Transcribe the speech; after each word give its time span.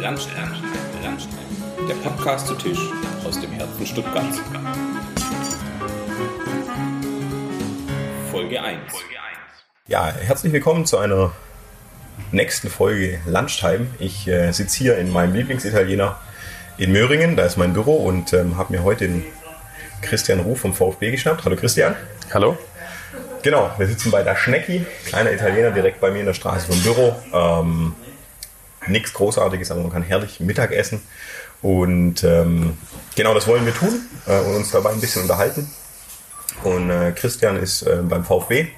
Landstein. 0.00 0.52
Der 1.88 1.94
Podcast 1.94 2.46
zu 2.46 2.54
Tisch 2.54 2.78
aus 3.24 3.40
dem 3.40 3.50
Herzen 3.52 3.84
Stuttgarts. 3.84 4.40
Folge 8.30 8.62
1. 8.62 8.78
Ja, 9.88 10.12
herzlich 10.12 10.52
willkommen 10.52 10.86
zu 10.86 10.98
einer 10.98 11.32
nächsten 12.30 12.70
Folge 12.70 13.18
Lunchtime. 13.26 13.88
Ich 13.98 14.28
äh, 14.28 14.52
sitze 14.52 14.78
hier 14.78 14.98
in 14.98 15.10
meinem 15.10 15.34
Lieblingsitaliener 15.34 16.16
in 16.76 16.92
Möhringen, 16.92 17.34
da 17.34 17.44
ist 17.44 17.56
mein 17.56 17.72
Büro 17.72 17.96
und 17.96 18.32
ähm, 18.32 18.56
habe 18.56 18.72
mir 18.74 18.84
heute 18.84 19.08
den 19.08 19.24
Christian 20.00 20.40
Ruf 20.40 20.60
vom 20.60 20.74
VfB 20.74 21.10
geschnappt. 21.10 21.44
Hallo 21.44 21.56
Christian. 21.56 21.96
Hallo. 22.32 22.56
Genau, 23.42 23.70
wir 23.78 23.86
sitzen 23.88 24.12
bei 24.12 24.22
der 24.22 24.36
Schnecki, 24.36 24.84
kleiner 25.06 25.32
Italiener 25.32 25.72
direkt 25.72 26.00
bei 26.00 26.10
mir 26.10 26.20
in 26.20 26.26
der 26.26 26.34
Straße 26.34 26.66
vom 26.66 26.80
Büro. 26.82 27.16
Ähm, 27.32 27.94
Nichts 28.86 29.12
Großartiges, 29.12 29.70
aber 29.70 29.82
man 29.82 29.92
kann 29.92 30.02
herrlich 30.02 30.40
Mittag 30.40 30.72
essen. 30.72 31.00
Und 31.60 32.22
ähm, 32.24 32.78
genau 33.16 33.34
das 33.34 33.46
wollen 33.46 33.66
wir 33.66 33.74
tun 33.74 34.00
äh, 34.26 34.38
und 34.40 34.56
uns 34.56 34.70
dabei 34.70 34.90
ein 34.90 35.00
bisschen 35.00 35.22
unterhalten. 35.22 35.68
Und 36.62 36.90
äh, 36.90 37.12
Christian 37.12 37.56
ist 37.56 37.82
äh, 37.82 37.98
beim 38.02 38.24
VfB 38.24 38.68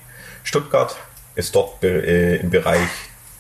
Stuttgart, 0.43 0.97
ist 1.35 1.55
dort 1.55 1.83
äh, 1.85 2.37
im 2.37 2.51
Bereich 2.51 2.89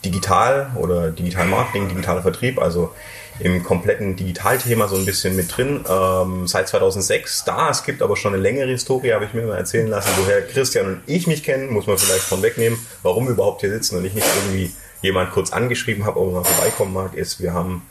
Digital 0.04 0.70
oder 0.76 1.10
Digital 1.10 1.46
Marketing, 1.46 1.88
digitaler 1.88 2.22
Vertrieb, 2.22 2.58
also 2.58 2.92
im 3.38 3.62
kompletten 3.62 4.16
Digitalthema 4.16 4.86
so 4.88 4.96
ein 4.96 5.06
bisschen 5.06 5.34
mit 5.34 5.56
drin. 5.56 5.84
Ähm, 5.88 6.46
seit 6.46 6.68
2006 6.68 7.44
da. 7.44 7.70
Es 7.70 7.84
gibt 7.84 8.02
aber 8.02 8.16
schon 8.16 8.34
eine 8.34 8.42
längere 8.42 8.68
Historie, 8.68 9.12
habe 9.12 9.24
ich 9.24 9.34
mir 9.34 9.42
mal 9.42 9.56
erzählen 9.56 9.88
lassen, 9.88 10.10
woher 10.16 10.42
Christian 10.42 10.86
und 10.86 11.00
ich 11.06 11.26
mich 11.26 11.42
kennen, 11.42 11.72
muss 11.72 11.86
man 11.86 11.96
vielleicht 11.96 12.22
von 12.22 12.42
wegnehmen, 12.42 12.78
warum 13.02 13.24
wir 13.26 13.32
überhaupt 13.32 13.62
hier 13.62 13.70
sitzen 13.70 13.96
und 13.96 14.04
ich 14.04 14.12
nicht 14.12 14.26
irgendwie 14.44 14.72
jemand 15.02 15.32
kurz 15.32 15.52
angeschrieben 15.52 16.04
habe, 16.04 16.20
ob 16.20 16.28
er 16.28 16.40
mal 16.40 16.44
vorbeikommen 16.44 16.92
mag, 16.92 17.14
ist, 17.14 17.40
wir 17.40 17.52
haben 17.52 17.82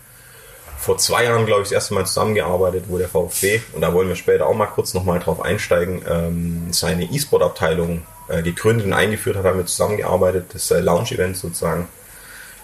vor 0.77 0.97
zwei 0.97 1.25
Jahren, 1.25 1.45
glaube 1.45 1.61
ich, 1.61 1.67
das 1.67 1.73
erste 1.73 1.93
Mal 1.93 2.05
zusammengearbeitet, 2.05 2.85
wo 2.87 2.97
der 2.97 3.09
VfB, 3.09 3.61
und 3.73 3.81
da 3.81 3.93
wollen 3.93 4.07
wir 4.07 4.15
später 4.15 4.47
auch 4.47 4.55
mal 4.55 4.67
kurz 4.67 4.93
nochmal 4.93 5.19
drauf 5.19 5.41
einsteigen, 5.41 6.01
ähm, 6.07 6.67
seine 6.71 7.03
E-Sport-Abteilung 7.03 8.03
äh, 8.29 8.41
gegründet 8.41 8.85
und 8.85 8.93
eingeführt 8.93 9.35
hat, 9.35 9.43
haben 9.43 9.57
wir 9.57 9.65
zusammengearbeitet, 9.65 10.45
das 10.53 10.71
äh, 10.71 10.79
Launch-Event 10.79 11.35
sozusagen 11.35 11.87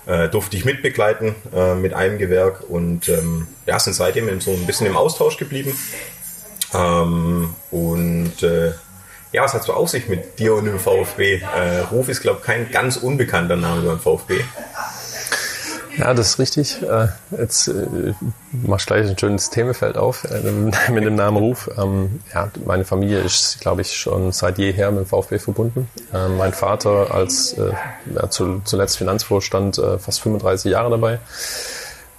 äh, 0.06 0.30
durfte 0.30 0.56
ich 0.56 0.66
mitbegleiten 0.66 1.36
äh, 1.54 1.76
mit 1.76 1.94
einem 1.94 2.18
Gewerk 2.18 2.64
und 2.70 3.10
ähm, 3.10 3.48
ja, 3.66 3.80
sind 3.80 3.94
seitdem 3.94 4.40
so 4.40 4.52
ein 4.52 4.66
bisschen 4.66 4.88
im 4.88 4.96
Austausch 4.96 5.38
geblieben. 5.38 5.78
Ähm, 6.74 7.54
und 7.72 8.44
äh, 8.44 8.74
ja, 9.36 9.44
was 9.44 9.54
hat 9.54 9.64
so 9.64 9.74
auf 9.74 9.90
sich 9.90 10.08
mit 10.08 10.40
dir 10.40 10.56
und 10.56 10.66
dem 10.66 10.80
VfB? 10.80 11.42
Äh, 11.42 11.80
Ruf 11.92 12.08
ist, 12.08 12.22
glaube 12.22 12.40
ich, 12.40 12.46
kein 12.46 12.72
ganz 12.72 12.96
unbekannter 12.96 13.58
Name 13.58 13.82
beim 13.82 14.00
VfB. 14.00 14.40
Ja, 15.98 16.14
das 16.14 16.30
ist 16.30 16.40
richtig. 16.40 16.82
Äh, 16.82 17.08
jetzt 17.38 17.68
äh, 17.68 18.14
machst 18.52 18.88
gleich 18.88 19.08
ein 19.10 19.18
schönes 19.18 19.50
Themenfeld 19.50 19.98
auf 19.98 20.24
äh, 20.26 20.40
mit 20.92 21.04
dem 21.04 21.16
Namen 21.18 21.38
Ruf. 21.38 21.70
Ähm, 21.78 22.22
ja, 22.34 22.50
meine 22.66 22.86
Familie 22.86 23.20
ist, 23.20 23.60
glaube 23.60 23.82
ich, 23.82 23.96
schon 23.96 24.32
seit 24.32 24.58
jeher 24.58 24.92
mit 24.92 25.02
dem 25.02 25.06
VfB 25.06 25.38
verbunden. 25.38 25.90
Ähm, 26.14 26.38
mein 26.38 26.54
Vater 26.54 27.14
als 27.14 27.58
ja, 27.58 28.30
zuletzt 28.30 28.98
Finanzvorstand 28.98 29.82
fast 30.00 30.22
35 30.22 30.72
Jahre 30.72 30.92
dabei. 30.92 31.20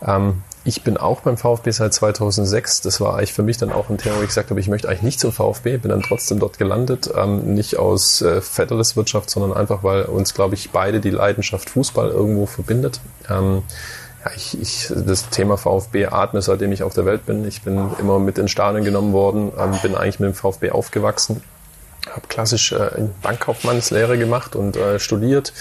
Ähm, 0.07 0.43
ich 0.67 0.83
bin 0.83 0.97
auch 0.97 1.21
beim 1.21 1.37
VfB 1.37 1.71
seit 1.71 1.95
2006. 1.95 2.81
Das 2.81 3.01
war 3.01 3.17
eigentlich 3.17 3.33
für 3.33 3.45
mich 3.45 3.57
dann 3.57 3.71
auch 3.71 3.89
ein 3.89 3.99
Thema, 3.99 4.17
wo 4.19 4.23
ich 4.23 4.29
gesagt 4.29 4.51
habe, 4.51 4.59
ich 4.59 4.67
möchte 4.67 4.89
eigentlich 4.89 5.03
nicht 5.03 5.21
zum 5.21 5.31
VfB, 5.31 5.77
bin 5.77 5.91
dann 5.91 6.03
trotzdem 6.03 6.41
dort 6.41 6.59
gelandet. 6.59 7.09
Ähm, 7.17 7.55
nicht 7.55 7.77
aus 7.77 8.21
äh, 8.21 8.41
Wirtschaft, 8.97 9.31
sondern 9.31 9.57
einfach, 9.57 9.85
weil 9.85 10.03
uns, 10.03 10.35
glaube 10.35 10.55
ich, 10.57 10.71
beide 10.73 10.99
die 10.99 11.11
Leidenschaft 11.11 11.71
Fußball 11.71 12.11
irgendwo 12.11 12.47
verbindet. 12.47 13.01
Ähm, 13.31 13.63
ja, 14.25 14.33
ich, 14.35 14.61
ich, 14.61 14.93
das 14.93 15.31
Thema 15.31 15.57
VfB 15.57 16.07
atme, 16.07 16.43
seitdem 16.43 16.73
ich 16.73 16.83
auf 16.83 16.95
der 16.95 17.07
Welt 17.07 17.27
bin. 17.27 17.47
Ich 17.47 17.63
bin 17.63 17.91
immer 18.01 18.19
mit 18.19 18.37
in 18.37 18.49
Stadion 18.49 18.85
genommen 18.85 19.13
worden, 19.13 19.53
ähm, 19.57 19.79
bin 19.83 19.95
eigentlich 19.95 20.19
mit 20.19 20.31
dem 20.31 20.35
VfB 20.35 20.73
aufgewachsen, 20.73 21.45
habe 22.11 22.27
klassisch 22.27 22.73
äh, 22.73 22.91
Bankkaufmannslehre 23.23 24.19
gemacht 24.19 24.57
und 24.57 24.77
äh, 24.77 24.99
studiert 24.99 25.53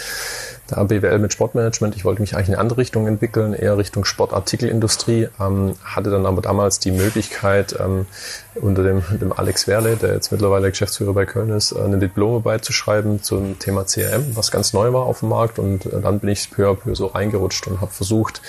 da 0.68 0.84
BWL 0.84 1.20
mit 1.20 1.34
Sportmanagement. 1.34 1.96
Ich 1.96 2.06
wollte 2.06 2.22
mich 2.22 2.36
eigentlich 2.36 2.48
in 2.48 2.54
eine 2.56 2.62
andere 2.62 2.80
Richtung 2.80 3.08
entwickeln, 3.08 3.54
eher 3.54 3.78
Richtung 3.78 4.06
Sportartikelindustrie. 4.06 5.30
Ähm, 5.40 5.76
hatte 5.84 6.10
dann 6.10 6.26
aber 6.26 6.42
damals 6.42 6.80
die 6.80 6.92
Möglichkeit, 6.92 7.76
ähm, 7.80 8.08
unter 8.56 8.84
dem, 8.84 9.04
dem 9.20 9.32
Alex 9.34 9.68
Werle, 9.68 9.96
der 9.98 10.14
jetzt 10.14 10.32
mittlerweile 10.32 10.70
Geschäftsführer 10.70 11.14
bei 11.14 11.26
Köln 11.26 11.50
ist, 11.50 11.72
äh, 11.72 11.82
eine 11.82 11.98
Diplome 11.98 12.40
beizuschreiben 12.40 13.22
zum 13.22 13.60
Thema 13.60 13.86
CRM, 13.86 14.36
was 14.36 14.52
ganz 14.52 14.74
neu 14.74 14.94
war 14.94 15.04
auf 15.04 15.20
dem 15.20 15.30
Markt. 15.30 15.60
Und 15.60 15.86
äh, 15.86 16.02
dann 16.02 16.20
bin 16.20 16.30
ich 16.30 16.50
peu 16.50 16.70
à 16.70 16.76
peu 16.76 16.96
so 16.96 17.08
reingerutscht 17.08 17.68
und 17.68 17.82
habe 17.82 17.92
versucht, 17.92 18.42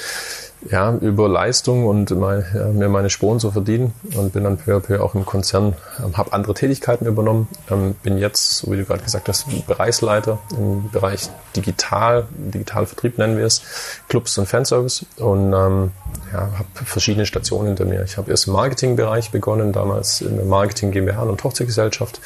ja, 0.70 0.94
über 0.96 1.28
Leistung 1.28 1.86
und 1.86 2.10
mein, 2.10 2.44
ja, 2.54 2.66
mir 2.66 2.88
meine 2.88 3.10
Sporen 3.10 3.40
zu 3.40 3.50
verdienen 3.50 3.92
und 4.16 4.32
bin 4.32 4.44
dann 4.44 4.56
peu 4.56 4.76
à 4.76 4.80
peu 4.80 5.02
auch 5.02 5.14
im 5.14 5.24
Konzern, 5.24 5.74
ähm, 6.04 6.16
habe 6.16 6.32
andere 6.32 6.54
Tätigkeiten 6.54 7.06
übernommen, 7.06 7.48
ähm, 7.70 7.94
bin 8.02 8.18
jetzt, 8.18 8.58
so 8.58 8.72
wie 8.72 8.76
du 8.76 8.84
gerade 8.84 9.02
gesagt 9.02 9.28
hast, 9.28 9.46
Bereichsleiter 9.66 10.38
im 10.58 10.90
Bereich 10.90 11.28
Digital, 11.54 12.26
Digitalvertrieb 12.30 13.18
nennen 13.18 13.36
wir 13.36 13.46
es, 13.46 13.62
Clubs 14.08 14.36
und 14.38 14.46
Fanservice 14.46 15.06
und 15.18 15.52
ähm, 15.52 15.92
ja, 16.32 16.40
habe 16.40 16.68
verschiedene 16.84 17.26
Stationen 17.26 17.68
hinter 17.68 17.84
mir. 17.84 18.04
Ich 18.04 18.16
habe 18.16 18.30
erst 18.30 18.46
im 18.46 18.52
Marketingbereich 18.52 19.30
begonnen, 19.30 19.72
damals 19.72 20.20
in 20.20 20.36
der 20.36 20.46
Marketing 20.46 20.90
GmbH 20.90 21.22
und 21.22 21.40
Tochtergesellschaft 21.40 22.20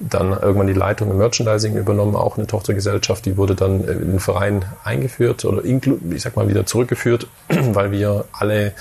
dann 0.00 0.32
irgendwann 0.32 0.66
die 0.66 0.72
Leitung 0.72 1.10
im 1.10 1.18
Merchandising 1.18 1.76
übernommen, 1.76 2.16
auch 2.16 2.36
eine 2.36 2.46
Tochtergesellschaft, 2.46 3.24
die 3.26 3.36
wurde 3.36 3.54
dann 3.54 3.84
in 3.84 4.12
den 4.12 4.20
Verein 4.20 4.64
eingeführt 4.82 5.44
oder 5.44 5.64
ich 5.64 6.22
sag 6.22 6.36
mal 6.36 6.48
wieder 6.48 6.66
zurückgeführt, 6.66 7.28
weil 7.48 7.92
wir 7.92 8.24
alle 8.32 8.72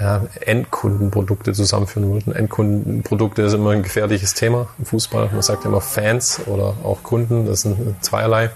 ja, 0.00 0.26
Endkundenprodukte 0.40 1.52
zusammenführen 1.52 2.10
wollten. 2.10 2.32
Endkundenprodukte 2.32 3.42
ist 3.42 3.54
immer 3.54 3.70
ein 3.70 3.82
gefährliches 3.82 4.34
Thema 4.34 4.68
im 4.78 4.84
Fußball. 4.84 5.30
Man 5.32 5.42
sagt 5.42 5.64
ja 5.64 5.70
immer 5.70 5.80
Fans 5.80 6.40
oder 6.46 6.74
auch 6.84 7.02
Kunden, 7.02 7.46
das 7.46 7.62
sind 7.62 8.04
zweierlei. 8.04 8.50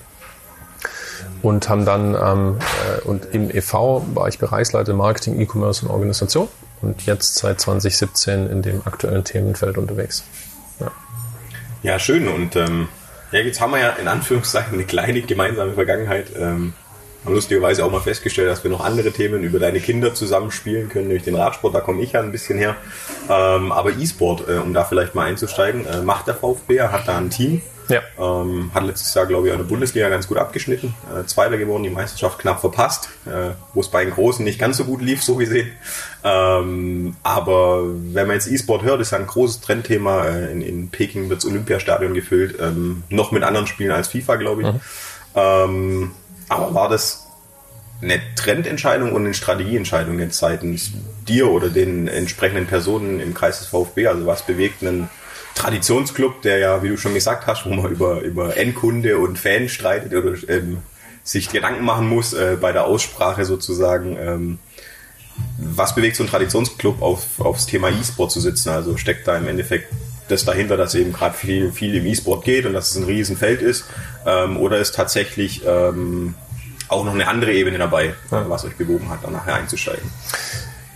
Und 1.42 1.68
haben 1.68 1.86
dann 1.86 2.14
ähm, 2.14 2.58
äh, 2.58 3.08
und 3.08 3.26
im 3.32 3.50
EV 3.50 4.02
war 4.14 4.28
ich 4.28 4.38
Bereichsleiter 4.38 4.92
Marketing, 4.92 5.40
E-Commerce 5.40 5.84
und 5.84 5.90
Organisation 5.90 6.48
und 6.82 7.06
jetzt 7.06 7.36
seit 7.36 7.60
2017 7.60 8.48
in 8.48 8.62
dem 8.62 8.82
aktuellen 8.84 9.24
Themenfeld 9.24 9.78
unterwegs. 9.78 10.24
Ja, 11.82 11.98
schön. 11.98 12.28
Und 12.28 12.56
ähm, 12.56 12.88
ja, 13.32 13.40
jetzt 13.40 13.60
haben 13.60 13.72
wir 13.72 13.80
ja 13.80 13.90
in 13.90 14.08
Anführungszeichen 14.08 14.74
eine 14.74 14.84
kleine 14.84 15.22
gemeinsame 15.22 15.72
Vergangenheit. 15.72 16.32
Ähm, 16.36 16.74
haben 17.24 17.34
lustigerweise 17.34 17.84
auch 17.84 17.90
mal 17.90 18.00
festgestellt, 18.00 18.48
dass 18.48 18.64
wir 18.64 18.70
noch 18.70 18.84
andere 18.84 19.12
Themen 19.12 19.42
über 19.42 19.58
deine 19.58 19.80
Kinder 19.80 20.14
zusammenspielen 20.14 20.88
können, 20.88 21.08
nämlich 21.08 21.24
den 21.24 21.34
Radsport, 21.34 21.74
da 21.74 21.80
komme 21.80 22.02
ich 22.02 22.12
ja 22.12 22.20
ein 22.20 22.32
bisschen 22.32 22.58
her. 22.58 22.76
Ähm, 23.28 23.72
aber 23.72 23.90
E-Sport, 23.90 24.48
äh, 24.48 24.52
um 24.54 24.72
da 24.72 24.84
vielleicht 24.84 25.14
mal 25.14 25.26
einzusteigen, 25.26 25.86
äh, 25.86 26.00
macht 26.00 26.28
der 26.28 26.34
VfB, 26.34 26.80
hat 26.80 27.08
da 27.08 27.18
ein 27.18 27.30
Team. 27.30 27.60
Ja. 27.90 28.02
Ähm, 28.18 28.70
hat 28.72 28.84
letztes 28.84 29.12
Jahr, 29.14 29.26
glaube 29.26 29.48
ich, 29.48 29.52
in 29.52 29.58
der 29.58 29.66
Bundesliga 29.66 30.08
ganz 30.08 30.26
gut 30.26 30.38
abgeschnitten. 30.38 30.94
Äh, 31.14 31.26
Zweiter 31.26 31.58
geworden, 31.58 31.82
die 31.82 31.90
Meisterschaft 31.90 32.38
knapp 32.38 32.60
verpasst, 32.60 33.10
äh, 33.26 33.50
wo 33.74 33.80
es 33.80 33.88
bei 33.88 34.04
den 34.04 34.14
Großen 34.14 34.44
nicht 34.44 34.58
ganz 34.58 34.76
so 34.76 34.84
gut 34.84 35.02
lief, 35.02 35.22
so 35.22 35.36
gesehen. 35.36 35.72
Ähm, 36.24 37.16
aber 37.22 37.82
wenn 37.84 38.26
man 38.26 38.36
jetzt 38.36 38.50
E-Sport 38.50 38.82
hört, 38.82 39.00
ist 39.00 39.12
ja 39.12 39.18
ein 39.18 39.26
großes 39.26 39.60
Trendthema. 39.60 40.24
Äh, 40.24 40.52
in, 40.52 40.62
in 40.62 40.88
Peking 40.90 41.28
wird 41.28 41.42
das 41.42 41.50
Olympiastadion 41.50 42.14
gefüllt, 42.14 42.56
ähm, 42.60 43.02
noch 43.08 43.32
mit 43.32 43.42
anderen 43.42 43.66
Spielen 43.66 43.90
als 43.90 44.08
FIFA, 44.08 44.36
glaube 44.36 44.62
ich. 44.62 44.68
Mhm. 44.68 44.80
Ähm, 45.34 46.10
aber 46.48 46.74
war 46.74 46.88
das 46.88 47.26
eine 48.02 48.20
Trendentscheidung 48.34 49.12
und 49.12 49.24
eine 49.24 49.34
Strategieentscheidung 49.34 50.18
jetzt 50.18 50.38
seitens 50.38 50.92
dir 51.28 51.50
oder 51.50 51.68
den 51.68 52.08
entsprechenden 52.08 52.66
Personen 52.66 53.20
im 53.20 53.34
Kreis 53.34 53.58
des 53.58 53.68
VfB? 53.68 54.06
Also 54.06 54.26
was 54.26 54.42
bewegt 54.42 54.82
einen 54.82 55.08
Traditionsclub, 55.60 56.40
der 56.40 56.58
ja, 56.58 56.82
wie 56.82 56.88
du 56.88 56.96
schon 56.96 57.12
gesagt 57.12 57.46
hast, 57.46 57.66
wo 57.66 57.70
man 57.70 57.90
über, 57.92 58.22
über 58.22 58.56
Endkunde 58.56 59.18
und 59.18 59.38
Fan 59.38 59.68
streitet 59.68 60.14
oder 60.14 60.34
ähm, 60.48 60.78
sich 61.22 61.50
Gedanken 61.50 61.84
machen 61.84 62.08
muss 62.08 62.32
äh, 62.32 62.56
bei 62.58 62.72
der 62.72 62.86
Aussprache 62.86 63.44
sozusagen. 63.44 64.16
Ähm, 64.18 64.58
was 65.58 65.94
bewegt 65.94 66.16
so 66.16 66.24
ein 66.24 66.30
Traditionsclub 66.30 67.02
auf, 67.02 67.40
aufs 67.40 67.66
Thema 67.66 67.90
E-Sport 67.90 68.32
zu 68.32 68.40
sitzen? 68.40 68.70
Also 68.70 68.96
steckt 68.96 69.28
da 69.28 69.36
im 69.36 69.48
Endeffekt 69.48 69.92
das 70.28 70.46
dahinter, 70.46 70.78
dass 70.78 70.94
eben 70.94 71.12
gerade 71.12 71.36
viel, 71.36 71.72
viel 71.72 71.94
im 71.94 72.06
E-Sport 72.06 72.42
geht 72.44 72.64
und 72.64 72.72
dass 72.72 72.90
es 72.92 72.96
ein 72.96 73.04
Riesenfeld 73.04 73.60
ist? 73.60 73.84
Ähm, 74.24 74.56
oder 74.56 74.78
ist 74.78 74.94
tatsächlich 74.94 75.62
ähm, 75.66 76.36
auch 76.88 77.04
noch 77.04 77.12
eine 77.12 77.28
andere 77.28 77.52
Ebene 77.52 77.76
dabei, 77.76 78.14
ja. 78.30 78.48
was 78.48 78.64
euch 78.64 78.76
bewogen 78.76 79.10
hat, 79.10 79.22
da 79.22 79.30
nachher 79.30 79.56
einzusteigen? 79.56 80.10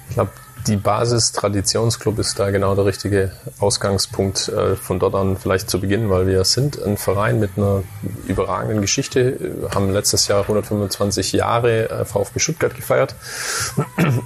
Ich 0.08 0.14
glaube, 0.14 0.30
die 0.66 0.76
Basis 0.76 1.32
Traditionsclub 1.32 2.18
ist 2.18 2.38
da 2.38 2.50
genau 2.50 2.74
der 2.74 2.84
richtige 2.84 3.32
Ausgangspunkt, 3.58 4.48
äh, 4.48 4.76
von 4.76 4.98
dort 4.98 5.14
an 5.14 5.36
vielleicht 5.36 5.68
zu 5.68 5.80
beginnen, 5.80 6.10
weil 6.10 6.26
wir 6.26 6.44
sind 6.44 6.82
ein 6.82 6.96
Verein 6.96 7.40
mit 7.40 7.50
einer 7.56 7.82
überragenden 8.26 8.80
Geschichte, 8.80 9.38
haben 9.74 9.92
letztes 9.92 10.28
Jahr 10.28 10.42
125 10.42 11.32
Jahre 11.32 11.90
äh, 11.90 12.04
VfB 12.04 12.38
Stuttgart 12.38 12.74
gefeiert 12.74 13.14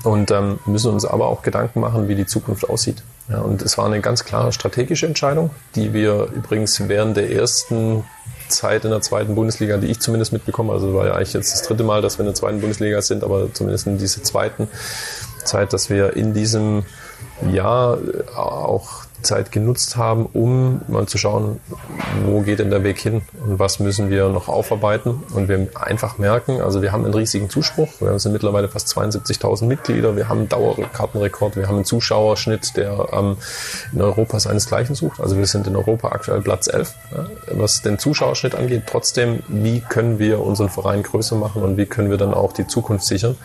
und 0.04 0.30
ähm, 0.30 0.58
müssen 0.66 0.92
uns 0.92 1.04
aber 1.04 1.26
auch 1.26 1.42
Gedanken 1.42 1.80
machen, 1.80 2.08
wie 2.08 2.14
die 2.14 2.26
Zukunft 2.26 2.68
aussieht. 2.68 3.02
Und 3.28 3.60
es 3.60 3.76
war 3.76 3.84
eine 3.84 4.00
ganz 4.00 4.24
klare 4.24 4.52
strategische 4.52 5.06
Entscheidung, 5.06 5.50
die 5.74 5.92
wir 5.92 6.28
übrigens 6.34 6.88
während 6.88 7.16
der 7.16 7.30
ersten 7.30 8.04
Zeit 8.48 8.84
in 8.84 8.90
der 8.90 9.02
zweiten 9.02 9.34
Bundesliga, 9.34 9.76
die 9.76 9.88
ich 9.88 10.00
zumindest 10.00 10.32
mitbekomme. 10.32 10.72
Also 10.72 10.94
war 10.94 11.06
ja 11.06 11.14
eigentlich 11.14 11.34
jetzt 11.34 11.52
das 11.52 11.62
dritte 11.62 11.84
Mal, 11.84 12.00
dass 12.00 12.18
wir 12.18 12.20
in 12.20 12.28
der 12.28 12.34
zweiten 12.34 12.60
Bundesliga 12.60 13.02
sind, 13.02 13.22
aber 13.22 13.52
zumindest 13.52 13.86
in 13.86 13.98
dieser 13.98 14.22
zweiten 14.22 14.68
Zeit, 15.48 15.72
dass 15.72 15.90
wir 15.90 16.16
in 16.16 16.34
diesem 16.34 16.84
Jahr 17.50 17.98
auch 18.36 19.08
Zeit 19.22 19.50
genutzt 19.50 19.96
haben, 19.96 20.26
um 20.26 20.80
mal 20.88 21.06
zu 21.06 21.18
schauen, 21.18 21.60
wo 22.24 22.40
geht 22.40 22.60
denn 22.60 22.70
der 22.70 22.84
Weg 22.84 23.00
hin 23.00 23.22
und 23.44 23.58
was 23.58 23.80
müssen 23.80 24.10
wir 24.10 24.28
noch 24.28 24.48
aufarbeiten. 24.48 25.22
Und 25.34 25.48
wir 25.48 25.68
einfach 25.74 26.18
merken, 26.18 26.60
also 26.60 26.82
wir 26.82 26.92
haben 26.92 27.04
einen 27.04 27.14
riesigen 27.14 27.50
Zuspruch. 27.50 27.88
Wir 28.00 28.18
sind 28.18 28.32
mittlerweile 28.32 28.68
fast 28.68 28.88
72.000 28.96 29.66
Mitglieder. 29.66 30.16
Wir 30.16 30.28
haben 30.28 30.38
einen 30.38 30.48
Dauerkartenrekord. 30.48 31.56
Wir 31.56 31.66
haben 31.66 31.76
einen 31.76 31.84
Zuschauerschnitt, 31.84 32.76
der 32.76 33.08
ähm, 33.12 33.36
in 33.92 34.00
Europa 34.00 34.38
seinesgleichen 34.38 34.94
sucht. 34.94 35.20
Also 35.20 35.36
wir 35.36 35.46
sind 35.46 35.66
in 35.66 35.76
Europa 35.76 36.08
aktuell 36.08 36.40
Platz 36.40 36.68
11, 36.68 36.94
ja, 37.12 37.26
was 37.52 37.82
den 37.82 37.98
Zuschauerschnitt 37.98 38.54
angeht. 38.54 38.84
Trotzdem, 38.86 39.40
wie 39.48 39.80
können 39.80 40.18
wir 40.18 40.40
unseren 40.40 40.68
Verein 40.68 41.02
größer 41.02 41.36
machen 41.36 41.62
und 41.62 41.76
wie 41.76 41.86
können 41.86 42.10
wir 42.10 42.18
dann 42.18 42.34
auch 42.34 42.52
die 42.52 42.66
Zukunft 42.66 43.04
sichern? 43.06 43.36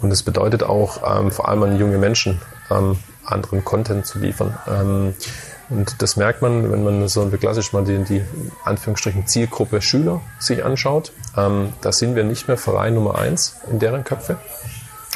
Und 0.00 0.10
das 0.10 0.22
bedeutet 0.22 0.62
auch 0.62 1.18
ähm, 1.18 1.30
vor 1.30 1.48
allem 1.48 1.62
an 1.62 1.78
junge 1.78 1.98
Menschen 1.98 2.40
ähm, 2.70 2.98
anderen 3.24 3.64
Content 3.64 4.06
zu 4.06 4.18
liefern. 4.18 4.56
Ähm, 4.66 5.14
und 5.70 6.00
das 6.00 6.16
merkt 6.16 6.40
man, 6.40 6.70
wenn 6.72 6.82
man 6.82 7.08
so 7.08 7.26
klassisch 7.28 7.72
mal 7.72 7.84
die, 7.84 7.98
die 8.04 8.22
Anführungsstrichen 8.64 9.26
Zielgruppe 9.26 9.82
Schüler 9.82 10.22
sich 10.38 10.64
anschaut. 10.64 11.12
Ähm, 11.36 11.72
da 11.82 11.92
sind 11.92 12.16
wir 12.16 12.24
nicht 12.24 12.48
mehr 12.48 12.56
Verein 12.56 12.94
Nummer 12.94 13.18
eins 13.18 13.56
in 13.70 13.78
deren 13.78 14.04
Köpfe. 14.04 14.38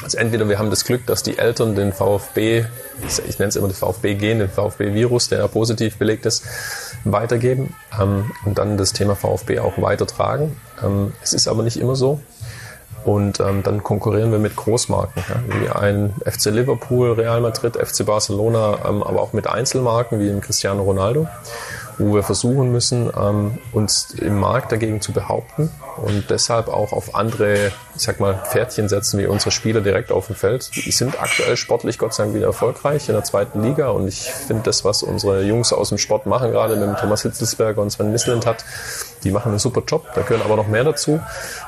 Also 0.03 0.17
entweder 0.17 0.49
wir 0.49 0.59
haben 0.59 0.69
das 0.69 0.85
Glück, 0.85 1.05
dass 1.07 1.23
die 1.23 1.37
Eltern 1.37 1.75
den 1.75 1.93
VfB, 1.93 2.65
ich 3.07 3.39
nenne 3.39 3.49
es 3.49 3.55
immer 3.55 3.67
den 3.67 3.75
VfB-Gen, 3.75 4.39
den 4.39 4.49
VfB-Virus, 4.49 5.29
der 5.29 5.39
ja 5.39 5.47
positiv 5.47 5.97
belegt 5.97 6.25
ist, 6.25 6.43
weitergeben 7.05 7.73
ähm, 7.99 8.31
und 8.45 8.57
dann 8.57 8.77
das 8.77 8.93
Thema 8.93 9.15
VfB 9.15 9.59
auch 9.59 9.81
weitertragen. 9.81 10.57
Ähm, 10.83 11.13
es 11.21 11.33
ist 11.33 11.47
aber 11.47 11.63
nicht 11.63 11.77
immer 11.77 11.95
so. 11.95 12.19
Und 13.05 13.39
ähm, 13.39 13.63
dann 13.63 13.83
konkurrieren 13.83 14.31
wir 14.31 14.39
mit 14.39 14.55
Großmarken, 14.55 15.23
ja, 15.27 15.61
wie 15.61 15.69
ein 15.69 16.13
FC 16.25 16.45
Liverpool, 16.45 17.13
Real 17.13 17.41
Madrid, 17.41 17.75
FC 17.75 18.05
Barcelona, 18.05 18.79
ähm, 18.87 19.03
aber 19.03 19.21
auch 19.21 19.33
mit 19.33 19.47
Einzelmarken 19.47 20.19
wie 20.19 20.29
im 20.29 20.41
Cristiano 20.41 20.83
Ronaldo 20.83 21.27
wo 21.97 22.15
wir 22.15 22.23
versuchen 22.23 22.71
müssen, 22.71 23.11
ähm, 23.15 23.57
uns 23.71 24.11
im 24.11 24.39
Markt 24.39 24.71
dagegen 24.71 25.01
zu 25.01 25.11
behaupten 25.11 25.69
und 25.97 26.29
deshalb 26.29 26.67
auch 26.67 26.91
auf 26.91 27.15
andere, 27.15 27.71
ich 27.95 28.01
sag 28.01 28.19
mal, 28.19 28.41
Pferdchen 28.49 28.89
setzen 28.89 29.19
wie 29.19 29.27
unsere 29.27 29.51
Spieler 29.51 29.81
direkt 29.81 30.11
auf 30.11 30.27
dem 30.27 30.35
Feld. 30.35 30.71
Die 30.75 30.91
sind 30.91 31.21
aktuell 31.21 31.57
sportlich 31.57 31.97
Gott 31.97 32.13
sei 32.13 32.23
Dank 32.23 32.35
wieder 32.35 32.47
erfolgreich 32.47 33.07
in 33.09 33.15
der 33.15 33.23
zweiten 33.23 33.61
Liga 33.61 33.89
und 33.89 34.07
ich 34.07 34.31
finde 34.31 34.63
das, 34.63 34.83
was 34.83 35.03
unsere 35.03 35.43
Jungs 35.43 35.73
aus 35.73 35.89
dem 35.89 35.97
Sport 35.97 36.25
machen, 36.25 36.51
gerade 36.51 36.75
mit 36.75 36.87
dem 36.87 36.95
Thomas 36.95 37.21
Hitzelsberger 37.21 37.81
und 37.81 37.91
Sven 37.91 38.11
Misselend 38.11 38.45
hat, 38.45 38.65
die 39.23 39.31
machen 39.31 39.49
einen 39.49 39.59
super 39.59 39.83
Job. 39.87 40.05
Da 40.15 40.21
gehören 40.21 40.41
aber 40.43 40.55
noch 40.55 40.67
mehr 40.67 40.83
dazu. 40.83 41.19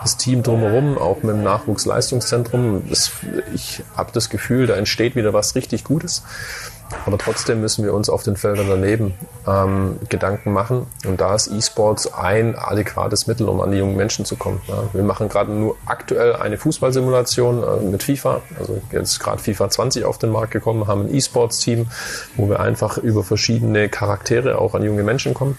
Das 0.02 0.18
Team 0.18 0.44
drumherum, 0.44 0.98
auch 0.98 1.18
mit 1.24 1.36
dem 1.36 1.44
Nachwuchsleistungszentrum, 1.44 2.84
das, 2.90 3.12
ich 3.54 3.84
habe 3.96 4.12
das 4.14 4.30
Gefühl, 4.30 4.68
da 4.68 4.76
entsteht 4.76 5.16
wieder 5.16 5.34
was 5.34 5.56
richtig 5.56 5.84
Gutes. 5.84 6.24
Aber 7.06 7.18
trotzdem 7.18 7.62
müssen 7.62 7.84
wir 7.84 7.94
uns 7.94 8.10
auf 8.10 8.24
den 8.24 8.36
Feldern 8.36 8.68
daneben 8.70 9.16
ähm, 9.48 9.98
Gedanken 10.10 10.54
machen. 10.54 10.86
Und 11.06 11.20
da 11.20 11.34
ist 11.34 11.48
E-Sports 11.48 12.14
ein 12.14 12.56
adäquates 12.56 13.28
Mittel, 13.28 13.50
um 13.50 13.60
an 13.62 13.72
die 13.72 13.78
jungen 13.78 13.96
Menschen 13.96 14.26
zu 14.26 14.36
kommen. 14.36 14.62
Ja, 14.68 14.84
wir 14.94 15.04
machen 15.04 15.28
gerade 15.28 15.52
nur 15.52 15.78
aktuell 15.86 16.36
eine 16.36 16.58
Fußballsimulation 16.58 17.64
äh, 17.64 17.84
mit 17.86 18.04
FIFA. 18.04 18.42
Also 18.60 18.82
jetzt 18.92 19.20
gerade 19.20 19.42
FIFA 19.42 19.70
20 19.70 20.06
auf 20.06 20.18
den 20.20 20.32
Markt 20.32 20.52
gekommen, 20.52 20.88
haben 20.88 21.08
ein 21.08 21.14
E-Sports-Team, 21.14 21.88
wo 22.36 22.50
wir 22.50 22.60
einfach 22.60 22.98
über 22.98 23.24
verschiedene 23.24 23.90
Charaktere 23.90 24.60
auch 24.60 24.76
an 24.76 24.84
junge 24.84 25.04
Menschen 25.04 25.34
kommen 25.34 25.58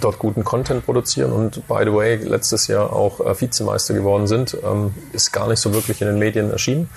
dort 0.00 0.18
guten 0.18 0.44
Content 0.44 0.84
produzieren 0.84 1.32
und 1.32 1.66
by 1.66 1.82
the 1.84 1.92
way 1.92 2.16
letztes 2.16 2.66
Jahr 2.66 2.92
auch 2.92 3.20
äh, 3.20 3.40
Vizemeister 3.40 3.94
geworden 3.94 4.26
sind, 4.26 4.56
ähm, 4.64 4.94
ist 5.12 5.32
gar 5.32 5.48
nicht 5.48 5.60
so 5.60 5.74
wirklich 5.74 6.00
in 6.00 6.08
den 6.08 6.18
Medien 6.18 6.50
erschienen. 6.50 6.88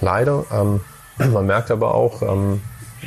Leider. 0.00 0.44
Ähm, 0.52 0.80
man 1.32 1.46
merkt 1.46 1.70
aber 1.70 1.94
auch, 1.94 2.22
ähm, 2.22 2.60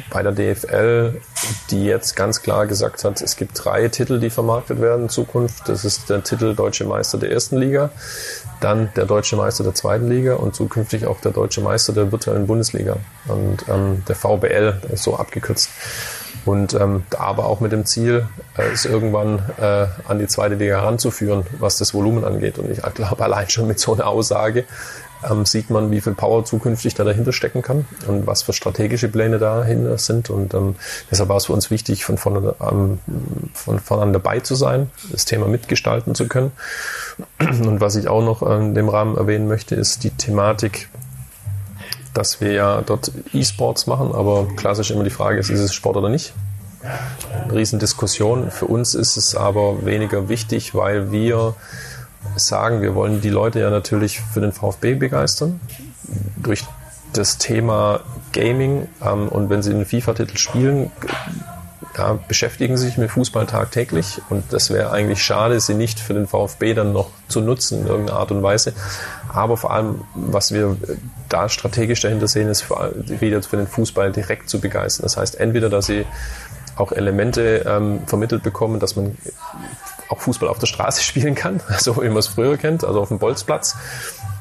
bei 0.09 0.23
der 0.23 0.31
DFL, 0.31 1.21
die 1.69 1.85
jetzt 1.85 2.15
ganz 2.15 2.41
klar 2.41 2.67
gesagt 2.67 3.03
hat, 3.03 3.21
es 3.21 3.35
gibt 3.35 3.63
drei 3.63 3.87
Titel, 3.87 4.19
die 4.19 4.29
vermarktet 4.29 4.81
werden 4.81 5.03
in 5.03 5.09
Zukunft. 5.09 5.69
Das 5.69 5.85
ist 5.85 6.09
der 6.09 6.23
Titel 6.23 6.55
Deutsche 6.55 6.85
Meister 6.85 7.17
der 7.17 7.31
ersten 7.31 7.57
Liga, 7.57 7.91
dann 8.59 8.89
der 8.95 9.05
Deutsche 9.05 9.35
Meister 9.35 9.63
der 9.63 9.73
zweiten 9.73 10.09
Liga 10.09 10.35
und 10.35 10.55
zukünftig 10.55 11.05
auch 11.07 11.21
der 11.21 11.31
Deutsche 11.31 11.61
Meister 11.61 11.93
der 11.93 12.11
virtuellen 12.11 12.47
Bundesliga. 12.47 12.97
Und 13.27 13.65
ähm, 13.69 14.03
der 14.07 14.15
VBL 14.15 14.81
so 14.95 15.15
abgekürzt. 15.15 15.69
Und 16.45 16.73
ähm, 16.75 17.03
aber 17.17 17.45
auch 17.45 17.59
mit 17.59 17.71
dem 17.71 17.85
Ziel, 17.85 18.27
äh, 18.57 18.71
es 18.71 18.85
irgendwann 18.85 19.39
äh, 19.59 19.87
an 20.07 20.19
die 20.19 20.27
zweite 20.27 20.55
Liga 20.55 20.81
heranzuführen, 20.81 21.45
was 21.59 21.77
das 21.77 21.93
Volumen 21.93 22.23
angeht. 22.23 22.59
Und 22.59 22.69
ich 22.69 22.81
glaube, 22.81 23.23
allein 23.23 23.49
schon 23.49 23.67
mit 23.67 23.79
so 23.79 23.93
einer 23.93 24.07
Aussage 24.07 24.65
ähm, 25.29 25.45
sieht 25.45 25.69
man, 25.69 25.91
wie 25.91 26.01
viel 26.01 26.13
Power 26.13 26.45
zukünftig 26.45 26.93
da 26.93 27.03
dahinter 27.03 27.31
stecken 27.31 27.61
kann 27.61 27.85
und 28.07 28.27
was 28.27 28.43
für 28.43 28.53
strategische 28.53 29.07
Pläne 29.07 29.39
dahinter 29.39 29.97
sind. 29.97 30.29
Und 30.29 30.53
ähm, 30.53 30.75
deshalb 31.09 31.29
war 31.29 31.37
es 31.37 31.45
für 31.45 31.53
uns 31.53 31.71
wichtig, 31.71 32.05
von 32.05 32.17
vorne, 32.17 32.55
ähm, 32.61 32.99
von 33.53 33.79
vorne 33.79 34.03
an 34.03 34.13
dabei 34.13 34.39
zu 34.39 34.55
sein, 34.55 34.89
das 35.11 35.25
Thema 35.25 35.47
mitgestalten 35.47 36.15
zu 36.15 36.27
können. 36.27 36.51
Und 37.39 37.81
was 37.81 37.95
ich 37.95 38.07
auch 38.07 38.23
noch 38.23 38.41
in 38.43 38.75
dem 38.75 38.89
Rahmen 38.89 39.17
erwähnen 39.17 39.47
möchte, 39.47 39.75
ist 39.75 40.03
die 40.03 40.11
Thematik, 40.11 40.89
dass 42.15 42.41
wir 42.41 42.53
ja 42.53 42.81
dort 42.81 43.11
E-Sports 43.33 43.85
machen, 43.85 44.13
aber 44.13 44.47
klassisch 44.55 44.89
immer 44.89 45.03
die 45.03 45.09
Frage 45.11 45.37
ist, 45.37 45.49
ist 45.49 45.59
es 45.59 45.73
Sport 45.73 45.97
oder 45.97 46.09
nicht? 46.09 46.33
Eine 47.43 47.53
Riesendiskussion. 47.53 48.51
Für 48.51 48.65
uns 48.65 48.95
ist 48.95 49.17
es 49.17 49.35
aber 49.35 49.85
weniger 49.85 50.29
wichtig, 50.29 50.73
weil 50.73 51.11
wir 51.11 51.55
sagen, 52.35 52.81
wir 52.81 52.95
wollen 52.95 53.21
die 53.21 53.29
Leute 53.29 53.59
ja 53.59 53.69
natürlich 53.69 54.21
für 54.21 54.41
den 54.41 54.51
VfB 54.51 54.95
begeistern. 54.95 55.59
Durch 56.37 56.63
das 57.13 57.37
Thema 57.37 58.01
Gaming 58.33 58.87
ähm, 59.03 59.27
und 59.29 59.49
wenn 59.49 59.61
sie 59.61 59.71
einen 59.71 59.85
FIFA-Titel 59.85 60.37
spielen, 60.37 60.91
ja, 61.97 62.19
beschäftigen 62.27 62.77
sich 62.77 62.97
mit 62.97 63.11
Fußball 63.11 63.45
tagtäglich 63.45 64.21
und 64.29 64.51
das 64.51 64.69
wäre 64.69 64.91
eigentlich 64.91 65.23
schade, 65.23 65.59
sie 65.59 65.75
nicht 65.75 65.99
für 65.99 66.13
den 66.13 66.27
VfB 66.27 66.73
dann 66.73 66.91
noch 66.91 67.09
zu 67.29 67.41
nutzen 67.41 67.81
in 67.81 67.87
irgendeiner 67.87 68.19
Art 68.19 68.31
und 68.31 68.43
Weise. 68.43 68.73
Aber 69.35 69.57
vor 69.57 69.71
allem, 69.71 70.01
was 70.13 70.53
wir 70.53 70.77
da 71.27 71.49
strategisch 71.49 72.01
dahinter 72.01 72.27
sehen, 72.27 72.47
ist 72.47 72.69
wieder 72.69 73.43
für 73.43 73.57
den 73.57 73.67
Fußball 73.67 74.11
direkt 74.11 74.49
zu 74.49 74.61
begeistern. 74.61 75.03
Das 75.03 75.17
heißt, 75.17 75.39
entweder, 75.39 75.69
dass 75.69 75.87
sie 75.87 76.05
auch 76.77 76.91
Elemente 76.91 77.65
ähm, 77.67 78.01
vermittelt 78.05 78.43
bekommen, 78.43 78.79
dass 78.79 78.95
man 78.95 79.17
auch 80.09 80.19
Fußball 80.21 80.47
auf 80.47 80.59
der 80.59 80.67
Straße 80.67 81.03
spielen 81.03 81.35
kann, 81.35 81.61
so 81.77 82.01
wie 82.01 82.07
man 82.07 82.17
es 82.17 82.27
früher 82.27 82.57
kennt, 82.57 82.83
also 82.83 83.01
auf 83.01 83.09
dem 83.09 83.19
Bolzplatz. 83.19 83.75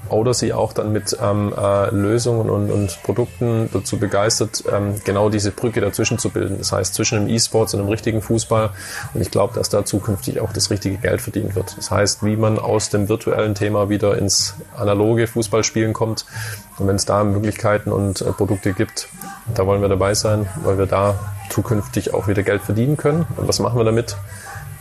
Oder 0.09 0.35
sie 0.35 0.53
auch 0.53 0.73
dann 0.73 0.93
mit 0.93 1.17
ähm, 1.21 1.55
äh, 1.57 1.91
Lösungen 1.91 2.51
und, 2.51 2.71
und 2.71 3.03
Produkten 3.03 3.71
dazu 3.73 3.99
begeistert, 3.99 4.65
ähm, 4.71 5.01
genau 5.05 5.29
diese 5.29 5.51
Brücke 5.51 5.81
dazwischen 5.81 6.19
zu 6.19 6.31
bilden. 6.31 6.59
Das 6.59 6.73
heißt, 6.73 6.95
zwischen 6.95 7.21
dem 7.21 7.35
E-Sports 7.35 7.75
und 7.75 7.81
dem 7.81 7.89
richtigen 7.89 8.21
Fußball. 8.21 8.71
Und 9.15 9.21
ich 9.21 9.31
glaube, 9.31 9.55
dass 9.55 9.69
da 9.71 9.85
zukünftig 9.85 10.41
auch 10.41 10.53
das 10.53 10.71
richtige 10.71 10.99
Geld 10.99 11.21
verdient 11.21 11.55
wird. 11.55 11.77
Das 11.77 11.91
heißt, 11.91 12.25
wie 12.25 12.37
man 12.37 12.59
aus 12.59 12.91
dem 12.91 13.09
virtuellen 13.09 13.55
Thema 13.55 13.89
wieder 13.89 14.19
ins 14.19 14.55
analoge 14.77 15.27
Fußballspielen 15.27 15.93
kommt. 15.93 16.27
Und 16.79 16.87
wenn 16.87 16.97
es 16.97 17.05
da 17.07 17.25
Möglichkeiten 17.25 17.91
und 17.91 18.21
äh, 18.21 18.33
Produkte 18.33 18.73
gibt, 18.73 19.09
da 19.55 19.67
wollen 19.67 19.81
wir 19.81 19.89
dabei 19.89 20.15
sein, 20.15 20.47
weil 20.63 20.79
wir 20.79 20.87
da 20.87 21.15
zukünftig 21.51 22.15
auch 22.15 22.29
wieder 22.29 22.43
Geld 22.43 22.63
verdienen 22.63 22.97
können. 22.97 23.27
Und 23.37 23.49
was 23.49 23.59
machen 23.61 23.79
wir 23.79 23.85
damit? 23.85 24.17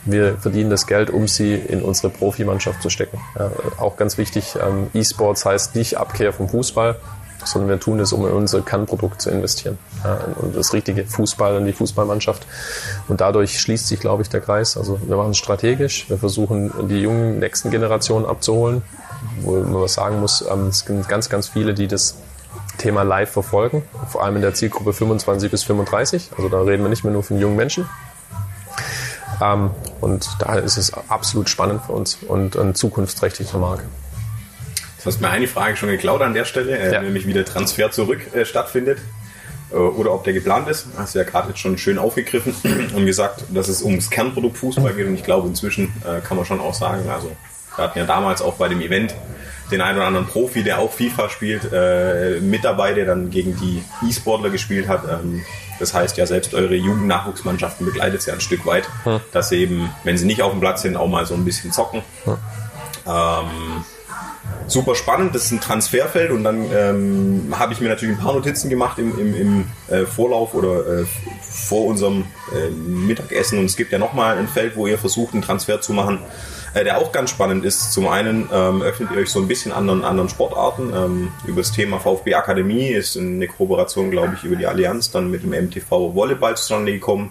Wir 0.04 0.36
verdienen 0.38 0.70
das 0.70 0.86
Geld, 0.86 1.10
um 1.10 1.28
sie 1.28 1.54
in 1.54 1.82
unsere 1.82 2.10
Profimannschaft 2.10 2.82
zu 2.82 2.90
stecken. 2.90 3.18
Ja, 3.38 3.50
auch 3.78 3.96
ganz 3.96 4.18
wichtig, 4.18 4.56
ähm, 4.60 4.88
E-Sports 4.94 5.44
heißt 5.44 5.74
nicht 5.74 5.96
Abkehr 5.96 6.32
vom 6.32 6.48
Fußball, 6.48 6.96
sondern 7.44 7.70
wir 7.70 7.80
tun 7.80 8.00
es, 8.00 8.12
um 8.12 8.26
in 8.26 8.32
unser 8.32 8.62
Kernprodukt 8.62 9.20
zu 9.20 9.30
investieren. 9.30 9.78
Ja, 10.02 10.18
und 10.40 10.56
das 10.56 10.72
richtige 10.72 11.04
Fußball 11.04 11.56
in 11.58 11.66
die 11.66 11.72
Fußballmannschaft. 11.72 12.46
Und 13.08 13.20
dadurch 13.20 13.60
schließt 13.60 13.86
sich, 13.86 14.00
glaube 14.00 14.22
ich, 14.22 14.28
der 14.28 14.40
Kreis. 14.40 14.76
Also 14.76 14.98
wir 15.06 15.16
machen 15.16 15.30
es 15.30 15.38
strategisch, 15.38 16.08
wir 16.08 16.18
versuchen 16.18 16.72
die 16.88 17.00
jungen 17.00 17.38
nächsten 17.38 17.70
Generationen 17.70 18.26
abzuholen, 18.26 18.82
wo 19.40 19.52
man 19.52 19.82
was 19.82 19.94
sagen 19.94 20.20
muss, 20.20 20.44
ähm, 20.50 20.68
es 20.68 20.84
gibt 20.84 21.08
ganz, 21.08 21.28
ganz 21.28 21.48
viele, 21.48 21.74
die 21.74 21.88
das 21.88 22.16
Thema 22.78 23.02
live 23.02 23.30
verfolgen, 23.30 23.82
vor 24.08 24.24
allem 24.24 24.36
in 24.36 24.42
der 24.42 24.54
Zielgruppe 24.54 24.92
25 24.92 25.50
bis 25.50 25.62
35. 25.62 26.30
Also 26.36 26.48
da 26.48 26.60
reden 26.60 26.82
wir 26.82 26.90
nicht 26.90 27.04
mehr 27.04 27.12
nur 27.12 27.22
von 27.22 27.38
jungen 27.38 27.56
Menschen, 27.56 27.88
und 30.00 30.28
daher 30.38 30.62
ist 30.62 30.76
es 30.76 30.92
absolut 31.08 31.48
spannend 31.48 31.82
für 31.84 31.92
uns 31.92 32.18
und 32.26 32.56
ein 32.56 32.74
zukunftsträchtiger 32.74 33.58
Marke. 33.58 33.84
Du 35.04 35.10
hast 35.10 35.20
mir 35.20 35.28
eine 35.28 35.46
Frage 35.46 35.76
schon 35.76 35.90
geklaut 35.90 36.22
an 36.22 36.32
der 36.32 36.46
Stelle, 36.46 36.78
äh, 36.78 36.90
ja. 36.90 37.02
nämlich 37.02 37.26
wie 37.26 37.34
der 37.34 37.44
Transfer 37.44 37.90
zurück 37.90 38.34
äh, 38.34 38.46
stattfindet 38.46 38.98
äh, 39.70 39.74
oder 39.76 40.14
ob 40.14 40.24
der 40.24 40.32
geplant 40.32 40.66
ist. 40.66 40.86
Hast 40.96 41.14
du 41.14 41.18
ja 41.18 41.26
gerade 41.26 41.48
jetzt 41.48 41.58
schon 41.58 41.76
schön 41.76 41.98
aufgegriffen 41.98 42.54
und 42.96 43.04
gesagt, 43.04 43.44
dass 43.50 43.68
es 43.68 43.82
ums 43.82 44.08
Kernprodukt 44.08 44.56
Fußball 44.56 44.94
geht 44.94 45.06
und 45.06 45.14
ich 45.14 45.22
glaube 45.22 45.46
inzwischen 45.46 45.92
kann 46.26 46.38
man 46.38 46.46
schon 46.46 46.58
auch 46.58 46.72
sagen, 46.72 47.06
also 47.10 47.30
Wir 47.76 47.84
hatten 47.84 47.98
ja 47.98 48.06
damals 48.06 48.40
auch 48.40 48.54
bei 48.54 48.68
dem 48.68 48.80
Event 48.80 49.14
den 49.70 49.82
einen 49.82 49.98
oder 49.98 50.06
anderen 50.06 50.26
Profi, 50.26 50.62
der 50.62 50.78
auch 50.78 50.92
FIFA 50.92 51.28
spielt, 51.28 51.70
mit 52.42 52.64
dabei, 52.64 52.94
der 52.94 53.04
dann 53.04 53.30
gegen 53.30 53.56
die 53.56 53.82
E-Sportler 54.08 54.50
gespielt 54.50 54.88
hat. 54.88 55.02
Das 55.78 55.94
heißt 55.94 56.16
ja, 56.16 56.26
selbst 56.26 56.54
eure 56.54 56.74
Jugendnachwuchsmannschaften 56.74 57.86
begleitet 57.86 58.20
es 58.20 58.26
ja 58.26 58.34
ein 58.34 58.40
Stück 58.40 58.64
weit, 58.66 58.88
hm. 59.04 59.20
dass 59.32 59.48
sie 59.48 59.56
eben, 59.56 59.90
wenn 60.04 60.16
sie 60.16 60.26
nicht 60.26 60.42
auf 60.42 60.52
dem 60.52 60.60
Platz 60.60 60.82
sind, 60.82 60.96
auch 60.96 61.08
mal 61.08 61.26
so 61.26 61.34
ein 61.34 61.44
bisschen 61.44 61.72
zocken. 61.72 62.02
Hm. 62.24 62.36
Ähm, 63.06 63.84
super 64.66 64.94
spannend, 64.94 65.34
das 65.34 65.46
ist 65.46 65.52
ein 65.52 65.60
Transferfeld 65.60 66.30
und 66.30 66.44
dann 66.44 66.70
ähm, 66.72 67.54
habe 67.58 67.72
ich 67.72 67.80
mir 67.80 67.88
natürlich 67.88 68.16
ein 68.16 68.20
paar 68.20 68.34
Notizen 68.34 68.70
gemacht 68.70 68.98
im, 68.98 69.18
im, 69.18 69.34
im 69.34 69.66
äh, 69.88 70.06
Vorlauf 70.06 70.54
oder 70.54 71.00
äh, 71.00 71.04
vor 71.40 71.86
unserem 71.86 72.24
äh, 72.54 72.70
Mittagessen 72.70 73.58
und 73.58 73.66
es 73.66 73.76
gibt 73.76 73.92
ja 73.92 73.98
nochmal 73.98 74.38
ein 74.38 74.48
Feld, 74.48 74.76
wo 74.76 74.86
ihr 74.86 74.98
versucht, 74.98 75.34
einen 75.34 75.42
Transfer 75.42 75.80
zu 75.80 75.92
machen, 75.92 76.20
äh, 76.74 76.84
der 76.84 76.98
auch 76.98 77.12
ganz 77.12 77.30
spannend 77.30 77.64
ist. 77.64 77.92
Zum 77.92 78.08
einen 78.08 78.48
ähm, 78.52 78.82
öffnet 78.82 79.10
ihr 79.12 79.18
euch 79.18 79.30
so 79.30 79.40
ein 79.40 79.48
bisschen 79.48 79.72
anderen, 79.72 80.04
anderen 80.04 80.28
Sportarten. 80.28 80.92
Ähm, 80.94 81.32
über 81.46 81.60
das 81.60 81.72
Thema 81.72 82.00
VfB 82.00 82.34
Akademie 82.34 82.88
ist 82.88 83.16
eine 83.16 83.46
Kooperation, 83.46 84.10
glaube 84.10 84.34
ich, 84.36 84.44
über 84.44 84.56
die 84.56 84.66
Allianz 84.66 85.10
dann 85.10 85.30
mit 85.30 85.42
dem 85.42 85.50
MTV 85.50 86.14
Volleyball 86.14 86.56
zustande 86.56 86.92
gekommen. 86.92 87.30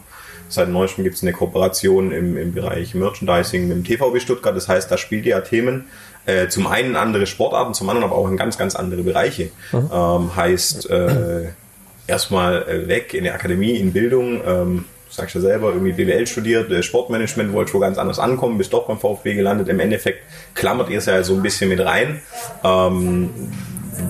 Seit 0.49 0.69
neuestem 0.69 1.03
gibt 1.03 1.15
es 1.15 1.23
eine 1.23 1.33
Kooperation 1.33 2.11
im, 2.11 2.37
im 2.37 2.53
Bereich 2.53 2.93
Merchandising 2.93 3.67
mit 3.67 3.77
dem 3.77 3.83
TVB 3.83 4.21
Stuttgart. 4.21 4.55
Das 4.55 4.67
heißt, 4.67 4.89
da 4.89 4.97
spielt 4.97 5.25
ihr 5.25 5.31
ja 5.31 5.41
Themen, 5.41 5.87
äh, 6.25 6.47
zum 6.47 6.67
einen 6.67 6.95
andere 6.95 7.25
Sportarten, 7.25 7.73
zum 7.73 7.89
anderen 7.89 8.09
aber 8.09 8.17
auch 8.17 8.29
in 8.29 8.37
ganz, 8.37 8.57
ganz 8.57 8.75
andere 8.75 9.03
Bereiche. 9.03 9.49
Mhm. 9.71 9.89
Ähm, 9.91 10.35
heißt 10.35 10.89
äh, 10.89 11.49
erstmal 12.07 12.63
äh, 12.63 12.87
weg 12.87 13.13
in 13.13 13.23
der 13.23 13.33
Akademie, 13.33 13.75
in 13.75 13.91
Bildung. 13.93 14.41
Ähm, 14.45 14.85
sagst 15.15 15.35
ja 15.35 15.41
selber, 15.41 15.69
irgendwie 15.73 15.93
BWL 15.93 16.27
studiert, 16.27 16.71
äh, 16.71 16.83
Sportmanagement, 16.83 17.53
wollte 17.53 17.73
wo 17.73 17.79
ganz 17.79 17.97
anders 17.97 18.19
ankommen, 18.19 18.57
bist 18.57 18.73
doch 18.73 18.87
beim 18.87 18.99
VfB 18.99 19.35
gelandet. 19.35 19.69
Im 19.69 19.79
Endeffekt 19.79 20.23
klammert 20.55 20.89
ihr 20.89 20.97
es 20.97 21.05
ja 21.05 21.23
so 21.23 21.35
ein 21.35 21.41
bisschen 21.41 21.69
mit 21.69 21.79
rein. 21.79 22.21
Ähm, 22.63 23.29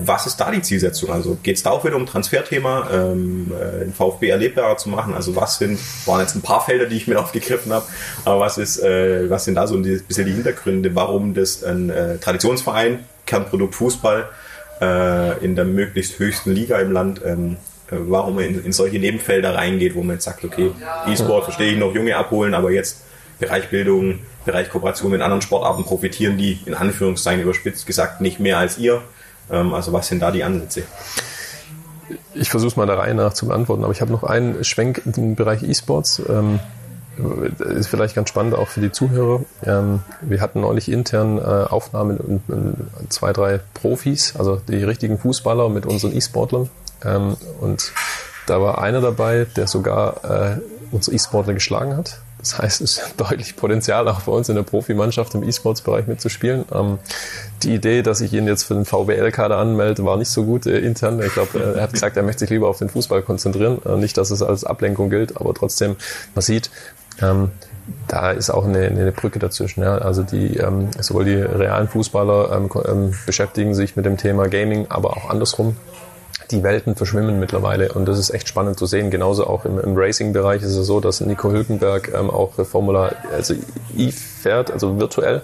was 0.04 0.26
ist 0.26 0.38
da 0.38 0.50
die 0.50 0.62
Zielsetzung? 0.62 1.10
Also 1.10 1.36
geht 1.42 1.56
es 1.56 1.62
da 1.62 1.70
auch 1.70 1.84
wieder 1.84 1.96
um 1.96 2.06
Transferthema, 2.06 2.88
ähm, 2.92 3.52
äh, 3.52 3.84
den 3.84 3.92
VfB 3.92 4.28
erlebbarer 4.28 4.76
zu 4.76 4.88
machen? 4.88 5.14
Also 5.14 5.36
was 5.36 5.58
sind, 5.58 5.78
waren 6.06 6.20
jetzt 6.20 6.34
ein 6.34 6.42
paar 6.42 6.64
Felder, 6.64 6.86
die 6.86 6.96
ich 6.96 7.06
mir 7.06 7.18
aufgegriffen 7.20 7.72
habe, 7.72 7.84
aber 8.24 8.40
was 8.40 8.58
ist, 8.58 8.82
äh, 8.82 9.28
was 9.28 9.44
sind 9.44 9.56
da 9.56 9.66
so 9.66 9.76
ein 9.76 9.82
bisschen 9.82 10.26
die 10.26 10.32
Hintergründe, 10.32 10.94
warum 10.94 11.34
das 11.34 11.62
ein 11.64 11.90
äh, 11.90 12.18
Traditionsverein, 12.18 13.04
Kernprodukt 13.26 13.74
Fußball, 13.74 14.28
äh, 14.80 15.44
in 15.44 15.56
der 15.56 15.64
möglichst 15.64 16.18
höchsten 16.18 16.52
Liga 16.52 16.78
im 16.78 16.92
Land, 16.92 17.20
ähm, 17.24 17.56
äh, 17.56 17.73
warum 17.90 18.36
man 18.36 18.44
in, 18.44 18.64
in 18.64 18.72
solche 18.72 18.98
Nebenfelder 18.98 19.54
reingeht, 19.54 19.94
wo 19.94 20.02
man 20.02 20.16
jetzt 20.16 20.24
sagt, 20.24 20.44
okay, 20.44 20.70
E-Sport 21.06 21.44
verstehe 21.44 21.72
ich 21.72 21.78
noch, 21.78 21.94
Junge 21.94 22.16
abholen, 22.16 22.54
aber 22.54 22.70
jetzt 22.70 23.02
Bereich 23.38 23.68
Bildung, 23.70 24.20
Bereich 24.44 24.70
Kooperation 24.70 25.10
mit 25.10 25.20
anderen 25.20 25.42
Sportarten 25.42 25.84
profitieren 25.84 26.38
die, 26.38 26.58
in 26.66 26.74
Anführungszeichen 26.74 27.42
überspitzt 27.42 27.86
gesagt, 27.86 28.20
nicht 28.20 28.40
mehr 28.40 28.58
als 28.58 28.78
ihr. 28.78 29.02
Ähm, 29.50 29.74
also 29.74 29.92
was 29.92 30.08
sind 30.08 30.20
da 30.20 30.30
die 30.30 30.44
Ansätze? 30.44 30.82
Ich 32.34 32.50
versuche 32.50 32.68
es 32.68 32.76
mal 32.76 32.86
der 32.86 32.98
Reihe 32.98 33.14
nach 33.14 33.32
zu 33.32 33.46
beantworten, 33.46 33.84
aber 33.84 33.92
ich 33.92 34.00
habe 34.00 34.12
noch 34.12 34.24
einen 34.24 34.62
Schwenk 34.64 35.02
im 35.04 35.34
Bereich 35.34 35.62
E-Sports. 35.62 36.22
Ähm, 36.28 36.60
ist 37.58 37.86
vielleicht 37.88 38.16
ganz 38.16 38.28
spannend 38.28 38.54
auch 38.54 38.68
für 38.68 38.80
die 38.80 38.90
Zuhörer. 38.90 39.42
Ähm, 39.64 40.00
wir 40.20 40.40
hatten 40.40 40.60
neulich 40.60 40.90
intern 40.90 41.38
äh, 41.38 41.42
Aufnahmen 41.42 42.42
mit 42.48 43.12
zwei, 43.12 43.32
drei 43.32 43.60
Profis, 43.72 44.34
also 44.36 44.60
die 44.68 44.82
richtigen 44.82 45.18
Fußballer 45.18 45.68
mit 45.68 45.86
unseren 45.86 46.14
E-Sportlern. 46.16 46.68
Ähm, 47.04 47.36
und 47.60 47.92
da 48.46 48.60
war 48.60 48.78
einer 48.78 49.00
dabei, 49.00 49.46
der 49.56 49.66
sogar 49.66 50.24
äh, 50.24 50.58
unsere 50.90 51.16
E-Sportler 51.16 51.54
geschlagen 51.54 51.96
hat. 51.96 52.18
Das 52.38 52.58
heißt, 52.58 52.80
es 52.82 52.98
ist 52.98 53.14
deutlich 53.16 53.56
Potenzial 53.56 54.06
auch 54.08 54.20
bei 54.22 54.32
uns 54.32 54.48
in 54.48 54.54
der 54.54 54.62
Profimannschaft 54.62 55.34
im 55.34 55.42
E-Sports-Bereich 55.42 56.06
mitzuspielen. 56.06 56.64
Ähm, 56.72 56.98
die 57.62 57.74
Idee, 57.74 58.02
dass 58.02 58.20
ich 58.20 58.32
ihn 58.32 58.46
jetzt 58.46 58.64
für 58.64 58.74
den 58.74 58.84
VBL-Kader 58.84 59.56
anmelde, 59.56 60.04
war 60.04 60.16
nicht 60.16 60.28
so 60.28 60.44
gut 60.44 60.66
äh, 60.66 60.78
intern. 60.78 61.20
Ich 61.22 61.32
glaube, 61.32 61.74
er 61.76 61.82
hat 61.82 61.92
gesagt, 61.92 62.16
er 62.16 62.22
möchte 62.22 62.40
sich 62.40 62.50
lieber 62.50 62.68
auf 62.68 62.78
den 62.78 62.90
Fußball 62.90 63.22
konzentrieren. 63.22 63.80
Äh, 63.86 63.96
nicht, 63.96 64.16
dass 64.18 64.30
es 64.30 64.42
als 64.42 64.64
Ablenkung 64.64 65.08
gilt, 65.08 65.38
aber 65.38 65.54
trotzdem, 65.54 65.96
man 66.34 66.42
sieht, 66.42 66.70
ähm, 67.22 67.50
da 68.08 68.30
ist 68.30 68.50
auch 68.50 68.64
eine, 68.64 68.86
eine 68.86 69.12
Brücke 69.12 69.38
dazwischen. 69.38 69.82
Ja. 69.82 69.98
Also 69.98 70.22
die 70.22 70.56
ähm, 70.56 70.88
sowohl 70.98 71.24
die 71.24 71.34
realen 71.34 71.88
Fußballer 71.88 72.52
ähm, 72.52 72.70
ähm 72.86 73.14
beschäftigen 73.26 73.74
sich 73.74 73.96
mit 73.96 74.06
dem 74.06 74.16
Thema 74.16 74.48
Gaming, 74.48 74.86
aber 74.88 75.16
auch 75.16 75.30
andersrum 75.30 75.76
die 76.50 76.62
Welten 76.62 76.96
verschwimmen 76.96 77.38
mittlerweile 77.40 77.92
und 77.92 78.06
das 78.06 78.18
ist 78.18 78.30
echt 78.30 78.48
spannend 78.48 78.78
zu 78.78 78.86
sehen. 78.86 79.10
Genauso 79.10 79.46
auch 79.46 79.64
im, 79.64 79.78
im 79.78 79.96
Racing-Bereich 79.96 80.62
ist 80.62 80.76
es 80.76 80.86
so, 80.86 81.00
dass 81.00 81.20
Nico 81.20 81.50
Hülkenberg 81.50 82.12
ähm, 82.14 82.30
auch 82.30 82.52
Formula 82.64 83.12
also 83.32 83.54
E 83.96 84.10
fährt, 84.10 84.70
also 84.70 84.98
virtuell. 84.98 85.42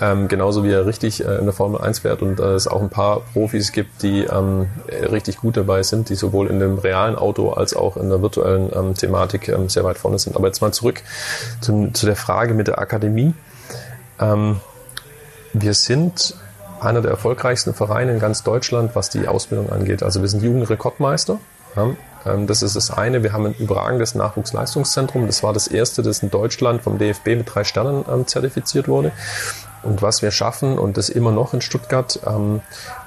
Ähm, 0.00 0.26
genauso 0.26 0.64
wie 0.64 0.72
er 0.72 0.84
richtig 0.84 1.24
äh, 1.24 1.36
in 1.38 1.44
der 1.44 1.52
Formel 1.52 1.80
1 1.80 2.00
fährt 2.00 2.22
und 2.22 2.40
äh, 2.40 2.54
es 2.54 2.66
auch 2.66 2.82
ein 2.82 2.88
paar 2.88 3.20
Profis 3.32 3.70
gibt, 3.70 4.02
die 4.02 4.24
ähm, 4.24 4.66
richtig 4.88 5.36
gut 5.36 5.56
dabei 5.56 5.84
sind, 5.84 6.08
die 6.08 6.16
sowohl 6.16 6.48
in 6.48 6.58
dem 6.58 6.78
realen 6.78 7.14
Auto 7.14 7.50
als 7.50 7.76
auch 7.76 7.96
in 7.96 8.08
der 8.08 8.20
virtuellen 8.20 8.70
ähm, 8.74 8.94
Thematik 8.94 9.48
ähm, 9.48 9.68
sehr 9.68 9.84
weit 9.84 9.98
vorne 9.98 10.18
sind. 10.18 10.34
Aber 10.34 10.48
jetzt 10.48 10.60
mal 10.60 10.72
zurück 10.72 11.02
zum, 11.60 11.94
zu 11.94 12.06
der 12.06 12.16
Frage 12.16 12.54
mit 12.54 12.66
der 12.66 12.80
Akademie. 12.80 13.32
Ähm, 14.18 14.60
wir 15.52 15.74
sind 15.74 16.34
einer 16.84 17.00
der 17.00 17.10
erfolgreichsten 17.10 17.74
Vereine 17.74 18.12
in 18.12 18.18
ganz 18.18 18.42
Deutschland, 18.42 18.94
was 18.94 19.10
die 19.10 19.28
Ausbildung 19.28 19.70
angeht. 19.70 20.02
Also 20.02 20.20
wir 20.20 20.28
sind 20.28 20.42
Jugendrekordmeister. 20.42 21.38
Ähm, 22.26 22.46
das 22.46 22.62
ist 22.62 22.76
das 22.76 22.90
eine. 22.90 23.22
Wir 23.22 23.32
haben 23.32 23.46
ein 23.46 23.54
überragendes 23.54 24.14
Nachwuchsleistungszentrum. 24.14 25.26
Das 25.26 25.42
war 25.42 25.52
das 25.52 25.66
erste, 25.66 26.02
das 26.02 26.22
in 26.22 26.30
Deutschland 26.30 26.82
vom 26.82 26.98
DFB 26.98 27.28
mit 27.28 27.54
drei 27.54 27.64
Sternen 27.64 28.04
ähm, 28.10 28.26
zertifiziert 28.26 28.88
wurde. 28.88 29.12
Und 29.82 30.02
was 30.02 30.22
wir 30.22 30.30
schaffen, 30.30 30.78
und 30.78 30.96
das 30.96 31.08
immer 31.08 31.32
noch 31.32 31.54
in 31.54 31.60
Stuttgart, 31.60 32.20
ähm, 32.26 32.60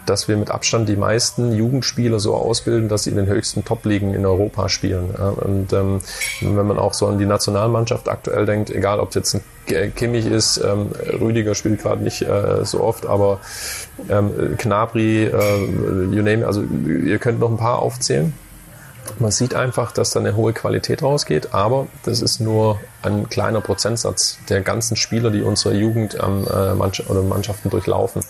dass 0.05 0.27
wir 0.27 0.37
mit 0.37 0.51
Abstand 0.51 0.87
die 0.89 0.95
meisten 0.95 1.53
Jugendspieler 1.53 2.19
so 2.19 2.35
ausbilden, 2.35 2.89
dass 2.89 3.03
sie 3.03 3.11
in 3.11 3.15
den 3.15 3.27
höchsten 3.27 3.65
Top-Ligen 3.65 4.13
in 4.13 4.25
Europa 4.25 4.69
spielen. 4.69 5.09
Und 5.11 5.71
wenn 5.71 6.67
man 6.67 6.77
auch 6.77 6.93
so 6.93 7.07
an 7.07 7.17
die 7.17 7.25
Nationalmannschaft 7.25 8.07
aktuell 8.07 8.45
denkt, 8.45 8.69
egal 8.69 8.99
ob 8.99 9.09
es 9.09 9.15
jetzt 9.15 9.35
ein 9.35 9.95
Kimmich 9.95 10.27
ist, 10.27 10.61
Rüdiger 11.19 11.55
spielt 11.55 11.81
gerade 11.81 12.03
nicht 12.03 12.21
äh, 12.21 12.63
so 12.65 12.83
oft, 12.83 13.07
aber 13.07 13.39
Knabri, 14.57 15.23
äh, 15.23 16.11
you 16.11 16.21
name, 16.21 16.45
also 16.45 16.61
ihr 16.61 17.17
könnt 17.17 17.39
noch 17.39 17.49
ein 17.49 17.57
paar 17.57 17.79
aufzählen 17.79 18.33
man 19.19 19.31
sieht 19.31 19.53
einfach, 19.53 19.91
dass 19.91 20.11
da 20.11 20.19
eine 20.19 20.35
hohe 20.35 20.53
Qualität 20.53 21.03
rausgeht, 21.03 21.53
aber 21.53 21.87
das 22.03 22.21
ist 22.21 22.39
nur 22.39 22.79
ein 23.01 23.29
kleiner 23.29 23.61
Prozentsatz 23.61 24.37
der 24.49 24.61
ganzen 24.61 24.95
Spieler, 24.95 25.31
die 25.31 25.41
unsere 25.41 25.75
Jugend 25.75 26.17
ähm, 26.21 26.45
äh, 26.45 27.01
oder 27.09 27.21
Mannschaften 27.23 27.69
durchlaufen. 27.69 28.23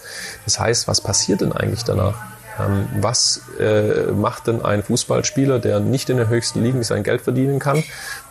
Das 0.43 0.59
heißt, 0.59 0.87
was 0.87 1.01
passiert 1.01 1.41
denn 1.41 1.51
eigentlich 1.51 1.83
danach? 1.83 2.15
Ähm, 2.59 2.87
was 3.01 3.41
äh, 3.59 4.11
macht 4.11 4.47
denn 4.47 4.63
ein 4.63 4.83
Fußballspieler, 4.83 5.59
der 5.59 5.79
nicht 5.79 6.09
in 6.09 6.17
der 6.17 6.29
höchsten 6.29 6.63
Liga 6.63 6.83
sein 6.83 7.03
Geld 7.03 7.21
verdienen 7.21 7.59
kann? 7.59 7.83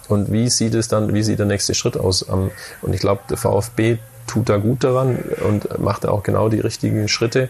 Und 0.08 0.32
wie 0.32 0.48
sieht 0.50 0.74
es 0.74 0.88
dann, 0.88 1.14
wie 1.14 1.22
sieht 1.22 1.38
der 1.38 1.46
nächste 1.46 1.74
Schritt 1.74 1.96
aus? 1.96 2.26
Ähm, 2.28 2.50
und 2.82 2.94
ich 2.94 3.00
glaube, 3.00 3.22
der 3.28 3.36
VfB 3.36 3.98
tut 4.26 4.48
da 4.48 4.56
gut 4.56 4.84
daran 4.84 5.18
und 5.46 5.78
macht 5.78 6.04
da 6.04 6.10
auch 6.10 6.22
genau 6.22 6.48
die 6.48 6.60
richtigen 6.60 7.08
Schritte, 7.08 7.48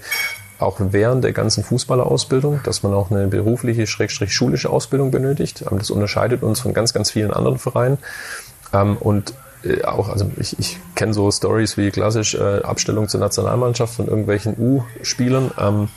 auch 0.65 0.77
während 0.81 1.25
der 1.25 1.33
ganzen 1.33 1.65
Fußballerausbildung, 1.65 2.61
dass 2.65 2.83
man 2.83 2.93
auch 2.95 3.11
eine 3.11 3.27
berufliche, 3.29 3.87
schrägstrich 3.87 4.33
schulische 4.33 4.71
Ausbildung 4.71 5.11
benötigt. 5.11 5.65
Das 5.71 5.91
unterscheidet 5.91 6.43
uns 6.43 6.61
von 6.61 6.75
ganz, 6.75 6.93
ganz 6.93 7.11
vielen 7.11 7.33
anderen 7.33 7.59
Vereinen. 7.59 7.99
Ähm, 8.73 8.97
und 8.97 9.35
auch, 9.85 10.09
also 10.09 10.31
ich, 10.39 10.59
ich 10.59 10.79
kenne 10.95 11.15
so 11.15 11.31
Stories 11.31 11.77
wie 11.77 11.91
klassisch 11.91 12.35
äh, 12.35 12.63
Abstellung 12.63 13.09
zur 13.09 13.21
Nationalmannschaft 13.21 13.95
von 13.95 14.09
irgendwelchen 14.09 14.55
U-Spielern 14.59 15.51
ähm, 15.59 15.89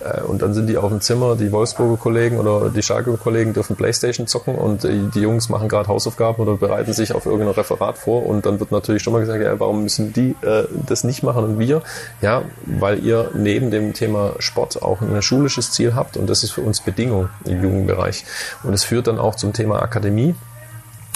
äh, 0.00 0.20
und 0.22 0.42
dann 0.42 0.54
sind 0.54 0.68
die 0.68 0.76
auf 0.76 0.90
dem 0.90 1.00
Zimmer, 1.00 1.36
die 1.36 1.50
Wolfsburger 1.52 1.96
Kollegen 1.96 2.38
oder 2.38 2.70
die 2.70 2.82
Schalke 2.82 3.16
Kollegen 3.16 3.52
dürfen 3.52 3.76
Playstation 3.76 4.26
zocken 4.26 4.54
und 4.54 4.84
äh, 4.84 5.08
die 5.14 5.20
Jungs 5.20 5.48
machen 5.48 5.68
gerade 5.68 5.88
Hausaufgaben 5.88 6.40
oder 6.42 6.56
bereiten 6.56 6.92
sich 6.92 7.14
auf 7.14 7.26
irgendein 7.26 7.50
Referat 7.50 7.98
vor 7.98 8.26
und 8.26 8.46
dann 8.46 8.60
wird 8.60 8.72
natürlich 8.72 9.02
schon 9.02 9.12
mal 9.12 9.20
gesagt, 9.20 9.42
ja, 9.42 9.58
warum 9.58 9.82
müssen 9.82 10.12
die 10.12 10.36
äh, 10.42 10.64
das 10.86 11.04
nicht 11.04 11.22
machen 11.22 11.44
und 11.44 11.58
wir? 11.58 11.82
Ja, 12.22 12.42
weil 12.64 13.04
ihr 13.04 13.30
neben 13.34 13.70
dem 13.70 13.92
Thema 13.92 14.34
Sport 14.38 14.82
auch 14.82 15.00
ein 15.00 15.22
schulisches 15.22 15.72
Ziel 15.72 15.94
habt 15.94 16.16
und 16.16 16.28
das 16.28 16.42
ist 16.42 16.52
für 16.52 16.60
uns 16.60 16.80
Bedingung 16.80 17.28
im 17.44 17.62
Jugendbereich 17.62 18.24
und 18.62 18.72
es 18.72 18.84
führt 18.84 19.06
dann 19.06 19.18
auch 19.18 19.34
zum 19.34 19.52
Thema 19.52 19.82
Akademie 19.82 20.34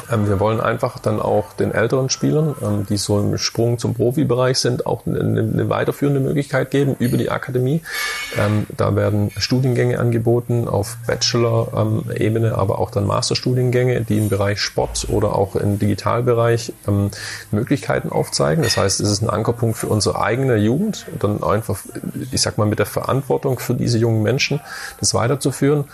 wir 0.08 0.40
wollen 0.40 0.60
einfach 0.60 0.98
dann 0.98 1.20
auch 1.20 1.52
den 1.52 1.72
älteren 1.72 2.08
Spielern, 2.08 2.54
ähm, 2.62 2.86
die 2.88 2.96
so 2.96 3.18
im 3.20 3.38
Sprung 3.38 3.78
zum 3.78 3.94
Profibereich 3.94 4.58
sind, 4.58 4.86
auch 4.86 5.06
eine, 5.06 5.20
eine 5.20 5.68
weiterführende 5.68 6.20
Möglichkeit 6.20 6.70
geben 6.70 6.96
über 6.98 7.16
die 7.16 7.30
Akademie. 7.30 7.82
Ähm, 8.38 8.66
da 8.76 8.94
werden 8.96 9.30
Studiengänge 9.36 9.98
angeboten 9.98 10.68
auf 10.68 10.96
Bachelor-Ebene, 11.06 12.56
aber 12.56 12.78
auch 12.78 12.90
dann 12.90 13.06
Masterstudiengänge, 13.06 14.02
die 14.02 14.18
im 14.18 14.28
Bereich 14.28 14.60
Sport 14.60 15.06
oder 15.08 15.36
auch 15.36 15.56
im 15.56 15.78
Digitalbereich 15.78 16.72
Möglichkeiten 17.50 18.10
aufzeigen. 18.10 18.62
Das 18.62 18.76
heißt, 18.76 19.00
es 19.00 19.10
ist 19.10 19.22
ein 19.22 19.30
Ankerpunkt 19.30 19.76
für 19.76 19.86
unsere 19.88 20.20
eigene 20.20 20.56
Jugend, 20.56 21.06
dann 21.18 21.42
einfach, 21.42 21.78
ich 22.30 22.40
sag 22.40 22.58
mal, 22.58 22.66
mit 22.66 22.78
der 22.78 22.86
Verantwortung 22.86 23.58
für 23.58 23.74
diese 23.74 23.98
jungen 23.98 24.22
Menschen, 24.22 24.60
das 24.98 25.14
weiterzuführen 25.14 25.84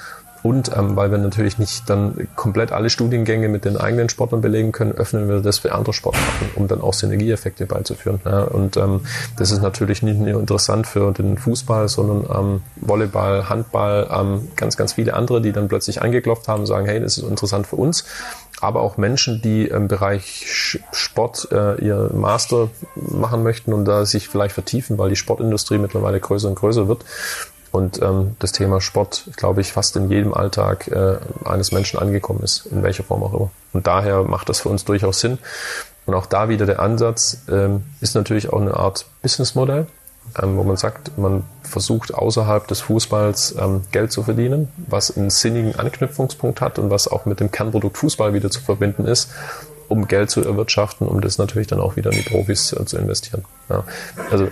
Und 0.46 0.70
ähm, 0.76 0.94
weil 0.94 1.10
wir 1.10 1.18
natürlich 1.18 1.58
nicht 1.58 1.90
dann 1.90 2.28
komplett 2.36 2.70
alle 2.70 2.88
Studiengänge 2.88 3.48
mit 3.48 3.64
den 3.64 3.76
eigenen 3.76 4.08
Sportlern 4.08 4.42
belegen 4.42 4.70
können, 4.70 4.92
öffnen 4.92 5.28
wir 5.28 5.40
das 5.40 5.58
für 5.58 5.72
andere 5.72 5.92
Sportarten, 5.92 6.50
um 6.54 6.68
dann 6.68 6.80
auch 6.82 6.94
Synergieeffekte 6.94 7.66
beizuführen. 7.66 8.20
Ja, 8.24 8.44
und 8.44 8.76
ähm, 8.76 9.00
das 9.36 9.50
ist 9.50 9.60
natürlich 9.60 10.04
nicht 10.04 10.20
nur 10.20 10.38
interessant 10.38 10.86
für 10.86 11.10
den 11.10 11.36
Fußball, 11.36 11.88
sondern 11.88 12.26
ähm, 12.32 12.62
Volleyball, 12.76 13.48
Handball, 13.48 14.08
ähm, 14.08 14.46
ganz, 14.54 14.76
ganz 14.76 14.92
viele 14.92 15.14
andere, 15.14 15.42
die 15.42 15.50
dann 15.50 15.66
plötzlich 15.66 16.00
angeklopft 16.00 16.46
haben 16.46 16.60
und 16.60 16.66
sagen, 16.66 16.86
hey, 16.86 17.00
das 17.00 17.18
ist 17.18 17.28
interessant 17.28 17.66
für 17.66 17.76
uns 17.76 18.04
aber 18.58 18.80
auch 18.80 18.96
Menschen, 18.96 19.42
die 19.42 19.66
im 19.66 19.86
Bereich 19.86 20.80
Sport 20.90 21.48
äh, 21.52 21.78
ihr 21.84 22.10
Master 22.14 22.70
machen 22.94 23.42
möchten 23.42 23.74
und 23.74 23.84
da 23.84 24.06
sich 24.06 24.30
vielleicht 24.30 24.54
vertiefen, 24.54 24.96
weil 24.96 25.10
die 25.10 25.16
Sportindustrie 25.16 25.76
mittlerweile 25.76 26.20
größer 26.20 26.48
und 26.48 26.54
größer 26.54 26.88
wird 26.88 27.04
und 27.76 28.00
ähm, 28.00 28.36
das 28.38 28.52
Thema 28.52 28.80
Sport, 28.80 29.28
glaube 29.36 29.60
ich, 29.60 29.72
fast 29.72 29.96
in 29.96 30.10
jedem 30.10 30.32
Alltag 30.32 30.88
äh, 30.88 31.18
eines 31.44 31.72
Menschen 31.72 31.98
angekommen 31.98 32.40
ist, 32.42 32.64
in 32.66 32.82
welcher 32.82 33.04
Form 33.04 33.22
auch 33.22 33.34
immer. 33.34 33.50
Und 33.74 33.86
daher 33.86 34.22
macht 34.22 34.48
das 34.48 34.60
für 34.60 34.70
uns 34.70 34.86
durchaus 34.86 35.20
Sinn. 35.20 35.38
Und 36.06 36.14
auch 36.14 36.24
da 36.24 36.48
wieder 36.48 36.64
der 36.64 36.80
Ansatz 36.80 37.42
ähm, 37.50 37.84
ist 38.00 38.14
natürlich 38.14 38.50
auch 38.50 38.60
eine 38.60 38.74
Art 38.74 39.04
Businessmodell, 39.20 39.86
ähm, 40.42 40.56
wo 40.56 40.62
man 40.62 40.78
sagt, 40.78 41.18
man 41.18 41.44
versucht 41.62 42.14
außerhalb 42.14 42.66
des 42.66 42.80
Fußballs 42.80 43.56
ähm, 43.60 43.82
Geld 43.92 44.10
zu 44.10 44.22
verdienen, 44.22 44.68
was 44.78 45.14
einen 45.14 45.28
sinnigen 45.28 45.78
Anknüpfungspunkt 45.78 46.62
hat 46.62 46.78
und 46.78 46.88
was 46.88 47.08
auch 47.08 47.26
mit 47.26 47.40
dem 47.40 47.50
Kernprodukt 47.50 47.98
Fußball 47.98 48.32
wieder 48.32 48.50
zu 48.50 48.62
verbinden 48.62 49.04
ist, 49.04 49.30
um 49.88 50.08
Geld 50.08 50.30
zu 50.30 50.42
erwirtschaften, 50.42 51.06
um 51.06 51.20
das 51.20 51.36
natürlich 51.36 51.68
dann 51.68 51.80
auch 51.80 51.96
wieder 51.96 52.10
in 52.10 52.22
die 52.22 52.28
Profis 52.30 52.72
äh, 52.72 52.86
zu 52.86 52.96
investieren. 52.96 53.44
Ja. 53.68 53.84
Also 54.30 54.48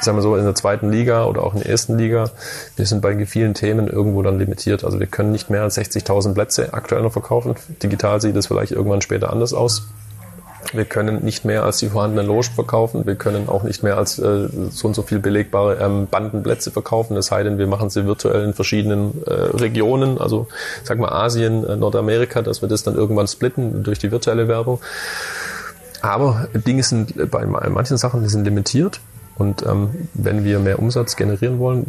sagen 0.00 0.16
wir 0.18 0.22
so, 0.22 0.36
in 0.36 0.44
der 0.44 0.54
zweiten 0.54 0.90
Liga 0.90 1.24
oder 1.24 1.42
auch 1.42 1.54
in 1.54 1.60
der 1.60 1.68
ersten 1.68 1.98
Liga, 1.98 2.30
wir 2.76 2.86
sind 2.86 3.00
bei 3.00 3.26
vielen 3.26 3.54
Themen 3.54 3.88
irgendwo 3.88 4.22
dann 4.22 4.38
limitiert. 4.38 4.84
Also 4.84 5.00
wir 5.00 5.06
können 5.06 5.32
nicht 5.32 5.50
mehr 5.50 5.62
als 5.62 5.78
60.000 5.78 6.34
Plätze 6.34 6.72
aktuell 6.74 7.02
noch 7.02 7.12
verkaufen. 7.12 7.54
Digital 7.82 8.20
sieht 8.20 8.36
es 8.36 8.46
vielleicht 8.46 8.72
irgendwann 8.72 9.00
später 9.02 9.32
anders 9.32 9.52
aus. 9.52 9.88
Wir 10.72 10.84
können 10.84 11.24
nicht 11.24 11.44
mehr 11.44 11.62
als 11.62 11.78
die 11.78 11.88
vorhandenen 11.88 12.26
Logen 12.26 12.42
verkaufen. 12.42 13.06
Wir 13.06 13.14
können 13.14 13.48
auch 13.48 13.62
nicht 13.62 13.82
mehr 13.82 13.96
als 13.96 14.18
äh, 14.18 14.48
so 14.70 14.88
und 14.88 14.94
so 14.94 15.02
viel 15.02 15.18
belegbare 15.18 15.76
ähm, 15.76 16.08
Bandenplätze 16.10 16.70
verkaufen. 16.70 17.20
Sei 17.22 17.42
denn, 17.42 17.58
wir 17.58 17.66
machen 17.66 17.90
sie 17.90 18.04
virtuell 18.04 18.44
in 18.44 18.54
verschiedenen 18.54 19.22
äh, 19.26 19.32
Regionen, 19.32 20.18
also 20.18 20.46
sag 20.84 20.98
mal 20.98 21.10
Asien, 21.10 21.64
äh, 21.64 21.76
Nordamerika, 21.76 22.42
dass 22.42 22.60
wir 22.60 22.68
das 22.68 22.82
dann 22.82 22.96
irgendwann 22.96 23.28
splitten 23.28 23.82
durch 23.82 23.98
die 23.98 24.10
virtuelle 24.10 24.48
Werbung. 24.48 24.80
Aber 26.02 26.48
Dinge 26.52 26.82
sind 26.82 27.30
bei 27.30 27.46
manchen 27.46 27.96
Sachen, 27.96 28.22
die 28.22 28.28
sind 28.28 28.44
limitiert. 28.44 29.00
Und 29.38 29.64
ähm, 29.64 30.08
wenn 30.14 30.44
wir 30.44 30.58
mehr 30.58 30.80
Umsatz 30.80 31.14
generieren 31.14 31.60
wollen, 31.60 31.86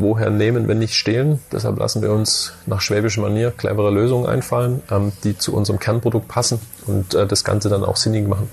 woher 0.00 0.30
nehmen, 0.30 0.66
wenn 0.66 0.78
nicht 0.78 0.94
stehlen? 0.94 1.38
Deshalb 1.52 1.78
lassen 1.78 2.00
wir 2.00 2.10
uns 2.10 2.54
nach 2.64 2.80
schwäbischer 2.80 3.20
Manier 3.20 3.50
clevere 3.50 3.90
Lösungen 3.90 4.26
einfallen, 4.26 4.82
ähm, 4.90 5.12
die 5.22 5.36
zu 5.36 5.54
unserem 5.54 5.78
Kernprodukt 5.78 6.26
passen 6.26 6.58
und 6.86 7.14
äh, 7.14 7.26
das 7.26 7.44
Ganze 7.44 7.68
dann 7.68 7.84
auch 7.84 7.96
sinnig 7.96 8.26
machen. 8.26 8.48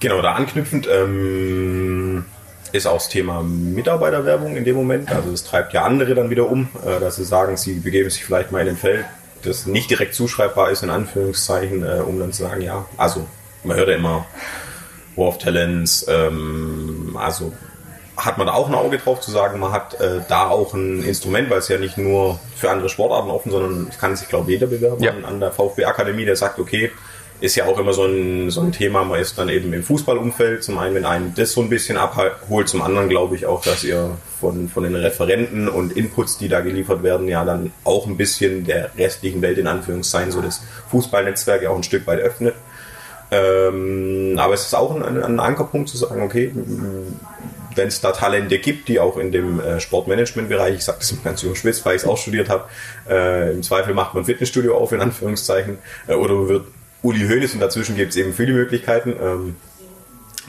Genau, 0.00 0.22
da 0.22 0.32
anknüpfend 0.32 0.88
ähm, 0.90 2.24
ist 2.72 2.86
auch 2.86 2.94
das 2.94 3.08
Thema 3.10 3.42
Mitarbeiterwerbung 3.42 4.56
in 4.56 4.64
dem 4.64 4.74
Moment. 4.74 5.12
Also 5.12 5.30
es 5.30 5.44
treibt 5.44 5.74
ja 5.74 5.84
andere 5.84 6.14
dann 6.14 6.30
wieder 6.30 6.48
um, 6.48 6.68
äh, 6.84 6.98
dass 6.98 7.16
sie 7.16 7.24
sagen, 7.24 7.58
sie 7.58 7.74
begeben 7.74 8.08
sich 8.08 8.24
vielleicht 8.24 8.50
mal 8.50 8.62
in 8.62 8.70
ein 8.70 8.76
Feld, 8.76 9.04
das 9.44 9.66
nicht 9.66 9.90
direkt 9.90 10.14
zuschreibbar 10.14 10.70
ist, 10.70 10.82
in 10.82 10.88
Anführungszeichen, 10.88 11.84
äh, 11.84 12.00
um 12.00 12.18
dann 12.18 12.32
zu 12.32 12.42
sagen, 12.42 12.62
ja, 12.62 12.86
also 12.96 13.26
man 13.64 13.76
hört 13.76 13.88
ja 13.88 13.96
immer, 13.96 14.26
War 15.16 15.28
of 15.28 15.38
Talents, 15.38 16.06
ähm, 16.08 17.16
also 17.18 17.52
hat 18.16 18.38
man 18.38 18.46
da 18.46 18.52
auch 18.52 18.68
ein 18.68 18.74
Auge 18.74 18.98
drauf 18.98 19.20
zu 19.20 19.30
sagen, 19.30 19.58
man 19.58 19.72
hat 19.72 19.98
äh, 20.00 20.20
da 20.28 20.48
auch 20.48 20.74
ein 20.74 21.02
Instrument, 21.02 21.50
weil 21.50 21.58
es 21.58 21.68
ja 21.68 21.78
nicht 21.78 21.98
nur 21.98 22.38
für 22.56 22.70
andere 22.70 22.88
Sportarten 22.88 23.30
offen, 23.30 23.50
sondern 23.50 23.86
es 23.88 23.98
kann 23.98 24.14
sich, 24.16 24.28
glaube 24.28 24.50
ich, 24.50 24.60
jeder 24.60 24.66
bewerben 24.66 25.02
ja. 25.02 25.12
an 25.12 25.40
der 25.40 25.50
VfB-Akademie, 25.50 26.24
der 26.24 26.36
sagt, 26.36 26.58
okay, 26.58 26.90
ist 27.42 27.56
ja 27.56 27.66
auch 27.66 27.76
immer 27.78 27.92
so 27.92 28.04
ein, 28.04 28.50
so 28.50 28.60
ein 28.60 28.70
Thema, 28.70 29.02
man 29.02 29.18
ist 29.18 29.36
dann 29.36 29.48
eben 29.48 29.72
im 29.72 29.82
Fußballumfeld, 29.82 30.62
zum 30.62 30.78
einen, 30.78 30.94
wenn 30.94 31.04
einen 31.04 31.34
das 31.34 31.52
so 31.52 31.60
ein 31.60 31.68
bisschen 31.68 31.96
abholt, 31.96 32.68
zum 32.68 32.82
anderen 32.82 33.08
glaube 33.08 33.34
ich 33.34 33.46
auch, 33.46 33.62
dass 33.62 33.82
ihr 33.82 34.16
von, 34.40 34.68
von 34.68 34.84
den 34.84 34.94
Referenten 34.94 35.68
und 35.68 35.96
Inputs, 35.96 36.38
die 36.38 36.48
da 36.48 36.60
geliefert 36.60 37.02
werden, 37.02 37.26
ja 37.26 37.44
dann 37.44 37.72
auch 37.82 38.06
ein 38.06 38.16
bisschen 38.16 38.64
der 38.64 38.96
restlichen 38.96 39.42
Welt 39.42 39.58
in 39.58 39.66
Anführungszeichen 39.66 40.30
so 40.30 40.40
das 40.40 40.62
Fußballnetzwerk 40.90 41.62
ja 41.62 41.70
auch 41.70 41.76
ein 41.76 41.82
Stück 41.82 42.06
weit 42.06 42.20
öffnet. 42.20 42.54
Ähm, 43.32 44.34
aber 44.38 44.52
es 44.52 44.66
ist 44.66 44.74
auch 44.74 44.94
ein, 44.94 45.22
ein, 45.22 45.40
Ankerpunkt 45.40 45.88
zu 45.88 45.96
sagen, 45.96 46.20
okay, 46.22 46.52
wenn 47.74 47.88
es 47.88 48.02
da 48.02 48.12
Talente 48.12 48.58
gibt, 48.58 48.88
die 48.88 49.00
auch 49.00 49.16
in 49.16 49.32
dem 49.32 49.58
äh, 49.58 49.80
Sportmanagement-Bereich, 49.80 50.74
ich 50.74 50.84
sage 50.84 50.98
das 51.00 51.14
ganz 51.24 51.42
überspitzt, 51.42 51.82
weil 51.86 51.96
ich 51.96 52.02
es 52.02 52.08
auch 52.08 52.18
studiert 52.18 52.50
habe, 52.50 52.64
äh, 53.08 53.52
im 53.52 53.62
Zweifel 53.62 53.94
macht 53.94 54.12
man 54.12 54.26
Fitnessstudio 54.26 54.76
auf, 54.76 54.92
in 54.92 55.00
Anführungszeichen, 55.00 55.78
äh, 56.08 56.12
oder 56.12 56.46
wird 56.46 56.66
Uli 57.02 57.26
Hoeneß 57.26 57.54
und 57.54 57.60
dazwischen 57.60 57.96
gibt 57.96 58.10
es 58.10 58.16
eben 58.16 58.34
viele 58.34 58.52
Möglichkeiten. 58.52 59.16
Ähm, 59.18 59.56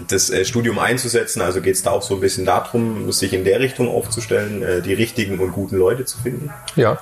das 0.09 0.29
äh, 0.29 0.43
Studium 0.43 0.77
einzusetzen, 0.77 1.41
also 1.41 1.61
geht 1.61 1.75
es 1.75 1.83
da 1.83 1.91
auch 1.91 2.01
so 2.01 2.15
ein 2.15 2.19
bisschen 2.19 2.45
darum, 2.45 3.13
sich 3.13 3.31
in 3.31 3.45
der 3.45 3.61
Richtung 3.61 3.87
aufzustellen, 3.87 4.61
äh, 4.61 4.81
die 4.81 4.93
richtigen 4.93 5.39
und 5.39 5.53
guten 5.53 5.77
Leute 5.77 6.03
zu 6.03 6.17
finden? 6.17 6.51
Ja, 6.75 6.99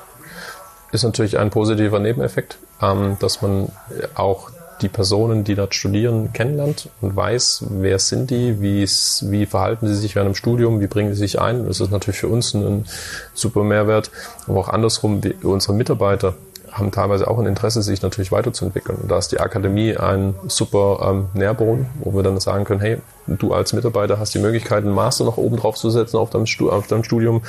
ist 0.91 1.03
natürlich 1.03 1.39
ein 1.39 1.49
positiver 1.49 1.97
Nebeneffekt, 1.97 2.59
ähm, 2.83 3.17
dass 3.19 3.41
man 3.41 3.71
auch 4.13 4.51
die 4.81 4.89
Personen, 4.89 5.43
die 5.43 5.55
dort 5.55 5.75
studieren, 5.75 6.33
kennenlernt 6.33 6.89
und 7.01 7.15
weiß, 7.15 7.65
wer 7.69 7.99
sind 7.99 8.31
die, 8.31 8.61
wie, 8.61 8.83
wie 8.83 9.45
verhalten 9.45 9.87
sie 9.87 9.95
sich 9.95 10.15
während 10.15 10.29
dem 10.29 10.35
Studium, 10.35 10.79
wie 10.81 10.87
bringen 10.87 11.13
sie 11.13 11.19
sich 11.19 11.39
ein. 11.39 11.65
Das 11.65 11.79
ist 11.79 11.91
natürlich 11.91 12.19
für 12.19 12.27
uns 12.27 12.53
ein, 12.53 12.85
super 13.33 13.63
Mehrwert. 13.63 14.11
Aber 14.47 14.59
auch 14.59 14.69
andersrum, 14.69 15.21
unsere 15.43 15.73
Mitarbeiter 15.73 16.35
haben 16.71 16.91
teilweise 16.91 17.27
auch 17.27 17.37
ein 17.37 17.45
Interesse, 17.45 17.81
sich 17.81 18.01
natürlich 18.01 18.31
weiterzuentwickeln. 18.31 18.97
Und 19.01 19.11
da 19.11 19.17
ist 19.17 19.31
die 19.31 19.39
Akademie 19.39 19.97
ein 19.97 20.35
super 20.47 20.99
ähm, 21.09 21.25
Nährboden, 21.33 21.87
wo 21.99 22.13
wir 22.15 22.23
dann 22.23 22.39
sagen 22.39 22.63
können, 22.63 22.79
hey, 22.79 22.97
du 23.27 23.53
als 23.53 23.73
Mitarbeiter 23.73 24.19
hast 24.19 24.33
die 24.33 24.39
Möglichkeit, 24.39 24.85
einen 24.85 24.93
Master 24.93 25.25
noch 25.25 25.37
oben 25.37 25.57
drauf 25.57 25.75
zu 25.75 25.89
setzen 25.89 26.17
auf 26.17 26.29
deinem, 26.29 26.45
auf 26.69 26.87
deinem 26.87 27.03
Studium 27.03 27.41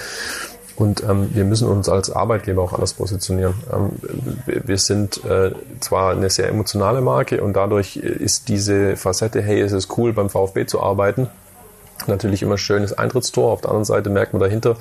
und 0.82 1.04
ähm, 1.04 1.30
wir 1.32 1.44
müssen 1.44 1.68
uns 1.68 1.88
als 1.88 2.10
Arbeitgeber 2.10 2.60
auch 2.60 2.72
anders 2.72 2.94
positionieren. 2.94 3.54
Ähm, 3.72 3.90
wir 4.46 4.78
sind 4.78 5.24
äh, 5.24 5.52
zwar 5.78 6.10
eine 6.10 6.28
sehr 6.28 6.48
emotionale 6.48 7.00
Marke 7.00 7.40
und 7.40 7.54
dadurch 7.54 7.96
ist 7.96 8.48
diese 8.48 8.96
Facette, 8.96 9.40
hey, 9.40 9.60
es 9.60 9.70
ist 9.70 9.96
cool, 9.96 10.12
beim 10.12 10.28
VfB 10.28 10.66
zu 10.66 10.82
arbeiten, 10.82 11.28
natürlich 12.08 12.42
immer 12.42 12.58
schönes 12.58 12.92
Eintrittstor. 12.92 13.52
Auf 13.52 13.60
der 13.60 13.70
anderen 13.70 13.84
Seite 13.84 14.10
merkt 14.10 14.32
man 14.32 14.40
dahinter, 14.40 14.76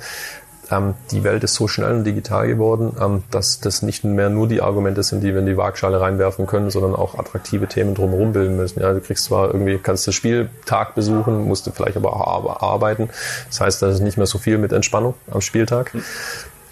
ähm, 0.70 0.94
die 1.10 1.24
Welt 1.24 1.44
ist 1.44 1.54
so 1.54 1.68
schnell 1.68 1.92
und 1.92 2.04
digital 2.04 2.46
geworden, 2.46 2.96
ähm, 3.00 3.24
dass 3.30 3.60
das 3.60 3.82
nicht 3.82 4.04
mehr 4.04 4.30
nur 4.30 4.48
die 4.48 4.62
Argumente 4.62 5.02
sind, 5.02 5.22
die 5.22 5.32
wir 5.32 5.40
in 5.40 5.46
die 5.46 5.56
Waagschale 5.56 6.00
reinwerfen 6.00 6.46
können, 6.46 6.70
sondern 6.70 6.94
auch 6.94 7.18
attraktive 7.18 7.66
Themen 7.66 7.94
drumherum 7.94 8.32
bilden 8.32 8.56
müssen. 8.56 8.80
Ja, 8.80 8.92
du 8.92 9.00
kriegst 9.00 9.24
zwar 9.24 9.48
irgendwie, 9.48 9.78
kannst 9.78 10.06
du 10.06 10.12
Spieltag 10.12 10.94
besuchen, 10.94 11.46
musst 11.46 11.66
du 11.66 11.72
vielleicht 11.72 11.96
aber 11.96 12.14
auch 12.14 12.62
arbeiten. 12.62 13.10
Das 13.48 13.60
heißt, 13.60 13.82
da 13.82 13.88
ist 13.88 14.00
nicht 14.00 14.16
mehr 14.16 14.26
so 14.26 14.38
viel 14.38 14.58
mit 14.58 14.72
Entspannung 14.72 15.14
am 15.30 15.40
Spieltag. 15.40 15.94
Mhm. 15.94 16.02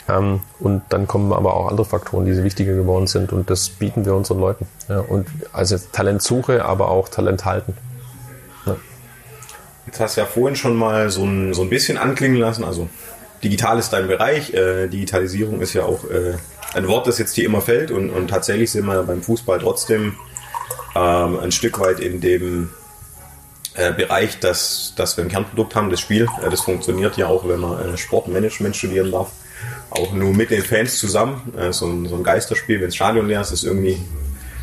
Ähm, 0.08 0.40
und 0.58 0.82
dann 0.88 1.06
kommen 1.06 1.32
aber 1.32 1.54
auch 1.54 1.68
andere 1.68 1.84
Faktoren, 1.84 2.24
die 2.24 2.42
wichtiger 2.42 2.74
geworden 2.74 3.06
sind 3.06 3.32
und 3.32 3.50
das 3.50 3.68
bieten 3.68 4.04
wir 4.04 4.14
unseren 4.14 4.40
Leuten. 4.40 4.66
Ja, 4.88 5.00
und 5.00 5.26
also 5.52 5.76
Talentsuche, 5.92 6.64
aber 6.64 6.88
auch 6.88 7.08
Talent 7.08 7.44
halten. 7.44 7.74
Jetzt 9.86 9.98
hast 9.98 10.16
du 10.16 10.20
ja 10.20 10.26
vorhin 10.26 10.54
schon 10.54 10.76
mal 10.76 11.10
so 11.10 11.24
ein, 11.24 11.52
so 11.52 11.62
ein 11.62 11.68
bisschen 11.68 11.98
anklingen 11.98 12.38
lassen, 12.38 12.62
also 12.62 12.88
digital 13.42 13.78
ist 13.78 13.90
dein 13.90 14.06
Bereich. 14.06 14.52
Äh, 14.54 14.88
Digitalisierung 14.88 15.60
ist 15.60 15.74
ja 15.74 15.84
auch 15.84 16.04
äh, 16.04 16.34
ein 16.74 16.86
Wort, 16.88 17.06
das 17.06 17.18
jetzt 17.18 17.34
hier 17.34 17.44
immer 17.44 17.60
fällt 17.60 17.90
und, 17.90 18.10
und 18.10 18.28
tatsächlich 18.28 18.70
sind 18.70 18.86
wir 18.86 19.02
beim 19.02 19.22
Fußball 19.22 19.58
trotzdem 19.58 20.16
ähm, 20.94 21.38
ein 21.38 21.52
Stück 21.52 21.78
weit 21.80 22.00
in 22.00 22.20
dem 22.20 22.70
äh, 23.74 23.92
Bereich, 23.92 24.40
dass, 24.40 24.94
dass 24.96 25.16
wir 25.16 25.24
ein 25.24 25.30
Kernprodukt 25.30 25.74
haben, 25.74 25.90
das 25.90 26.00
Spiel. 26.00 26.28
Äh, 26.44 26.50
das 26.50 26.60
funktioniert 26.62 27.16
ja 27.16 27.28
auch, 27.28 27.48
wenn 27.48 27.60
man 27.60 27.94
äh, 27.94 27.96
Sportmanagement 27.96 28.76
studieren 28.76 29.12
darf. 29.12 29.30
Auch 29.90 30.12
nur 30.12 30.34
mit 30.34 30.50
den 30.50 30.62
Fans 30.62 30.98
zusammen. 30.98 31.52
Äh, 31.56 31.72
so, 31.72 31.86
ein, 31.86 32.06
so 32.06 32.16
ein 32.16 32.24
Geisterspiel, 32.24 32.80
wenn 32.80 32.88
das 32.88 32.96
Stadion 32.96 33.28
leer 33.28 33.40
ist, 33.40 33.52
ist 33.52 33.64
irgendwie 33.64 34.00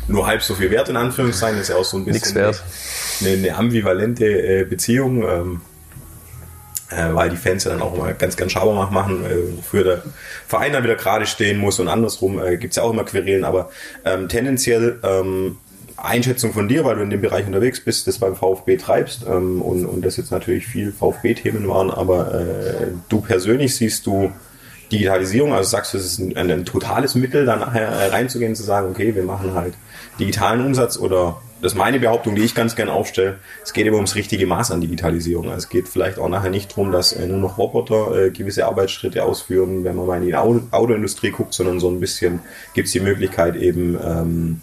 nur 0.08 0.26
halb 0.26 0.42
so 0.42 0.54
viel 0.54 0.70
wert 0.70 0.88
in 0.88 0.96
Anführungszeichen. 0.96 1.56
Das 1.56 1.68
ist 1.68 1.74
ja 1.74 1.80
auch 1.80 1.84
so 1.84 1.96
ein 1.96 2.04
bisschen 2.04 2.36
eine, 2.36 2.54
eine, 3.22 3.56
ambivalente 3.56 4.66
Beziehung. 4.68 5.22
Ähm, 5.22 5.60
äh, 6.90 7.14
weil 7.14 7.30
die 7.30 7.36
Fans 7.36 7.64
ja 7.64 7.70
dann 7.70 7.82
auch 7.82 7.94
immer 7.94 8.12
ganz, 8.14 8.36
ganz 8.36 8.52
Schabermacht 8.52 8.92
machen, 8.92 9.24
äh, 9.24 9.56
wofür 9.56 9.84
der 9.84 10.02
Verein 10.46 10.72
dann 10.72 10.84
wieder 10.84 10.96
gerade 10.96 11.26
stehen 11.26 11.58
muss 11.58 11.78
und 11.80 11.88
andersrum 11.88 12.42
äh, 12.42 12.56
gibt 12.56 12.72
es 12.72 12.76
ja 12.76 12.82
auch 12.82 12.92
immer 12.92 13.04
Querelen, 13.04 13.44
aber 13.44 13.70
ähm, 14.04 14.28
tendenziell 14.28 14.98
ähm, 15.02 15.58
Einschätzung 15.96 16.52
von 16.52 16.68
dir, 16.68 16.84
weil 16.84 16.96
du 16.96 17.02
in 17.02 17.10
dem 17.10 17.20
Bereich 17.20 17.46
unterwegs 17.46 17.80
bist, 17.80 18.06
das 18.06 18.18
beim 18.18 18.36
VfB 18.36 18.76
treibst 18.76 19.26
ähm, 19.28 19.60
und, 19.60 19.84
und 19.84 20.04
das 20.04 20.16
jetzt 20.16 20.30
natürlich 20.30 20.66
viel 20.66 20.92
VfB-Themen 20.92 21.68
waren, 21.68 21.90
aber 21.90 22.34
äh, 22.34 22.86
du 23.08 23.20
persönlich 23.20 23.74
siehst 23.76 24.06
du 24.06 24.32
Digitalisierung, 24.92 25.52
also 25.52 25.68
sagst 25.68 25.92
du, 25.92 25.98
es 25.98 26.06
ist 26.06 26.18
ein, 26.18 26.36
ein, 26.36 26.50
ein 26.50 26.64
totales 26.64 27.14
Mittel, 27.14 27.44
da 27.44 27.56
nachher 27.56 27.88
äh, 27.88 28.06
reinzugehen, 28.06 28.54
zu 28.54 28.62
sagen, 28.62 28.88
okay, 28.90 29.14
wir 29.14 29.22
machen 29.22 29.54
halt 29.54 29.74
digitalen 30.18 30.64
Umsatz 30.64 30.98
oder 30.98 31.40
das 31.60 31.72
ist 31.72 31.78
meine 31.78 31.98
Behauptung, 31.98 32.34
die 32.34 32.42
ich 32.42 32.54
ganz 32.54 32.76
gern 32.76 32.88
aufstelle. 32.88 33.38
Es 33.64 33.72
geht 33.72 33.86
immer 33.86 33.96
ums 33.96 34.14
richtige 34.14 34.46
Maß 34.46 34.70
an 34.70 34.80
Digitalisierung. 34.80 35.46
Also 35.46 35.58
es 35.58 35.68
geht 35.68 35.88
vielleicht 35.88 36.18
auch 36.18 36.28
nachher 36.28 36.50
nicht 36.50 36.70
darum, 36.70 36.92
dass 36.92 37.12
äh, 37.12 37.26
nur 37.26 37.38
noch 37.38 37.58
Roboter 37.58 38.26
äh, 38.26 38.30
gewisse 38.30 38.66
Arbeitsschritte 38.66 39.24
ausführen, 39.24 39.82
wenn 39.82 39.96
man 39.96 40.06
mal 40.06 40.20
in 40.20 40.26
die 40.26 40.36
Auto 40.36 40.62
Autoindustrie 40.70 41.30
guckt, 41.30 41.54
sondern 41.54 41.80
so 41.80 41.88
ein 41.88 42.00
bisschen 42.00 42.40
gibt 42.74 42.86
es 42.86 42.92
die 42.92 43.00
Möglichkeit 43.00 43.56
eben 43.56 43.98
ähm, 44.02 44.60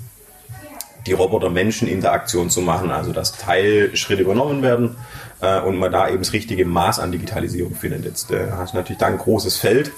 die 1.06 1.14
Roboter-Menschen-Interaktion 1.14 2.50
zu 2.50 2.62
machen, 2.62 2.92
also 2.92 3.12
dass 3.12 3.38
Teilschritte 3.38 4.24
übernommen 4.24 4.62
werden 4.62 4.96
äh, 5.42 5.60
und 5.60 5.78
man 5.78 5.92
da 5.92 6.08
eben 6.08 6.20
das 6.20 6.34
richtige 6.34 6.66
Maß 6.66 7.00
an 7.00 7.12
Digitalisierung 7.12 7.76
findet. 7.76 8.06
Jetzt 8.06 8.32
äh, 8.32 8.52
hast 8.52 8.74
du 8.74 8.78
natürlich 8.78 9.00
da 9.00 9.08
ein 9.08 9.18
großes 9.18 9.58
Feld 9.58 9.92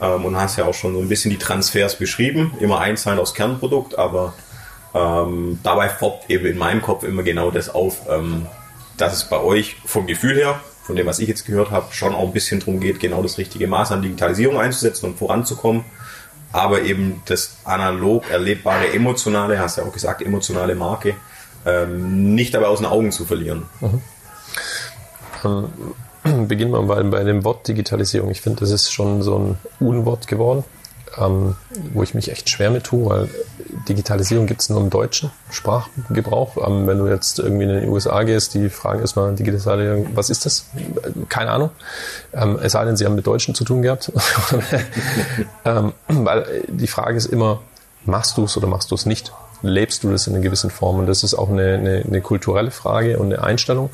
ähm, 0.00 0.24
und 0.24 0.36
hast 0.36 0.56
ja 0.56 0.64
auch 0.64 0.74
schon 0.74 0.94
so 0.94 1.00
ein 1.00 1.08
bisschen 1.08 1.30
die 1.30 1.38
Transfers 1.38 1.96
beschrieben, 1.96 2.52
immer 2.60 2.80
einzeln 2.80 3.18
aufs 3.18 3.34
Kernprodukt, 3.34 3.98
aber 3.98 4.34
ähm, 4.94 5.58
dabei 5.62 5.88
poppt 5.88 6.30
eben 6.30 6.46
in 6.46 6.58
meinem 6.58 6.82
Kopf 6.82 7.04
immer 7.04 7.22
genau 7.22 7.50
das 7.50 7.68
auf, 7.68 8.08
ähm, 8.08 8.46
dass 8.96 9.12
es 9.12 9.24
bei 9.24 9.40
euch 9.40 9.76
vom 9.84 10.06
Gefühl 10.06 10.36
her, 10.36 10.60
von 10.82 10.96
dem, 10.96 11.06
was 11.06 11.20
ich 11.20 11.28
jetzt 11.28 11.46
gehört 11.46 11.70
habe, 11.70 11.92
schon 11.92 12.14
auch 12.14 12.26
ein 12.26 12.32
bisschen 12.32 12.60
darum 12.60 12.80
geht, 12.80 12.98
genau 12.98 13.22
das 13.22 13.38
richtige 13.38 13.68
Maß 13.68 13.92
an 13.92 14.02
Digitalisierung 14.02 14.58
einzusetzen 14.58 15.06
und 15.06 15.18
voranzukommen. 15.18 15.84
Aber 16.52 16.82
eben 16.82 17.22
das 17.26 17.58
analog 17.64 18.28
erlebbare, 18.28 18.92
emotionale, 18.92 19.60
hast 19.60 19.78
ja 19.78 19.84
auch 19.84 19.92
gesagt, 19.92 20.20
emotionale 20.20 20.74
Marke, 20.74 21.14
ähm, 21.64 22.34
nicht 22.34 22.54
dabei 22.54 22.66
aus 22.66 22.78
den 22.78 22.86
Augen 22.86 23.12
zu 23.12 23.24
verlieren. 23.24 23.66
Mhm. 23.80 24.02
Ähm, 25.44 26.48
beginnen 26.48 26.72
wir 26.72 26.82
mal 26.82 27.04
bei 27.04 27.22
dem 27.22 27.44
Wort 27.44 27.68
Digitalisierung. 27.68 28.30
Ich 28.30 28.40
finde, 28.40 28.60
das 28.60 28.70
ist 28.70 28.90
schon 28.90 29.22
so 29.22 29.38
ein 29.38 29.58
Unwort 29.78 30.26
geworden 30.26 30.64
ähm, 31.18 31.56
wo 31.92 32.02
ich 32.02 32.14
mich 32.14 32.30
echt 32.30 32.48
schwer 32.48 32.70
mit 32.70 32.84
tue, 32.84 33.08
weil 33.08 33.28
Digitalisierung 33.88 34.46
gibt 34.46 34.62
es 34.62 34.68
nur 34.68 34.80
im 34.80 34.90
deutschen 34.90 35.30
Sprachgebrauch. 35.50 36.56
Ähm, 36.66 36.86
wenn 36.86 36.98
du 36.98 37.06
jetzt 37.06 37.38
irgendwie 37.38 37.64
in 37.64 37.70
den 37.70 37.88
USA 37.88 38.22
gehst, 38.22 38.54
die 38.54 38.68
fragen 38.68 39.00
erstmal 39.00 39.34
Digitalisierung, 39.34 40.08
was 40.14 40.30
ist 40.30 40.46
das? 40.46 40.66
Keine 41.28 41.50
Ahnung. 41.50 41.70
Ähm, 42.32 42.58
es 42.62 42.72
sei 42.72 42.84
denn, 42.84 42.96
sie 42.96 43.06
haben 43.06 43.14
mit 43.14 43.26
Deutschen 43.26 43.54
zu 43.54 43.64
tun 43.64 43.82
gehabt. 43.82 44.12
ähm, 45.64 45.92
weil 46.08 46.64
die 46.68 46.86
Frage 46.86 47.16
ist 47.16 47.26
immer, 47.26 47.60
machst 48.04 48.36
du 48.36 48.44
es 48.44 48.56
oder 48.56 48.66
machst 48.66 48.90
du 48.90 48.94
es 48.94 49.06
nicht? 49.06 49.32
Lebst 49.62 50.04
du 50.04 50.10
das 50.10 50.26
in 50.26 50.34
einer 50.34 50.42
gewissen 50.42 50.70
Form? 50.70 50.98
Und 50.98 51.06
das 51.06 51.22
ist 51.22 51.34
auch 51.34 51.50
eine, 51.50 51.74
eine, 51.74 52.04
eine 52.06 52.20
kulturelle 52.20 52.70
Frage 52.70 53.18
und 53.18 53.32
eine 53.32 53.42
Einstellung 53.42 53.90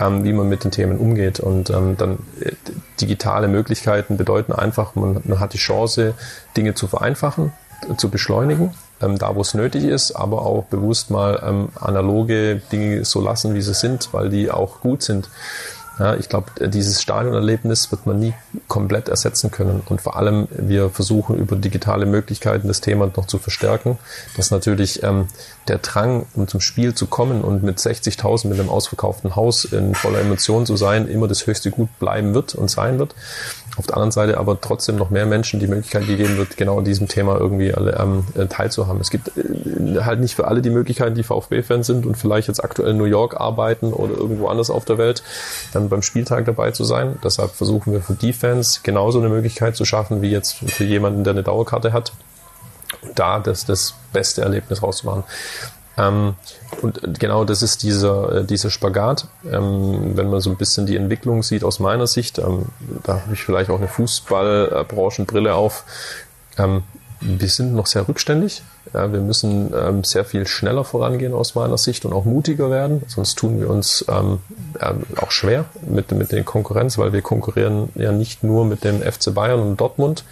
ähm, 0.00 0.24
wie 0.24 0.32
man 0.32 0.48
mit 0.48 0.64
den 0.64 0.70
Themen 0.70 0.98
umgeht. 0.98 1.38
Und 1.38 1.70
ähm, 1.70 1.96
dann 1.96 2.18
äh, 2.40 2.52
digitale 3.00 3.48
Möglichkeiten 3.48 4.16
bedeuten 4.16 4.52
einfach, 4.52 4.94
man, 4.94 5.20
man, 5.24 5.40
hat 5.40 5.52
die 5.52 5.58
Chance, 5.58 6.14
Dinge 6.56 6.74
zu 6.74 6.88
vereinfachen, 6.88 7.52
zu 7.96 8.08
beschleunigen, 8.08 8.74
ähm, 9.00 9.18
da 9.18 9.34
wo 9.34 9.42
es 9.42 9.54
nötig 9.54 9.84
ist, 9.84 10.12
aber 10.12 10.42
auch 10.42 10.64
bewusst 10.64 11.10
mal 11.10 11.42
ähm, 11.46 11.68
analoge 11.78 12.62
Dinge 12.72 13.04
so 13.04 13.20
lassen, 13.20 13.54
wie 13.54 13.62
sie 13.62 13.74
sind, 13.74 14.12
weil 14.12 14.30
die 14.30 14.50
auch 14.50 14.80
gut 14.80 15.02
sind. 15.02 15.28
Ja, 16.00 16.14
ich 16.14 16.30
glaube, 16.30 16.66
dieses 16.66 17.02
Stadionerlebnis 17.02 17.90
wird 17.90 18.06
man 18.06 18.18
nie 18.18 18.32
komplett 18.68 19.10
ersetzen 19.10 19.50
können. 19.50 19.82
Und 19.86 20.00
vor 20.00 20.16
allem, 20.16 20.48
wir 20.50 20.88
versuchen 20.88 21.36
über 21.36 21.56
digitale 21.56 22.06
Möglichkeiten 22.06 22.68
das 22.68 22.80
Thema 22.80 23.10
noch 23.14 23.26
zu 23.26 23.36
verstärken, 23.38 23.98
dass 24.34 24.50
natürlich 24.50 25.02
ähm, 25.02 25.26
der 25.68 25.76
Drang, 25.76 26.24
um 26.34 26.48
zum 26.48 26.62
Spiel 26.62 26.94
zu 26.94 27.06
kommen 27.06 27.42
und 27.42 27.62
mit 27.62 27.78
60.000 27.78 28.48
mit 28.48 28.58
einem 28.58 28.70
ausverkauften 28.70 29.36
Haus 29.36 29.66
in 29.66 29.94
voller 29.94 30.20
Emotion 30.20 30.64
zu 30.64 30.74
sein, 30.78 31.06
immer 31.06 31.28
das 31.28 31.46
höchste 31.46 31.70
Gut 31.70 31.90
bleiben 31.98 32.32
wird 32.32 32.54
und 32.54 32.70
sein 32.70 32.98
wird. 32.98 33.14
Auf 33.80 33.86
der 33.86 33.96
anderen 33.96 34.12
Seite 34.12 34.36
aber 34.36 34.60
trotzdem 34.60 34.96
noch 34.96 35.08
mehr 35.08 35.24
Menschen 35.24 35.58
die 35.58 35.66
Möglichkeit 35.66 36.06
gegeben 36.06 36.36
wird, 36.36 36.58
genau 36.58 36.76
an 36.76 36.84
diesem 36.84 37.08
Thema 37.08 37.38
irgendwie 37.38 37.72
alle, 37.72 37.96
ähm, 37.98 38.26
äh, 38.34 38.44
teilzuhaben. 38.44 39.00
Es 39.00 39.08
gibt 39.08 39.28
äh, 39.38 40.02
halt 40.02 40.20
nicht 40.20 40.34
für 40.34 40.46
alle 40.48 40.60
die 40.60 40.68
Möglichkeit, 40.68 41.16
die 41.16 41.22
VfB-Fans 41.22 41.86
sind 41.86 42.04
und 42.04 42.18
vielleicht 42.18 42.48
jetzt 42.48 42.62
aktuell 42.62 42.90
in 42.90 42.98
New 42.98 43.06
York 43.06 43.40
arbeiten 43.40 43.94
oder 43.94 44.12
irgendwo 44.12 44.48
anders 44.48 44.68
auf 44.68 44.84
der 44.84 44.98
Welt, 44.98 45.22
dann 45.72 45.88
beim 45.88 46.02
Spieltag 46.02 46.44
dabei 46.44 46.72
zu 46.72 46.84
sein. 46.84 47.18
Deshalb 47.24 47.52
versuchen 47.52 47.94
wir 47.94 48.02
für 48.02 48.12
die 48.12 48.34
Fans 48.34 48.82
genauso 48.82 49.18
eine 49.18 49.30
Möglichkeit 49.30 49.76
zu 49.76 49.86
schaffen, 49.86 50.20
wie 50.20 50.30
jetzt 50.30 50.58
für 50.58 50.84
jemanden, 50.84 51.24
der 51.24 51.32
eine 51.32 51.42
Dauerkarte 51.42 51.94
hat, 51.94 52.12
da 53.14 53.38
das, 53.38 53.64
das 53.64 53.94
beste 54.12 54.42
Erlebnis 54.42 54.82
rauszumachen. 54.82 55.24
Ähm, 56.00 56.34
und 56.82 57.18
genau 57.18 57.44
das 57.44 57.62
ist 57.62 57.82
dieser, 57.82 58.32
äh, 58.32 58.44
dieser 58.44 58.70
Spagat. 58.70 59.26
Ähm, 59.50 60.16
wenn 60.16 60.30
man 60.30 60.40
so 60.40 60.50
ein 60.50 60.56
bisschen 60.56 60.86
die 60.86 60.96
Entwicklung 60.96 61.42
sieht 61.42 61.64
aus 61.64 61.78
meiner 61.78 62.06
Sicht, 62.06 62.38
ähm, 62.38 62.66
da 63.02 63.20
habe 63.20 63.34
ich 63.34 63.42
vielleicht 63.42 63.70
auch 63.70 63.78
eine 63.78 63.88
Fußballbranchenbrille 63.88 65.54
auf. 65.54 65.84
Ähm, 66.58 66.82
wir 67.20 67.48
sind 67.48 67.74
noch 67.74 67.86
sehr 67.86 68.08
rückständig. 68.08 68.62
Ja, 68.94 69.12
wir 69.12 69.20
müssen 69.20 69.74
ähm, 69.74 70.04
sehr 70.04 70.24
viel 70.24 70.46
schneller 70.46 70.84
vorangehen 70.84 71.34
aus 71.34 71.54
meiner 71.54 71.76
Sicht 71.76 72.06
und 72.06 72.14
auch 72.14 72.24
mutiger 72.24 72.70
werden. 72.70 73.02
Sonst 73.08 73.36
tun 73.36 73.60
wir 73.60 73.68
uns 73.68 74.04
ähm, 74.08 74.38
äh, 74.78 74.94
auch 75.20 75.30
schwer 75.30 75.66
mit, 75.86 76.12
mit 76.12 76.32
der 76.32 76.44
Konkurrenz, 76.44 76.96
weil 76.96 77.12
wir 77.12 77.20
konkurrieren 77.20 77.90
ja 77.94 78.10
nicht 78.10 78.42
nur 78.42 78.64
mit 78.64 78.84
dem 78.84 79.02
FC 79.02 79.34
Bayern 79.34 79.60
und 79.60 79.80
Dortmund, 79.80 80.24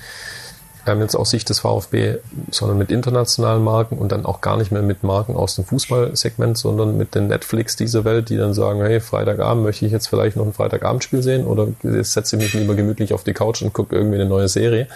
ähm, 0.88 1.00
jetzt 1.00 1.14
aus 1.14 1.30
Sicht 1.30 1.48
des 1.48 1.60
VfB, 1.60 2.16
sondern 2.50 2.78
mit 2.78 2.90
internationalen 2.90 3.62
Marken 3.62 3.98
und 3.98 4.12
dann 4.12 4.24
auch 4.24 4.40
gar 4.40 4.56
nicht 4.56 4.72
mehr 4.72 4.82
mit 4.82 5.02
Marken 5.02 5.36
aus 5.36 5.54
dem 5.56 5.64
Fußballsegment, 5.64 6.58
sondern 6.58 6.96
mit 6.96 7.14
den 7.14 7.28
Netflix 7.28 7.76
dieser 7.76 8.04
Welt, 8.04 8.28
die 8.30 8.36
dann 8.36 8.54
sagen, 8.54 8.80
hey, 8.80 9.00
Freitagabend 9.00 9.62
möchte 9.62 9.86
ich 9.86 9.92
jetzt 9.92 10.08
vielleicht 10.08 10.36
noch 10.36 10.46
ein 10.46 10.52
Freitagabendspiel 10.52 11.22
sehen 11.22 11.46
oder 11.46 11.68
setze 11.82 12.36
ich 12.36 12.42
mich 12.42 12.54
lieber 12.54 12.74
gemütlich 12.74 13.12
auf 13.12 13.24
die 13.24 13.34
Couch 13.34 13.62
und 13.62 13.72
gucke 13.72 13.94
irgendwie 13.94 14.16
eine 14.16 14.26
neue 14.26 14.48
Serie. 14.48 14.88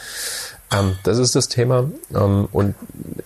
Ähm, 0.72 0.96
das 1.02 1.18
ist 1.18 1.34
das 1.34 1.48
Thema. 1.48 1.90
Ähm, 2.14 2.48
und 2.52 2.74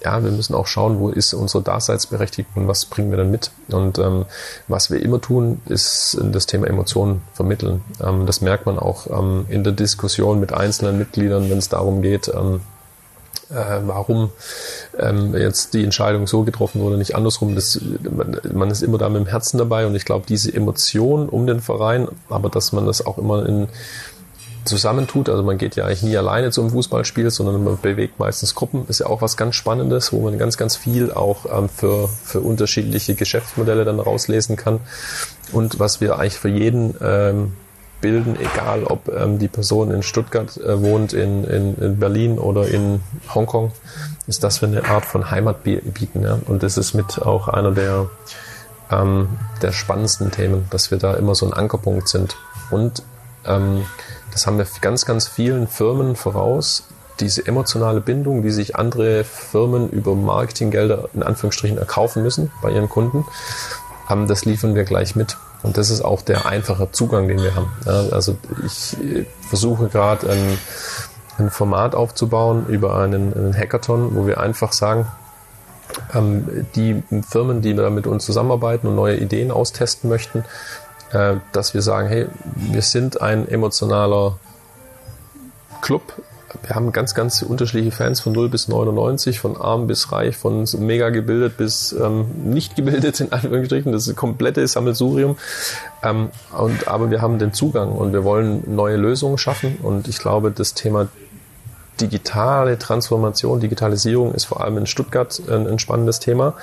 ja, 0.05 0.23
wir 0.23 0.31
müssen 0.31 0.55
auch 0.55 0.67
schauen, 0.67 0.99
wo 0.99 1.09
ist 1.11 1.33
unsere 1.35 1.63
Daseinsberechtigung 1.63 2.63
und 2.63 2.69
was 2.69 2.85
bringen 2.85 3.11
wir 3.11 3.19
dann 3.19 3.31
mit. 3.31 3.51
Und 3.69 3.99
ähm, 3.99 4.25
was 4.69 4.91
wir 4.91 5.01
immer 5.01 5.21
tun, 5.21 5.61
ist 5.67 6.19
das 6.21 6.47
Thema 6.47 6.67
Emotionen 6.67 7.23
vermitteln. 7.33 7.83
Ähm, 8.03 8.27
das 8.27 8.41
merkt 8.41 8.67
man 8.67 8.79
auch 8.79 9.07
ähm, 9.07 9.47
in 9.49 9.65
der 9.65 9.73
Diskussion 9.73 10.41
mit 10.41 10.53
einzelnen 10.53 10.99
Mitgliedern, 10.99 11.51
wenn 11.51 11.59
es 11.59 11.69
darum 11.69 12.03
geht, 12.03 12.29
ähm, 12.29 12.61
äh, 13.51 13.81
warum 13.87 14.31
ähm, 14.99 15.35
jetzt 15.37 15.75
die 15.75 15.85
Entscheidung 15.85 16.27
so 16.27 16.43
getroffen 16.43 16.81
wurde, 16.81 16.97
nicht 16.97 17.15
andersrum. 17.15 17.55
Das, 17.55 17.81
man, 18.11 18.41
man 18.53 18.71
ist 18.71 18.83
immer 18.83 18.99
da 18.99 19.09
mit 19.09 19.25
dem 19.25 19.29
Herzen 19.29 19.59
dabei 19.59 19.87
und 19.87 19.95
ich 19.95 20.05
glaube, 20.05 20.25
diese 20.29 20.53
Emotion 20.53 21.29
um 21.29 21.47
den 21.47 21.61
Verein, 21.61 22.09
aber 22.29 22.49
dass 22.49 22.73
man 22.73 22.87
das 22.87 23.07
auch 23.07 23.19
immer 23.19 23.47
in 23.47 23.69
zusammentut. 24.67 25.29
Also 25.29 25.43
man 25.43 25.59
geht 25.59 25.77
ja 25.77 25.85
eigentlich 25.85 26.03
nie 26.03 26.17
alleine 26.17 26.51
zum 26.51 26.71
Fußballspiel, 26.71 27.31
sondern 27.31 27.65
man 27.65 27.79
bewegt 27.81 28.19
meistens 28.19 28.55
Gruppen. 28.55 28.87
Ist 28.89 29.01
ja 29.01 29.07
auch 29.07 29.23
was 29.23 29.37
ganz 29.37 29.55
Spannendes, 29.55 30.13
wo 30.13 30.21
man 30.21 30.39
ganz, 30.39 30.57
ganz 30.57 30.77
viel 30.77 31.13
auch 31.13 31.47
ähm, 31.47 31.69
für, 31.69 32.09
für 32.09 32.41
unterschiedliche 32.41 33.15
Geschäftsmodelle 33.15 33.85
dann 33.85 34.01
rauslesen 34.01 34.57
kann. 34.57 34.81
Und 35.53 35.79
was 35.79 36.01
wir 36.01 36.19
eigentlich 36.19 36.39
für 36.39 36.49
jeden 36.49 36.95
ähm, 37.01 37.53
bilden, 38.01 38.37
egal 38.39 38.85
ob 38.85 39.09
ähm, 39.09 39.39
die 39.39 39.49
Person 39.49 39.91
in 39.91 40.03
Stuttgart 40.03 40.57
äh, 40.59 40.81
wohnt, 40.81 41.13
in, 41.13 41.45
in, 41.45 41.77
in 41.77 41.99
Berlin 41.99 42.39
oder 42.39 42.69
in 42.69 43.01
Hongkong, 43.35 43.73
ist 44.27 44.45
das 44.45 44.59
für 44.59 44.67
eine 44.67 44.85
Art 44.85 45.05
von 45.05 45.31
Heimat 45.31 45.63
bieten. 45.65 46.23
Ja? 46.23 46.39
Und 46.47 46.63
das 46.63 46.77
ist 46.77 46.95
mit 46.95 47.23
auch 47.23 47.49
einer 47.49 47.73
der, 47.73 48.09
ähm, 48.91 49.29
der 49.63 49.73
spannendsten 49.73 50.31
Themen, 50.31 50.67
dass 50.71 50.91
wir 50.91 50.99
da 50.99 51.15
immer 51.15 51.35
so 51.35 51.47
ein 51.47 51.53
Ankerpunkt 51.53 52.09
sind. 52.09 52.37
Und 52.71 53.03
ähm, 53.47 53.85
das 54.37 54.47
haben 54.47 54.59
wir 54.59 54.67
ganz, 54.83 55.07
ganz 55.07 55.27
vielen 55.27 55.67
Firmen 55.67 56.15
voraus. 56.15 56.85
Diese 57.21 57.47
emotionale 57.47 58.03
Bindung, 58.03 58.43
die 58.43 58.51
sich 58.51 58.77
andere 58.77 59.25
Firmen 59.25 59.89
über 59.89 60.15
Marketinggelder 60.15 61.09
in 61.15 61.23
Anführungsstrichen 61.23 61.79
erkaufen 61.79 62.23
müssen 62.23 62.53
bei 62.61 62.71
ihren 62.71 62.91
Kunden, 62.91 63.25
das 64.29 64.45
liefern 64.45 64.75
wir 64.75 64.85
gleich 64.85 65.17
mit. 65.17 65.39
Und 65.63 65.79
das 65.79 65.89
ist 65.89 66.03
auch 66.03 66.21
der 66.21 66.45
einfache 66.45 66.93
Zugang, 66.93 67.29
den 67.29 67.43
wir 67.43 67.55
haben. 67.55 67.73
also 67.87 68.37
ich 68.67 69.03
äh, 69.03 69.25
versuche 69.41 69.89
gerade 69.89 70.29
ein, 70.29 70.59
ein, 71.39 71.49
Format 71.49 71.95
aufzubauen 71.95 72.67
über 72.67 72.99
einen, 72.99 73.33
einen 73.33 73.57
Hackathon, 73.57 74.15
wo 74.15 74.27
wir 74.27 74.39
einfach 74.39 74.75
sagen, 74.75 75.07
ähm, 76.15 76.67
die 76.75 77.03
Firmen, 77.27 77.63
die 77.63 77.75
da 77.75 77.89
mit 77.89 78.07
uns 78.07 78.27
zusammenarbeiten 78.27 78.87
und 78.87 78.97
neue 78.97 79.17
Ideen 79.17 79.51
austesten 79.51 80.11
möchten, 80.11 80.45
äh, 81.13 81.37
dass 81.53 81.75
wir 81.75 81.83
sagen, 81.83 82.09
hey, 82.09 82.27
wir 82.55 82.83
sind 82.83 83.21
ein 83.21 83.49
emotionaler 83.49 84.39
Club. 85.81 86.03
Wir 86.63 86.75
haben 86.75 86.91
ganz, 86.93 87.15
ganz 87.15 87.43
unterschiedliche 87.43 87.91
Fans 87.91 88.21
von 88.21 88.33
0 88.33 88.49
bis 88.49 88.69
99, 88.69 89.41
von 89.41 89.57
arm 89.57 89.87
bis 89.87 90.11
reich, 90.11 90.37
von 90.37 90.67
mega 90.79 91.11
gebildet 91.11 91.57
bis 91.57 91.93
ähm, 91.93 92.27
nicht 92.45 92.77
gebildet, 92.77 93.21
in 93.21 93.33
Anführungsstrichen. 93.33 93.93
Das 93.93 94.03
ist 94.03 94.09
ein 94.09 94.17
komplettes 94.17 94.73
Sammelsurium. 94.73 95.37
Ähm, 96.03 96.31
und, 96.57 96.89
aber 96.89 97.11
wir 97.11 97.21
haben 97.21 97.39
den 97.39 97.53
Zugang 97.53 97.93
und 97.93 98.13
wir 98.13 98.25
wollen 98.25 98.63
neue 98.75 98.97
Lösungen 98.97 99.39
schaffen. 99.39 99.77
Und 99.83 100.09
ich 100.09 100.19
glaube, 100.19 100.51
das 100.51 100.75
Thema 100.75 101.09
digitale 102.01 102.79
Transformation, 102.79 103.61
Digitalisierung 103.61 104.35
ist 104.35 104.45
vor 104.45 104.63
allem 104.63 104.79
in 104.79 104.87
Stuttgart 104.87 105.41
ein, 105.49 105.67
ein 105.67 105.79
spannendes 105.79 106.21
Thema. 106.21 106.55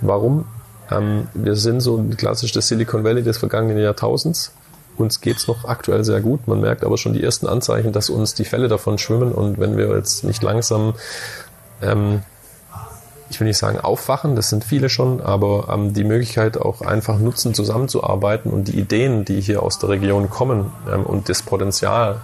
Warum? 0.00 0.46
Ähm, 0.90 1.28
wir 1.34 1.56
sind 1.56 1.80
so 1.80 2.04
klassisch 2.16 2.52
das 2.52 2.68
Silicon 2.68 3.04
Valley 3.04 3.22
des 3.22 3.38
vergangenen 3.38 3.82
Jahrtausends. 3.82 4.52
Uns 4.96 5.20
geht's 5.20 5.46
noch 5.46 5.64
aktuell 5.64 6.04
sehr 6.04 6.20
gut. 6.20 6.46
Man 6.46 6.60
merkt 6.60 6.84
aber 6.84 6.98
schon 6.98 7.12
die 7.12 7.22
ersten 7.22 7.46
Anzeichen, 7.46 7.92
dass 7.92 8.10
uns 8.10 8.34
die 8.34 8.44
Fälle 8.44 8.68
davon 8.68 8.98
schwimmen. 8.98 9.32
Und 9.32 9.58
wenn 9.58 9.76
wir 9.76 9.94
jetzt 9.96 10.24
nicht 10.24 10.42
langsam 10.42 10.94
ähm, 11.80 12.22
ich 13.30 13.38
will 13.38 13.46
nicht 13.46 13.58
sagen 13.58 13.78
aufwachen, 13.78 14.34
das 14.34 14.50
sind 14.50 14.64
viele 14.64 14.88
schon, 14.88 15.20
aber 15.20 15.68
ähm, 15.72 15.94
die 15.94 16.04
Möglichkeit 16.04 16.58
auch 16.58 16.80
einfach 16.82 17.18
nutzen, 17.18 17.54
zusammenzuarbeiten 17.54 18.50
und 18.50 18.64
die 18.68 18.78
Ideen, 18.78 19.24
die 19.24 19.40
hier 19.40 19.62
aus 19.62 19.78
der 19.78 19.90
Region 19.90 20.28
kommen 20.28 20.72
ähm, 20.92 21.06
und 21.06 21.28
das 21.28 21.42
Potenzial, 21.42 22.20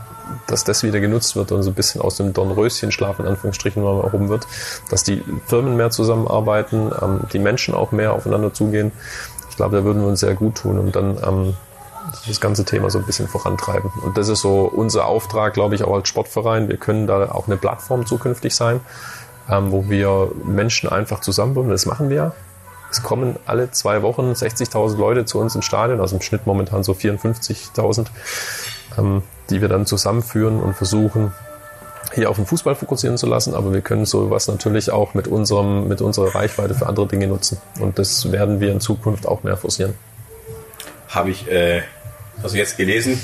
dass 0.46 0.64
das 0.64 0.82
wieder 0.82 1.00
genutzt 1.00 1.36
wird 1.36 1.52
und 1.52 1.62
so 1.62 1.70
ein 1.70 1.74
bisschen 1.74 2.00
aus 2.00 2.16
dem 2.16 2.32
Dornröschenschlaf 2.32 3.18
in 3.18 3.26
Anführungsstrichen 3.26 3.82
mal 3.82 4.02
erhoben 4.02 4.28
wird, 4.28 4.46
dass 4.90 5.02
die 5.02 5.22
Firmen 5.46 5.76
mehr 5.76 5.90
zusammenarbeiten, 5.90 6.90
ähm, 7.02 7.20
die 7.32 7.38
Menschen 7.38 7.74
auch 7.74 7.92
mehr 7.92 8.12
aufeinander 8.12 8.52
zugehen. 8.52 8.92
Ich 9.50 9.56
glaube, 9.56 9.76
da 9.76 9.84
würden 9.84 10.02
wir 10.02 10.08
uns 10.08 10.20
sehr 10.20 10.34
gut 10.34 10.56
tun 10.56 10.78
und 10.78 10.94
dann 10.96 11.18
ähm, 11.26 11.54
das 12.26 12.40
ganze 12.40 12.64
Thema 12.64 12.90
so 12.90 12.98
ein 12.98 13.04
bisschen 13.04 13.26
vorantreiben. 13.26 13.90
Und 14.04 14.16
das 14.16 14.28
ist 14.28 14.40
so 14.40 14.60
unser 14.62 15.06
Auftrag, 15.06 15.54
glaube 15.54 15.74
ich, 15.74 15.82
auch 15.82 15.94
als 15.94 16.08
Sportverein. 16.08 16.68
Wir 16.68 16.76
können 16.76 17.06
da 17.06 17.30
auch 17.32 17.46
eine 17.46 17.56
Plattform 17.56 18.06
zukünftig 18.06 18.54
sein 18.54 18.80
ähm, 19.50 19.70
wo 19.70 19.88
wir 19.88 20.30
Menschen 20.44 20.88
einfach 20.88 21.20
zusammenbringen. 21.20 21.70
Das 21.70 21.86
machen 21.86 22.10
wir. 22.10 22.32
Es 22.90 23.02
kommen 23.02 23.36
alle 23.46 23.70
zwei 23.72 24.02
Wochen 24.02 24.32
60.000 24.32 24.96
Leute 24.96 25.24
zu 25.24 25.38
uns 25.38 25.54
ins 25.54 25.64
Stadion, 25.64 26.00
also 26.00 26.16
im 26.16 26.22
Schnitt 26.22 26.46
momentan 26.46 26.84
so 26.84 26.92
54.000, 26.92 28.06
ähm, 28.99 29.22
die 29.51 29.61
wir 29.61 29.68
dann 29.68 29.87
zusammenführen 29.87 30.61
und 30.61 30.75
versuchen, 30.75 31.33
hier 32.14 32.31
auf 32.31 32.37
den 32.37 32.46
Fußball 32.46 32.75
fokussieren 32.75 33.18
zu 33.18 33.27
lassen, 33.27 33.55
aber 33.55 33.72
wir 33.72 33.81
können 33.81 34.07
sowas 34.07 34.49
natürlich 34.49 34.90
auch 34.90 35.14
mit 35.14 35.29
unserem, 35.29 35.88
mit 35.88 36.01
unserer 36.01 36.35
Reichweite 36.35 36.75
für 36.75 36.87
andere 36.87 37.07
Dinge 37.07 37.27
nutzen. 37.27 37.59
Und 37.81 37.99
das 37.99 38.31
werden 38.33 38.61
wir 38.61 38.72
in 38.72 38.81
Zukunft 38.81 39.27
auch 39.27 39.42
mehr 39.42 39.57
forcieren. 39.57 39.94
Habe 41.09 41.31
ich 41.31 41.51
äh, 41.51 41.83
also 42.42 42.57
jetzt 42.57 42.77
gelesen, 42.77 43.20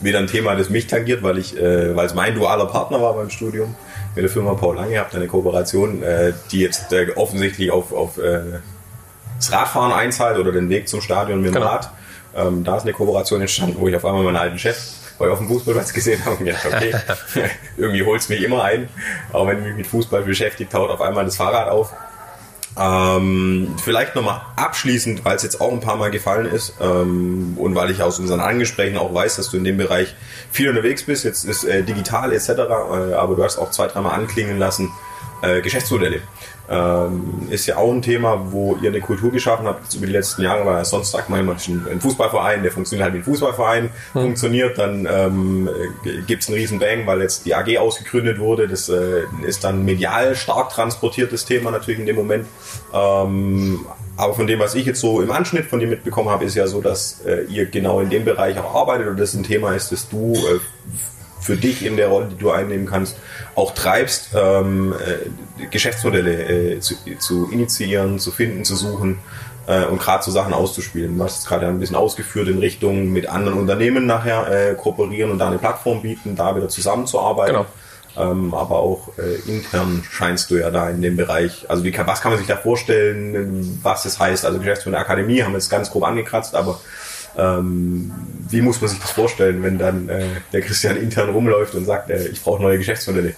wieder 0.00 0.18
ein 0.18 0.26
Thema, 0.26 0.54
das 0.56 0.70
mich 0.70 0.86
tangiert, 0.86 1.22
weil 1.22 1.38
ich, 1.38 1.56
äh, 1.56 1.94
weil 1.94 2.06
es 2.06 2.14
mein 2.14 2.34
dualer 2.34 2.66
Partner 2.66 3.00
war 3.00 3.14
beim 3.14 3.30
Studium 3.30 3.74
mit 4.14 4.22
der 4.22 4.30
Firma 4.30 4.54
Paul 4.54 4.76
Lange, 4.76 4.98
habt 4.98 5.14
eine 5.14 5.26
Kooperation, 5.26 6.02
äh, 6.02 6.32
die 6.50 6.60
jetzt 6.60 6.92
äh, 6.92 7.12
offensichtlich 7.16 7.70
auf, 7.70 7.92
auf 7.92 8.18
äh, 8.18 8.40
das 9.36 9.52
Radfahren 9.52 9.92
einzahlt 9.92 10.38
oder 10.38 10.52
den 10.52 10.68
Weg 10.68 10.88
zum 10.88 11.00
Stadion 11.00 11.40
mit 11.40 11.50
dem 11.50 11.54
genau. 11.54 11.66
Rad. 11.66 11.90
Ähm, 12.36 12.64
da 12.64 12.76
ist 12.76 12.82
eine 12.82 12.92
Kooperation 12.92 13.40
entstanden, 13.40 13.76
wo 13.78 13.88
ich 13.88 13.94
auf 13.94 14.04
einmal 14.04 14.24
meinen 14.24 14.36
alten 14.36 14.58
Chef 14.58 14.76
bei 15.18 15.28
auf 15.28 15.38
dem 15.38 15.48
Fußballplatz 15.48 15.92
gesehen 15.92 16.24
habe 16.24 16.36
und 16.36 16.44
gedacht, 16.44 16.66
okay, 16.66 16.94
irgendwie 17.76 18.02
holt 18.02 18.20
es 18.20 18.28
mich 18.28 18.42
immer 18.42 18.64
ein, 18.64 18.88
auch 19.32 19.46
wenn 19.46 19.58
ich 19.58 19.64
mich 19.64 19.76
mit 19.76 19.86
Fußball 19.86 20.22
beschäftigt, 20.22 20.74
haut 20.74 20.90
auf 20.90 21.00
einmal 21.00 21.24
das 21.24 21.36
Fahrrad 21.36 21.68
auf. 21.68 21.92
Ähm, 22.76 23.76
vielleicht 23.82 24.16
nochmal 24.16 24.40
abschließend, 24.56 25.24
weil 25.24 25.36
es 25.36 25.44
jetzt 25.44 25.60
auch 25.60 25.72
ein 25.72 25.78
paar 25.78 25.94
Mal 25.96 26.10
gefallen 26.10 26.46
ist 26.46 26.74
ähm, 26.80 27.56
und 27.56 27.76
weil 27.76 27.90
ich 27.92 28.02
aus 28.02 28.18
unseren 28.18 28.40
Angesprächen 28.40 28.98
auch 28.98 29.14
weiß, 29.14 29.36
dass 29.36 29.50
du 29.50 29.58
in 29.58 29.64
dem 29.64 29.76
Bereich 29.76 30.16
viel 30.50 30.68
unterwegs 30.68 31.04
bist, 31.04 31.24
jetzt 31.24 31.44
ist 31.44 31.62
äh, 31.62 31.84
digital 31.84 32.32
etc., 32.32 32.48
äh, 32.48 33.14
aber 33.14 33.36
du 33.36 33.44
hast 33.44 33.58
auch 33.58 33.70
zwei, 33.70 33.86
dreimal 33.86 34.14
anklingen 34.14 34.58
lassen, 34.58 34.90
äh, 35.42 35.60
Geschäftsmodelle. 35.60 36.20
Ähm, 36.66 37.48
ist 37.50 37.66
ja 37.66 37.76
auch 37.76 37.92
ein 37.92 38.00
Thema, 38.00 38.50
wo 38.50 38.76
ihr 38.80 38.88
eine 38.88 39.00
Kultur 39.00 39.30
geschaffen 39.30 39.66
habt 39.66 39.94
über 39.94 40.06
die 40.06 40.12
letzten 40.12 40.42
Jahre, 40.42 40.64
weil 40.64 40.84
sonst 40.84 41.10
sagt 41.10 41.28
man 41.28 41.40
immer, 41.40 41.52
ein 41.52 42.00
Fußballverein, 42.00 42.62
der 42.62 42.72
funktioniert 42.72 43.04
halt 43.04 43.14
wie 43.14 43.18
ein 43.18 43.24
Fußballverein, 43.24 43.90
hm. 44.12 44.22
funktioniert, 44.22 44.78
dann 44.78 45.06
ähm, 45.10 45.68
gibt 46.26 46.42
es 46.42 46.48
einen 46.48 46.56
riesen 46.56 46.78
Bang, 46.78 47.06
weil 47.06 47.20
jetzt 47.20 47.44
die 47.44 47.54
AG 47.54 47.76
ausgegründet 47.78 48.38
wurde, 48.38 48.66
das 48.66 48.88
äh, 48.88 49.24
ist 49.46 49.64
dann 49.64 49.84
medial 49.84 50.34
stark 50.36 50.70
transportiertes 50.70 51.44
Thema 51.44 51.70
natürlich 51.70 52.00
in 52.00 52.06
dem 52.06 52.16
Moment. 52.16 52.46
Ähm, 52.94 53.84
aber 54.16 54.34
von 54.34 54.46
dem, 54.46 54.60
was 54.60 54.74
ich 54.74 54.86
jetzt 54.86 55.00
so 55.00 55.20
im 55.20 55.30
Anschnitt 55.32 55.66
von 55.66 55.80
dir 55.80 55.88
mitbekommen 55.88 56.30
habe, 56.30 56.44
ist 56.44 56.54
ja 56.54 56.66
so, 56.66 56.80
dass 56.80 57.20
äh, 57.26 57.44
ihr 57.48 57.66
genau 57.66 58.00
in 58.00 58.10
dem 58.10 58.24
Bereich 58.24 58.58
auch 58.58 58.74
arbeitet 58.74 59.08
und 59.08 59.18
das 59.18 59.34
ein 59.34 59.42
Thema 59.42 59.74
ist, 59.74 59.90
das 59.92 60.08
du 60.08 60.34
äh, 60.34 60.60
für 61.44 61.56
dich 61.56 61.84
in 61.84 61.96
der 61.96 62.08
Rolle, 62.08 62.28
die 62.32 62.38
du 62.38 62.50
einnehmen 62.50 62.86
kannst, 62.86 63.16
auch 63.54 63.74
treibst, 63.74 64.30
ähm, 64.34 64.94
äh, 64.94 65.66
Geschäftsmodelle 65.66 66.76
äh, 66.76 66.80
zu, 66.80 66.94
zu, 67.18 67.50
initiieren, 67.50 68.18
zu 68.18 68.30
finden, 68.30 68.64
zu 68.64 68.74
suchen 68.74 69.18
äh, 69.66 69.84
und 69.84 70.00
gerade 70.00 70.24
so 70.24 70.30
Sachen 70.30 70.54
auszuspielen. 70.54 71.18
Du 71.18 71.22
hast 71.22 71.40
es 71.40 71.46
gerade 71.46 71.66
ein 71.66 71.78
bisschen 71.78 71.96
ausgeführt 71.96 72.48
in 72.48 72.58
Richtung 72.58 73.12
mit 73.12 73.28
anderen 73.28 73.58
Unternehmen 73.58 74.06
nachher 74.06 74.48
äh, 74.48 74.74
kooperieren 74.74 75.30
und 75.30 75.38
da 75.38 75.48
eine 75.48 75.58
Plattform 75.58 76.00
bieten, 76.00 76.34
da 76.34 76.56
wieder 76.56 76.70
zusammenzuarbeiten. 76.70 77.56
Genau. 77.56 77.66
Ähm, 78.16 78.54
aber 78.54 78.78
auch 78.78 79.10
äh, 79.18 79.50
intern 79.50 80.02
scheinst 80.08 80.50
du 80.50 80.56
ja 80.56 80.70
da 80.70 80.88
in 80.88 81.02
dem 81.02 81.16
Bereich. 81.16 81.66
Also 81.68 81.84
wie 81.84 81.90
kann, 81.90 82.06
was 82.06 82.22
kann 82.22 82.32
man 82.32 82.38
sich 82.38 82.46
da 82.46 82.56
vorstellen, 82.56 83.80
was 83.82 84.06
es 84.06 84.18
heißt? 84.18 84.46
Also 84.46 84.60
Geschäftsmodell 84.60 85.00
Akademie 85.00 85.42
haben 85.42 85.52
wir 85.52 85.58
jetzt 85.58 85.68
ganz 85.68 85.90
grob 85.90 86.04
angekratzt, 86.04 86.54
aber 86.54 86.80
ähm, 87.36 88.12
wie 88.48 88.60
muss 88.60 88.80
man 88.80 88.90
sich 88.90 89.00
das 89.00 89.10
vorstellen, 89.10 89.62
wenn 89.62 89.78
dann 89.78 90.08
äh, 90.08 90.26
der 90.52 90.60
Christian 90.60 90.96
intern 90.96 91.30
rumläuft 91.30 91.74
und 91.74 91.84
sagt, 91.84 92.10
äh, 92.10 92.28
ich 92.28 92.42
brauche 92.42 92.62
neue 92.62 92.78
Geschäftsmodelle? 92.78 93.34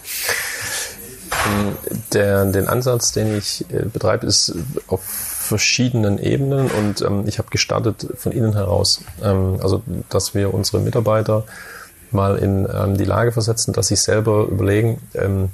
Der, 2.13 2.45
den 2.47 2.67
Ansatz, 2.67 3.13
den 3.13 3.37
ich 3.37 3.65
äh, 3.73 3.85
betreibe, 3.85 4.27
ist 4.27 4.55
auf 4.89 5.03
verschiedenen 5.05 6.19
Ebenen 6.19 6.69
und 6.71 7.03
ähm, 7.03 7.25
ich 7.27 7.39
habe 7.39 7.49
gestartet 7.51 8.09
von 8.17 8.33
innen 8.33 8.55
heraus. 8.55 9.03
Ähm, 9.23 9.59
also, 9.63 9.83
dass 10.09 10.35
wir 10.35 10.53
unsere 10.53 10.81
Mitarbeiter 10.81 11.45
mal 12.11 12.37
in 12.37 12.67
ähm, 12.73 12.97
die 12.97 13.05
Lage 13.05 13.33
versetzen, 13.33 13.73
dass 13.73 13.89
sie 13.89 13.97
selber 13.97 14.47
überlegen, 14.47 15.01
ähm, 15.15 15.51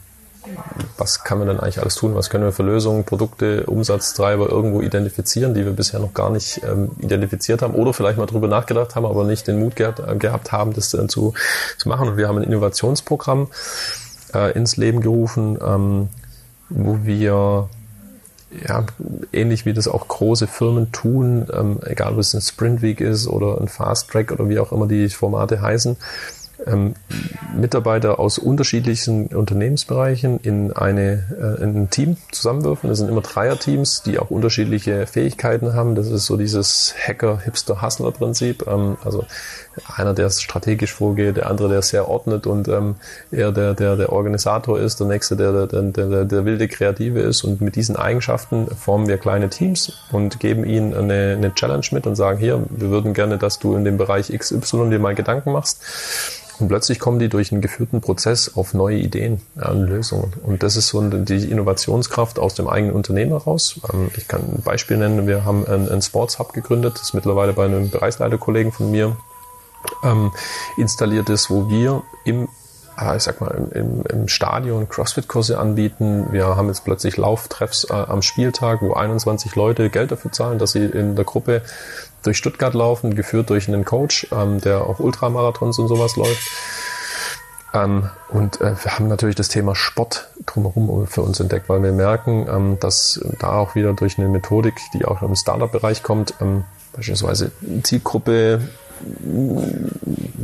was 0.97 1.25
kann 1.25 1.39
man 1.39 1.49
denn 1.49 1.61
eigentlich 1.61 1.81
alles 1.81 1.95
tun? 1.95 2.15
Was 2.15 2.31
können 2.31 2.45
wir 2.45 2.53
für 2.53 2.63
Lösungen, 2.63 3.05
Produkte, 3.05 3.65
Umsatztreiber 3.67 4.49
irgendwo 4.49 4.81
identifizieren, 4.81 5.55
die 5.55 5.65
wir 5.65 5.73
bisher 5.73 6.01
noch 6.01 6.15
gar 6.15 6.31
nicht 6.31 6.63
ähm, 6.65 6.91
identifiziert 6.99 7.63
haben 7.63 7.75
oder 7.75 7.93
vielleicht 7.93 8.19
mal 8.19 8.27
drüber 8.27 8.49
nachgedacht 8.49 8.97
haben, 8.97 9.07
aber 9.07 9.25
nicht 9.25 9.47
den 9.47 9.61
Mut 9.61 9.77
gehabt, 9.77 10.01
äh, 10.01 10.17
gehabt 10.17 10.53
haben, 10.53 10.73
das 10.73 10.95
äh, 10.95 11.07
zu, 11.07 11.35
zu 11.79 11.89
machen. 11.89 12.09
Und 12.09 12.17
wir 12.17 12.29
haben 12.29 12.39
ein 12.39 12.45
Innovationsprogramm 12.45 13.49
äh, 14.35 14.53
ins 14.53 14.77
Leben 14.77 15.01
gerufen, 15.01 15.59
ähm, 15.65 16.09
wo 16.69 16.99
wir 17.03 17.69
ja, 18.69 18.85
ähnlich 19.33 19.65
wie 19.65 19.73
das 19.73 19.89
auch 19.89 20.09
große 20.09 20.47
Firmen 20.47 20.93
tun, 20.93 21.47
ähm, 21.53 21.79
egal 21.85 22.13
ob 22.13 22.19
es 22.19 22.35
ein 22.35 22.41
Sprint 22.41 22.83
Week 22.83 23.01
ist 23.01 23.27
oder 23.27 23.61
ein 23.61 23.69
Fast 23.69 24.11
Track 24.11 24.31
oder 24.33 24.49
wie 24.49 24.59
auch 24.59 24.73
immer 24.73 24.87
die 24.87 25.09
Formate 25.09 25.63
heißen, 25.63 25.97
ähm, 26.67 26.95
Mitarbeiter 27.55 28.19
aus 28.19 28.39
unterschiedlichen 28.39 29.29
Unternehmensbereichen 29.29 30.41
in, 30.41 30.73
eine, 30.73 31.59
äh, 31.59 31.63
in 31.63 31.83
ein 31.83 31.91
Team 31.91 32.17
zusammenwürfen. 32.31 32.89
Das 32.89 32.99
sind 32.99 33.09
immer 33.09 33.21
Dreierteams, 33.21 34.03
die 34.03 34.19
auch 34.19 34.31
unterschiedliche 34.31 35.07
Fähigkeiten 35.07 35.75
haben. 35.75 35.95
Das 35.95 36.09
ist 36.09 36.27
so 36.27 36.37
dieses 36.37 36.95
Hacker-Hipster-Hustler-Prinzip. 37.07 38.67
Ähm, 38.67 38.97
also 39.05 39.25
einer, 39.97 40.15
der 40.15 40.31
strategisch 40.31 40.93
vorgeht, 40.93 41.37
der 41.37 41.51
andere, 41.51 41.69
der 41.69 41.83
sehr 41.83 42.09
ordnet 42.09 42.47
und 42.47 42.69
ähm, 42.69 42.97
eher 43.31 43.53
der, 43.53 43.75
der, 43.75 43.97
der 43.97 44.13
Organisator 44.13 44.79
ist, 44.79 45.01
der 45.01 45.07
nächste, 45.07 45.37
der, 45.37 45.67
der, 45.67 45.83
der, 45.83 46.25
der, 46.25 46.45
wilde 46.45 46.69
Kreative 46.69 47.21
ist. 47.21 47.45
Und 47.45 47.61
mit 47.61 47.77
diesen 47.77 47.97
Eigenschaften 47.97 48.69
formen 48.69 49.09
wir 49.09 49.19
kleine 49.19 49.49
Teams 49.51 49.93
und 50.11 50.41
geben 50.41 50.65
ihnen 50.65 50.95
eine, 50.95 51.35
eine 51.37 51.55
Challenge 51.55 51.87
mit 51.93 52.07
und 52.07 52.17
sagen, 52.17 52.39
hier, 52.39 52.63
wir 52.71 52.91
würden 52.91 53.15
gerne, 53.15 53.39
dass 53.39 53.59
du 53.59 53.77
in 53.77 53.85
dem 53.85 53.97
Bereich 53.97 54.29
XY 54.37 54.91
dir 54.91 54.99
mal 54.99 55.15
Gedanken 55.15 55.53
machst. 55.53 55.83
Und 56.63 56.69
plötzlich 56.69 57.01
kommen 57.01 57.19
die 57.19 57.29
durch 57.29 57.51
einen 57.51 57.61
geführten 57.61 58.01
Prozess 58.01 58.53
auf 58.55 58.73
neue 58.73 58.99
Ideen 58.99 59.41
an 59.57 59.85
Lösungen. 59.85 60.33
Und 60.45 60.63
das 60.63 60.77
ist 60.77 60.89
so 60.89 61.01
die 61.01 61.51
Innovationskraft 61.51 62.39
aus 62.39 62.55
dem 62.55 62.69
eigenen 62.69 62.95
Unternehmen 62.95 63.33
heraus. 63.33 63.81
Ähm, 63.93 64.11
ich 64.17 64.29
kann 64.29 64.43
ein 64.43 64.63
Beispiel 64.63 64.97
nennen. 64.97 65.27
Wir 65.27 65.45
haben 65.45 65.67
einen 65.67 66.03
Sports 66.03 66.39
Hub 66.39 66.53
gegründet, 66.53 66.95
das 66.95 67.03
ist 67.03 67.15
mittlerweile 67.15 67.53
bei 67.53 67.65
einem 67.65 67.91
Bereichsleiterkollegen 67.91 68.71
von 68.71 68.93
mir 68.93 69.17
ähm, 70.03 70.33
installiert 70.77 71.29
ist, 71.29 71.51
wo 71.51 71.69
wir 71.69 72.03
im 72.25 72.49
ah, 72.97 73.17
ich 73.17 73.23
sag 73.23 73.41
mal, 73.41 73.69
im, 73.75 74.03
im 74.07 74.29
Stadion 74.29 74.89
CrossFit-Kurse 74.89 75.59
anbieten. 75.59 76.29
Wir 76.31 76.57
haben 76.57 76.69
jetzt 76.69 76.85
plötzlich 76.85 77.17
Lauftreffs 77.17 77.85
äh, 77.85 77.93
am 77.93 78.23
Spieltag, 78.23 78.83
wo 78.83 78.93
21 78.93 79.55
Leute 79.57 79.91
Geld 79.91 80.13
dafür 80.13 80.33
zahlen, 80.33 80.59
dass 80.59 80.73
sie 80.73 80.85
in 80.85 81.17
der 81.17 81.25
Gruppe 81.25 81.63
durch 82.23 82.37
Stuttgart 82.37 82.75
laufen, 82.75 83.15
geführt 83.15 83.51
durch 83.51 83.69
einen 83.69 83.85
Coach, 83.85 84.29
ähm, 84.33 84.61
der 84.61 84.87
auch 84.87 85.01
Ultramarathons 85.01 85.79
und 85.79 85.89
sowas 85.89 86.17
läuft. 86.17 86.49
Ähm, 87.75 88.11
und 88.29 88.61
äh, 88.61 88.75
wir 88.83 88.99
haben 88.99 89.09
natürlich 89.09 89.37
das 89.37 89.49
Thema 89.49 89.75
Sport 89.75 90.29
drumherum 90.45 91.07
für 91.07 91.23
uns 91.23 91.41
entdeckt, 91.41 91.69
weil 91.69 91.83
wir 91.83 91.93
merken, 91.93 92.47
ähm, 92.49 92.77
dass 92.81 93.21
da 93.39 93.55
auch 93.55 93.75
wieder 93.75 93.95
durch 93.95 94.19
eine 94.19 94.29
Methodik, 94.29 94.75
die 94.95 95.05
auch 95.05 95.23
im 95.23 95.35
Startup-Bereich 95.35 96.03
kommt, 96.03 96.35
ähm, 96.41 96.65
beispielsweise 96.95 97.51
Zielgruppe 97.83 98.61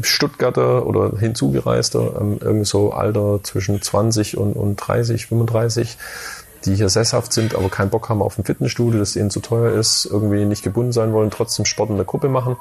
Stuttgarter 0.02 0.86
oder 0.86 1.18
Hinzugereister, 1.18 2.16
ähm, 2.20 2.38
irgendwie 2.40 2.64
so 2.64 2.92
Alter 2.92 3.40
zwischen 3.42 3.80
20 3.82 4.36
und, 4.36 4.54
und 4.54 4.76
30, 4.76 5.26
35, 5.26 5.96
die 6.64 6.74
hier 6.74 6.88
sesshaft 6.88 7.32
sind, 7.32 7.54
aber 7.54 7.68
keinen 7.68 7.90
Bock 7.90 8.08
haben 8.08 8.22
auf 8.22 8.38
ein 8.38 8.44
Fitnessstudio, 8.44 8.98
das 8.98 9.16
ihnen 9.16 9.30
zu 9.30 9.40
teuer 9.40 9.72
ist, 9.72 10.06
irgendwie 10.06 10.44
nicht 10.44 10.62
gebunden 10.62 10.92
sein 10.92 11.12
wollen, 11.12 11.30
trotzdem 11.30 11.64
Sport 11.64 11.90
in 11.90 11.96
der 11.96 12.04
Gruppe 12.04 12.28
machen. 12.28 12.56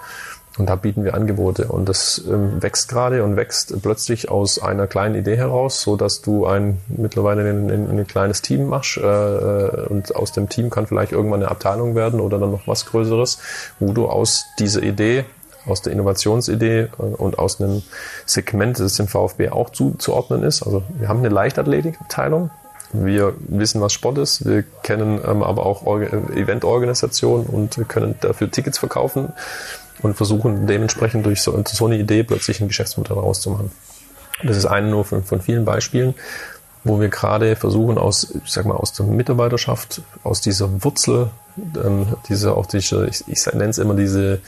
Und 0.58 0.70
da 0.70 0.76
bieten 0.76 1.04
wir 1.04 1.14
Angebote. 1.14 1.68
Und 1.68 1.88
das 1.88 2.24
ähm, 2.28 2.62
wächst 2.64 2.90
gerade 2.90 3.24
und 3.24 3.36
wächst 3.36 3.80
plötzlich 3.82 4.30
aus 4.30 4.60
einer 4.60 4.88
kleinen 4.88 5.14
Idee 5.14 5.38
heraus, 5.38 5.82
so 5.82 5.96
dass 5.96 6.22
du 6.22 6.48
ein 6.48 6.80
mittlerweile 6.88 7.48
ein, 7.48 7.70
ein, 7.70 7.90
ein 7.90 8.08
kleines 8.08 8.42
Team 8.42 8.68
machst 8.68 8.98
äh, 8.98 9.02
äh, 9.02 9.88
und 9.88 10.16
aus 10.16 10.32
dem 10.32 10.50
Team 10.50 10.72
kann 10.72 10.88
vielleicht 10.88 11.12
irgendwann 11.12 11.44
eine 11.44 11.52
Abteilung 11.52 11.94
werden 11.94 12.20
oder 12.20 12.40
dann 12.40 12.52
noch 12.52 12.68
was 12.68 12.88
Größeres, 12.88 13.38
wo 13.80 13.94
du 13.94 14.08
aus 14.08 14.46
dieser 14.58 14.82
Idee 14.82 15.26
aus 15.68 15.82
der 15.82 15.94
Innovationsidee 15.94 16.80
äh, 16.80 16.88
und 17.02 17.40
aus 17.40 17.62
einem 17.62 17.84
Segment, 18.26 18.80
das 18.80 19.00
im 19.00 19.08
VfB 19.08 19.50
auch 19.50 19.70
zuzuordnen 19.70 20.44
ist. 20.44 20.64
Also 20.64 20.84
wir 20.98 21.08
haben 21.08 21.20
eine 21.20 21.30
Leichtathletikabteilung, 21.30 22.50
Wir 22.94 23.34
wissen, 23.40 23.82
was 23.82 23.94
Sport 23.94 24.18
ist. 24.18 24.46
Wir 24.46 24.64
kennen 24.84 25.20
ähm, 25.26 25.44
aber 25.44 25.66
auch 25.66 25.86
Eventorganisation 25.86 27.46
und 27.46 27.78
können 27.90 28.16
dafür 28.22 28.50
Tickets 28.50 28.78
verkaufen 28.78 29.34
und 30.02 30.16
versuchen 30.16 30.68
dementsprechend 30.68 31.26
durch 31.26 31.42
so, 31.42 31.62
so 31.68 31.86
eine 31.86 31.98
Idee 31.98 32.24
plötzlich 32.24 32.62
ein 32.62 32.68
Geschäftsmodell 32.68 33.18
rauszumachen. 33.18 33.72
Das 34.44 34.56
ist 34.56 34.66
eine 34.66 34.88
nur 34.88 35.04
von, 35.04 35.24
von 35.24 35.42
vielen 35.42 35.66
Beispielen, 35.66 36.14
wo 36.84 37.00
wir 37.00 37.10
gerade 37.10 37.56
versuchen, 37.56 37.98
aus, 37.98 38.36
ich 38.46 38.52
sag 38.52 38.66
mal, 38.66 38.76
aus 38.76 38.94
der 38.94 39.06
Mitarbeiterschaft, 39.06 40.02
aus 40.24 40.42
dieser 40.42 40.84
Wurzel, 40.84 41.30
ähm, 41.58 42.08
diese, 42.30 42.56
auch 42.56 42.68
diese, 42.68 43.08
ich, 43.08 43.24
ich 43.28 43.46
nenne 43.48 43.70
es 43.70 43.80
immer 43.80 43.96
diese 43.96 44.40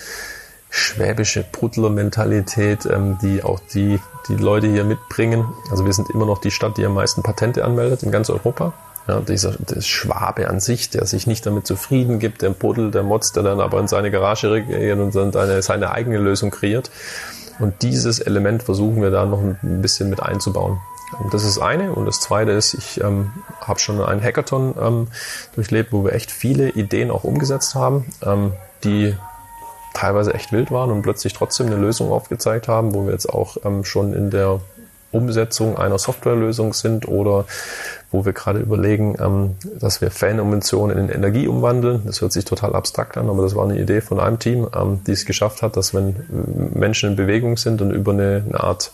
schwäbische 0.70 1.44
Bruttler-Mentalität, 1.52 2.86
ähm, 2.86 3.18
die 3.22 3.44
auch 3.44 3.60
die, 3.74 4.00
die 4.28 4.36
Leute 4.36 4.68
hier 4.68 4.84
mitbringen. 4.84 5.46
Also 5.72 5.86
wir 5.86 5.94
sind 5.94 6.10
immer 6.10 6.26
noch 6.26 6.40
die 6.40 6.52
Stadt, 6.52 6.78
die 6.78 6.86
am 6.86 6.94
meisten 6.94 7.24
Patente 7.24 7.66
anmeldet 7.66 8.04
in 8.04 8.12
ganz 8.12 8.30
Europa. 8.30 8.74
Ja, 9.08 9.22
dieser 9.22 9.54
der 9.54 9.82
Schwabe 9.82 10.50
an 10.50 10.60
sich, 10.60 10.92
der 10.92 11.06
sich 11.08 11.26
nicht 11.26 11.44
damit 11.46 11.66
zufrieden 11.66 12.20
gibt, 12.20 12.44
der 12.44 12.52
Buddel, 12.52 12.92
der 12.92 13.02
Motz, 13.02 13.32
der 13.32 13.42
dann 13.42 13.60
aber 13.60 13.80
in 13.80 13.88
seine 13.88 14.12
Garage 14.12 14.62
geht 14.62 14.98
und 15.00 15.16
dann 15.16 15.32
seine, 15.32 15.62
seine 15.64 15.92
eigene 15.92 16.20
Lösung 16.20 16.52
kreiert. 16.52 16.92
Und 17.58 17.82
dieses 17.82 18.20
Element 18.20 18.62
versuchen 18.62 19.02
wir 19.02 19.10
da 19.10 19.26
noch 19.26 19.42
ein 19.42 19.82
bisschen 19.82 20.12
mit 20.12 20.22
einzubauen. 20.22 20.80
Und 21.18 21.34
das 21.34 21.44
ist 21.44 21.58
eine. 21.58 21.92
Und 21.92 22.06
das 22.06 22.20
zweite 22.20 22.52
ist, 22.52 22.76
ich 22.76 23.02
ähm, 23.02 23.32
habe 23.62 23.80
schon 23.80 24.02
einen 24.02 24.22
Hackathon 24.22 24.76
ähm, 24.80 25.08
durchlebt, 25.56 25.92
wo 25.92 26.04
wir 26.06 26.14
echt 26.14 26.30
viele 26.30 26.70
Ideen 26.70 27.10
auch 27.10 27.24
umgesetzt 27.24 27.74
haben, 27.74 28.06
ähm, 28.24 28.54
die 28.84 29.16
teilweise 30.00 30.34
echt 30.34 30.54
wild 30.54 30.72
waren 30.72 30.92
und 30.92 31.02
plötzlich 31.02 31.34
trotzdem 31.34 31.68
eine 31.68 31.76
Lösung 31.76 32.10
aufgezeigt 32.12 32.70
haben, 32.70 32.94
wo 32.94 33.06
wir 33.06 33.12
jetzt 33.12 33.28
auch 33.28 33.58
ähm, 33.66 33.84
schon 33.84 34.14
in 34.14 34.30
der 34.30 34.62
Umsetzung 35.12 35.78
einer 35.78 35.98
Softwarelösung 35.98 36.74
sind 36.74 37.08
oder 37.08 37.46
wo 38.10 38.24
wir 38.24 38.32
gerade 38.32 38.60
überlegen, 38.60 39.18
ähm, 39.20 39.56
dass 39.78 40.00
wir 40.00 40.10
Fanemissionen 40.10 40.98
in 40.98 41.10
Energie 41.10 41.48
umwandeln. 41.48 42.04
Das 42.06 42.22
hört 42.22 42.32
sich 42.32 42.46
total 42.46 42.76
abstrakt 42.76 43.18
an, 43.18 43.30
aber 43.30 43.44
das 43.44 43.56
war 43.56 43.66
eine 43.66 43.78
Idee 43.78 44.00
von 44.00 44.22
einem 44.22 44.40
Team, 44.40 44.68
ähm, 44.74 45.02
die 45.06 45.12
es 45.12 45.26
geschafft 45.26 45.62
hat, 45.62 45.76
dass 45.76 45.94
wenn 45.94 46.16
Menschen 46.74 47.10
in 47.10 47.16
Bewegung 47.18 47.58
sind 47.58 47.82
und 47.82 47.92
über 47.92 48.14
eine, 48.14 48.44
eine 48.48 48.64
Art 48.64 48.94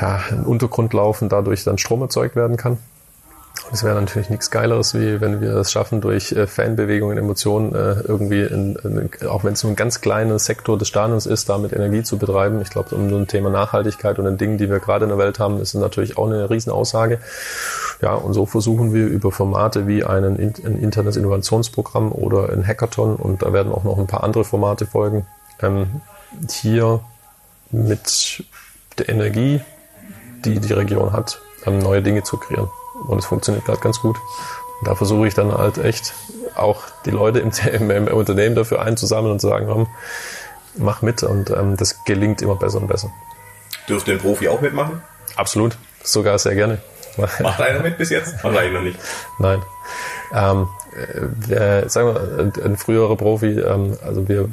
ja, 0.00 0.20
einen 0.28 0.44
Untergrund 0.44 0.92
laufen, 0.92 1.28
dadurch 1.28 1.62
dann 1.62 1.78
Strom 1.78 2.02
erzeugt 2.02 2.34
werden 2.34 2.56
kann. 2.56 2.78
Es 3.72 3.82
wäre 3.82 4.00
natürlich 4.00 4.30
nichts 4.30 4.50
Geileres, 4.50 4.94
wie 4.94 5.20
wenn 5.20 5.40
wir 5.40 5.56
es 5.56 5.72
schaffen, 5.72 6.00
durch 6.00 6.32
äh, 6.32 6.46
Fanbewegungen, 6.46 7.18
Emotionen 7.18 7.74
äh, 7.74 8.00
irgendwie, 8.06 8.42
in, 8.42 8.76
in, 8.76 9.28
auch 9.28 9.42
wenn 9.42 9.54
es 9.54 9.62
nur 9.62 9.72
ein 9.72 9.76
ganz 9.76 10.00
kleiner 10.00 10.38
Sektor 10.38 10.78
des 10.78 10.88
Stadions 10.88 11.26
ist, 11.26 11.48
damit 11.48 11.72
Energie 11.72 12.02
zu 12.02 12.18
betreiben. 12.18 12.60
Ich 12.60 12.70
glaube, 12.70 12.94
um 12.94 13.10
so 13.10 13.16
ein 13.16 13.26
Thema 13.26 13.50
Nachhaltigkeit 13.50 14.18
und 14.18 14.26
ein 14.26 14.38
Ding, 14.38 14.58
die 14.58 14.70
wir 14.70 14.78
gerade 14.80 15.04
in 15.04 15.08
der 15.08 15.18
Welt 15.18 15.38
haben, 15.38 15.60
ist 15.60 15.74
natürlich 15.74 16.18
auch 16.18 16.26
eine 16.26 16.48
Riesenaussage. 16.50 17.18
Ja, 18.00 18.14
und 18.14 18.34
so 18.34 18.46
versuchen 18.46 18.92
wir 18.92 19.06
über 19.06 19.32
Formate 19.32 19.86
wie 19.86 20.04
einen, 20.04 20.36
ein 20.38 20.78
internes 20.78 21.16
Innovationsprogramm 21.16 22.12
oder 22.12 22.50
ein 22.50 22.66
Hackathon 22.66 23.16
und 23.16 23.42
da 23.42 23.52
werden 23.52 23.72
auch 23.72 23.84
noch 23.84 23.98
ein 23.98 24.06
paar 24.06 24.24
andere 24.24 24.44
Formate 24.44 24.86
folgen, 24.86 25.26
ähm, 25.60 26.02
hier 26.50 27.00
mit 27.70 28.44
der 28.98 29.08
Energie, 29.08 29.60
die 30.44 30.60
die 30.60 30.72
Region 30.72 31.12
hat, 31.12 31.40
ähm, 31.66 31.78
neue 31.78 32.02
Dinge 32.02 32.22
zu 32.22 32.36
kreieren. 32.36 32.68
Und 32.94 33.18
es 33.18 33.26
funktioniert 33.26 33.64
gerade 33.64 33.80
ganz 33.80 34.00
gut. 34.00 34.16
Und 34.80 34.88
da 34.88 34.94
versuche 34.94 35.26
ich 35.26 35.34
dann 35.34 35.52
halt 35.52 35.78
echt 35.78 36.14
auch 36.54 36.82
die 37.04 37.10
Leute 37.10 37.40
im, 37.40 37.50
im, 37.72 37.90
im 37.90 38.06
Unternehmen 38.08 38.54
dafür 38.54 38.82
einzusammeln 38.82 39.32
und 39.32 39.40
zu 39.40 39.48
sagen, 39.48 39.66
komm, 39.66 39.88
mach 40.76 41.02
mit. 41.02 41.22
Und 41.22 41.50
ähm, 41.50 41.76
das 41.76 42.04
gelingt 42.04 42.42
immer 42.42 42.56
besser 42.56 42.78
und 42.78 42.88
besser. 42.88 43.10
Dürfte 43.88 44.12
ein 44.12 44.18
Profi 44.18 44.48
auch 44.48 44.60
mitmachen? 44.60 45.02
Absolut. 45.36 45.76
Sogar 46.02 46.38
sehr 46.38 46.54
gerne. 46.54 46.78
Macht 47.16 47.60
einer 47.60 47.80
mit 47.80 47.98
bis 47.98 48.10
jetzt? 48.10 48.42
Wahrscheinlich 48.42 48.72
noch 48.72 48.82
nicht. 48.82 48.98
Nein. 49.38 49.62
Ähm, 50.32 50.68
äh, 51.48 51.88
sagen 51.88 52.08
wir, 52.08 52.64
ein, 52.64 52.76
früherer 52.76 53.16
Profi, 53.16 53.60
ähm, 53.60 53.96
also 54.04 54.28
wir 54.28 54.48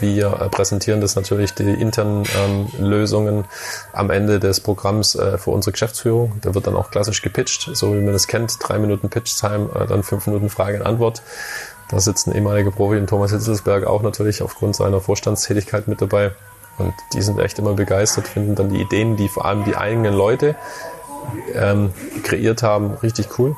wir 0.00 0.30
präsentieren 0.50 1.00
das 1.00 1.16
natürlich 1.16 1.54
die 1.54 1.64
internen 1.64 2.24
ähm, 2.36 2.68
Lösungen 2.78 3.44
am 3.92 4.10
Ende 4.10 4.40
des 4.40 4.60
Programms 4.60 5.14
äh, 5.14 5.38
für 5.38 5.50
unsere 5.50 5.72
Geschäftsführung. 5.72 6.38
Da 6.42 6.54
wird 6.54 6.66
dann 6.66 6.76
auch 6.76 6.90
klassisch 6.90 7.22
gepitcht, 7.22 7.70
so 7.74 7.94
wie 7.94 8.00
man 8.00 8.12
das 8.12 8.26
kennt. 8.26 8.56
Drei 8.60 8.78
Minuten 8.78 9.08
Pitch-Time, 9.08 9.70
äh, 9.74 9.86
dann 9.86 10.02
fünf 10.02 10.26
Minuten 10.26 10.50
Frage 10.50 10.78
und 10.78 10.86
Antwort. 10.86 11.22
Da 11.88 12.00
sitzt 12.00 12.26
ein 12.26 12.34
ehemaliger 12.34 12.70
Profi, 12.70 13.04
Thomas 13.06 13.30
Hitzelsberg, 13.30 13.86
auch 13.86 14.02
natürlich 14.02 14.42
aufgrund 14.42 14.74
seiner 14.74 15.00
Vorstandstätigkeit 15.00 15.88
mit 15.88 16.00
dabei. 16.00 16.32
Und 16.78 16.94
die 17.14 17.22
sind 17.22 17.38
echt 17.38 17.58
immer 17.58 17.72
begeistert, 17.72 18.28
finden 18.28 18.54
dann 18.54 18.68
die 18.68 18.80
Ideen, 18.80 19.16
die 19.16 19.28
vor 19.28 19.46
allem 19.46 19.64
die 19.64 19.76
eigenen 19.76 20.14
Leute 20.14 20.56
ähm, 21.54 21.92
kreiert 22.22 22.62
haben, 22.62 22.94
richtig 22.94 23.38
cool 23.38 23.56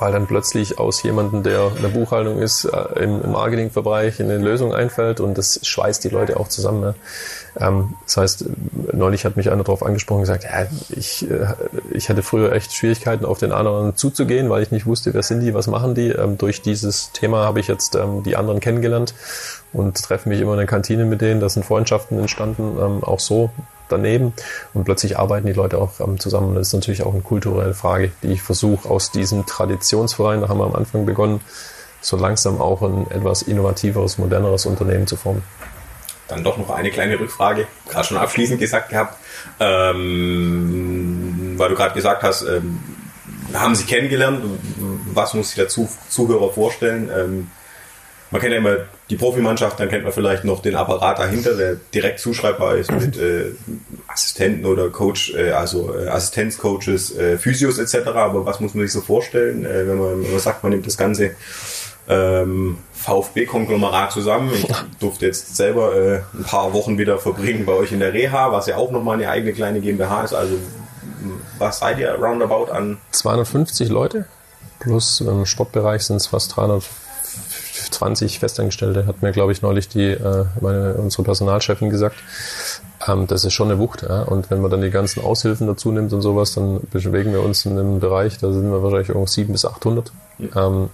weil 0.00 0.12
dann 0.12 0.26
plötzlich 0.26 0.78
aus 0.78 1.02
jemandem, 1.02 1.42
der 1.42 1.70
in 1.76 1.82
der 1.82 1.90
Buchhaltung 1.90 2.38
ist, 2.38 2.64
äh, 2.64 3.04
im, 3.04 3.30
Marketingbereich 3.30 4.20
eine 4.20 4.38
Lösung 4.38 4.74
einfällt 4.74 5.20
und 5.20 5.36
das 5.36 5.60
schweißt 5.62 6.02
die 6.02 6.08
Leute 6.08 6.40
auch 6.40 6.48
zusammen. 6.48 6.94
Ähm, 7.58 7.94
das 8.06 8.16
heißt, 8.16 8.44
neulich 8.92 9.24
hat 9.26 9.36
mich 9.36 9.50
einer 9.50 9.62
darauf 9.62 9.84
angesprochen 9.84 10.20
und 10.20 10.22
gesagt, 10.22 10.44
ja, 10.44 10.66
ich, 10.88 11.30
äh, 11.30 11.48
ich 11.92 12.08
hatte 12.08 12.22
früher 12.22 12.52
echt 12.52 12.72
Schwierigkeiten, 12.72 13.26
auf 13.26 13.38
den 13.38 13.52
anderen 13.52 13.94
zuzugehen, 13.94 14.48
weil 14.48 14.62
ich 14.62 14.70
nicht 14.70 14.86
wusste, 14.86 15.12
wer 15.12 15.22
sind 15.22 15.40
die, 15.40 15.52
was 15.52 15.66
machen 15.66 15.94
die. 15.94 16.08
Ähm, 16.08 16.38
durch 16.38 16.62
dieses 16.62 17.12
Thema 17.12 17.44
habe 17.44 17.60
ich 17.60 17.68
jetzt 17.68 17.94
ähm, 17.94 18.22
die 18.22 18.36
anderen 18.36 18.60
kennengelernt 18.60 19.14
und 19.74 20.02
treffe 20.02 20.30
mich 20.30 20.40
immer 20.40 20.52
in 20.52 20.58
der 20.58 20.66
Kantine 20.66 21.04
mit 21.04 21.20
denen. 21.20 21.40
Da 21.40 21.48
sind 21.48 21.64
Freundschaften 21.64 22.18
entstanden, 22.18 23.04
auch 23.04 23.20
so 23.20 23.50
daneben 23.90 24.32
und 24.74 24.84
plötzlich 24.84 25.18
arbeiten 25.18 25.46
die 25.46 25.52
Leute 25.52 25.78
auch 25.78 26.00
ähm, 26.00 26.18
zusammen. 26.18 26.54
Das 26.54 26.68
ist 26.68 26.74
natürlich 26.74 27.02
auch 27.02 27.12
eine 27.12 27.22
kulturelle 27.22 27.74
Frage, 27.74 28.12
die 28.22 28.32
ich 28.32 28.42
versuche 28.42 28.88
aus 28.88 29.10
diesem 29.10 29.46
Traditionsverein, 29.46 30.40
da 30.40 30.48
haben 30.48 30.58
wir 30.58 30.66
am 30.66 30.74
Anfang 30.74 31.06
begonnen, 31.06 31.40
so 32.00 32.16
langsam 32.16 32.60
auch 32.60 32.82
ein 32.82 33.10
etwas 33.10 33.42
innovativeres, 33.42 34.18
moderneres 34.18 34.66
Unternehmen 34.66 35.06
zu 35.06 35.16
formen. 35.16 35.42
Dann 36.28 36.44
doch 36.44 36.56
noch 36.56 36.70
eine 36.70 36.90
kleine 36.90 37.18
Rückfrage, 37.18 37.66
gerade 37.88 38.06
schon 38.06 38.16
abschließend 38.16 38.60
gesagt 38.60 38.90
gehabt, 38.90 39.16
ähm, 39.58 41.54
weil 41.56 41.68
du 41.68 41.74
gerade 41.74 41.94
gesagt 41.94 42.22
hast, 42.22 42.42
ähm, 42.42 42.78
haben 43.52 43.74
Sie 43.74 43.84
kennengelernt, 43.84 44.40
was 45.12 45.34
muss 45.34 45.48
sich 45.48 45.56
der 45.56 45.68
Zuhörer 45.68 46.52
vorstellen? 46.52 47.10
Ähm, 47.14 47.50
man 48.30 48.40
kennt 48.40 48.52
ja 48.52 48.58
immer 48.58 48.76
die 49.10 49.16
Profimannschaft, 49.16 49.80
dann 49.80 49.88
kennt 49.88 50.04
man 50.04 50.12
vielleicht 50.12 50.44
noch 50.44 50.62
den 50.62 50.76
Apparat 50.76 51.18
dahinter, 51.18 51.56
der 51.56 51.76
direkt 51.92 52.20
zuschreibbar 52.20 52.76
ist 52.76 52.92
mit 52.92 53.18
äh, 53.18 53.52
Assistenten 54.06 54.64
oder 54.64 54.88
Coach, 54.88 55.34
äh, 55.34 55.50
also 55.50 55.94
äh, 55.94 56.06
Assistenzcoaches, 56.08 57.16
äh, 57.16 57.36
Physios 57.36 57.78
etc. 57.78 58.08
Aber 58.08 58.46
was 58.46 58.60
muss 58.60 58.74
man 58.74 58.84
sich 58.84 58.92
so 58.92 59.00
vorstellen, 59.00 59.66
äh, 59.66 59.88
wenn, 59.88 59.98
man, 59.98 60.22
wenn 60.22 60.30
man 60.30 60.40
sagt, 60.40 60.62
man 60.62 60.70
nimmt 60.70 60.86
das 60.86 60.96
ganze 60.96 61.32
ähm, 62.08 62.78
VfB-Konglomerat 62.92 64.12
zusammen. 64.12 64.52
Ich 64.54 64.66
durfte 65.00 65.26
jetzt 65.26 65.56
selber 65.56 65.94
äh, 65.94 66.20
ein 66.34 66.44
paar 66.44 66.72
Wochen 66.72 66.96
wieder 66.96 67.18
verbringen 67.18 67.66
bei 67.66 67.72
euch 67.72 67.92
in 67.92 68.00
der 68.00 68.12
Reha, 68.12 68.52
was 68.52 68.66
ja 68.66 68.76
auch 68.76 68.90
nochmal 68.90 69.16
eine 69.16 69.28
eigene 69.28 69.52
kleine 69.52 69.80
GmbH 69.80 70.24
ist. 70.24 70.34
Also 70.34 70.54
was 71.58 71.78
seid 71.80 71.98
ihr 71.98 72.12
roundabout 72.14 72.70
an? 72.72 72.98
250 73.10 73.88
Leute 73.88 74.26
plus 74.78 75.20
im 75.20 75.46
Sportbereich 75.46 76.02
sind 76.02 76.16
es 76.16 76.28
fast 76.28 76.56
300 76.56 76.84
20 77.88 78.38
Festangestellte, 78.38 79.06
hat 79.06 79.22
mir, 79.22 79.32
glaube 79.32 79.52
ich, 79.52 79.62
neulich 79.62 79.88
die, 79.88 80.10
äh, 80.10 80.44
meine, 80.60 80.94
unsere 80.94 81.22
Personalchefin 81.22 81.90
gesagt. 81.90 82.16
Ähm, 83.06 83.26
das 83.26 83.44
ist 83.44 83.52
schon 83.52 83.70
eine 83.70 83.78
Wucht. 83.78 84.02
Ja? 84.02 84.22
Und 84.22 84.50
wenn 84.50 84.60
man 84.60 84.70
dann 84.70 84.82
die 84.82 84.90
ganzen 84.90 85.22
Aushilfen 85.22 85.66
dazu 85.66 85.92
nimmt 85.92 86.12
und 86.12 86.20
sowas, 86.20 86.54
dann 86.54 86.80
bewegen 86.90 87.32
wir 87.32 87.42
uns 87.42 87.64
in 87.64 87.78
einem 87.78 88.00
Bereich, 88.00 88.38
da 88.38 88.52
sind 88.52 88.70
wir 88.70 88.82
wahrscheinlich 88.82 89.08
irgendwo 89.08 89.26
700 89.26 89.52
bis 89.52 89.64
800. 89.64 90.12
Ähm, 90.56 90.90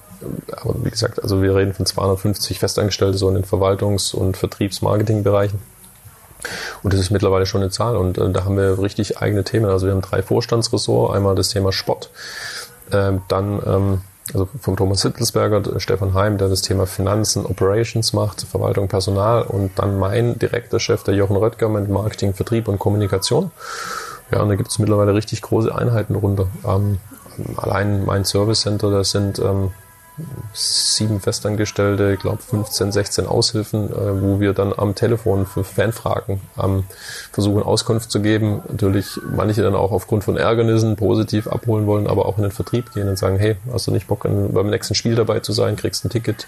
aber 0.53 0.75
wie 0.85 0.91
gesagt, 0.91 1.23
also 1.23 1.43
wir 1.43 1.55
reden 1.55 1.75
von 1.75 1.87
250 1.87 2.59
Festangestellte 2.59 3.19
so 3.19 3.29
in 3.29 3.35
den 3.35 3.45
Verwaltungs- 3.45 4.15
und 4.15 4.37
Vertriebs-Marketing-Bereichen. 4.37 5.61
Und 6.83 6.93
das 6.93 7.01
ist 7.01 7.11
mittlerweile 7.11 7.47
schon 7.47 7.63
eine 7.63 7.71
Zahl 7.71 7.97
und 7.97 8.19
äh, 8.19 8.31
da 8.31 8.45
haben 8.45 8.57
wir 8.57 8.79
richtig 8.79 9.19
eigene 9.19 9.45
Themen. 9.45 9.67
Also 9.67 9.87
wir 9.87 9.95
haben 9.95 10.03
drei 10.03 10.23
Vorstandsressorts, 10.23 11.15
einmal 11.15 11.35
das 11.35 11.49
Thema 11.49 11.73
Sport, 11.73 12.11
äh, 12.91 13.13
dann 13.29 13.63
ähm, 13.67 14.01
also 14.33 14.49
vom 14.61 14.77
Thomas 14.77 15.03
Hittelsberger, 15.03 15.79
Stefan 15.79 16.15
Heim, 16.15 16.39
der 16.39 16.49
das 16.49 16.63
Thema 16.63 16.87
Finanzen, 16.87 17.47
Operations 17.47 18.13
macht, 18.13 18.43
Verwaltung, 18.43 18.89
Personal 18.89 19.43
und 19.43 19.79
dann 19.79 19.99
mein 19.99 20.39
direkter 20.39 20.81
Chef, 20.81 21.03
der 21.05 21.15
Jochen 21.15 21.37
Röttger 21.37 21.69
mit 21.69 21.89
Marketing, 21.89 22.35
Vertrieb 22.35 22.69
und 22.69 22.79
Kommunikation. 22.79 23.51
Ja, 24.33 24.43
und 24.43 24.49
da 24.49 24.57
gibt 24.57 24.71
es 24.71 24.79
mittlerweile 24.79 25.15
richtig 25.15 25.43
große 25.43 25.73
Einheiten 25.73 26.17
runter. 26.17 26.49
Ähm, 26.67 26.99
allein 27.57 28.05
mein 28.05 28.25
Service 28.25 28.63
Center, 28.63 28.91
das 28.91 29.11
sind 29.11 29.39
ähm, 29.39 29.71
sieben 30.53 31.21
Festangestellte, 31.21 32.13
ich 32.13 32.21
glaube 32.21 32.39
15, 32.43 32.93
16 32.93 33.27
Aushilfen, 33.27 33.91
äh, 33.91 34.23
wo 34.23 34.41
wir 34.41 34.55
dann 34.55 34.73
am 34.77 34.95
Telefon 34.95 35.47
für 35.47 35.65
Fanfragen 35.65 36.41
ähm, 36.63 36.85
versuchen 37.33 37.63
Auskunft 37.63 38.11
zu 38.11 38.21
geben. 38.21 38.63
Natürlich 38.69 39.21
manche 39.37 39.63
dann 39.63 39.75
auch 39.75 39.93
aufgrund 39.93 40.25
von 40.25 40.37
Ärgernissen 40.37 40.97
positiv 40.97 41.47
abholen 41.49 41.87
wollen, 41.87 42.07
aber 42.07 42.27
auch 42.27 42.39
in 42.39 42.43
den 42.43 42.53
Vertrieb 42.53 42.93
gehen 42.95 43.09
und 43.09 43.19
sagen, 43.19 43.39
hey, 43.39 43.57
hast 43.73 43.87
du 43.87 43.91
nicht 43.91 44.07
Bock 44.07 44.23
beim 44.23 44.71
nächsten 44.71 44.95
Spiel 44.95 45.15
dabei 45.15 45.41
zu 45.41 45.53
sein, 45.53 45.77
kriegst 45.77 46.05
ein 46.05 46.11
Ticket. 46.11 46.47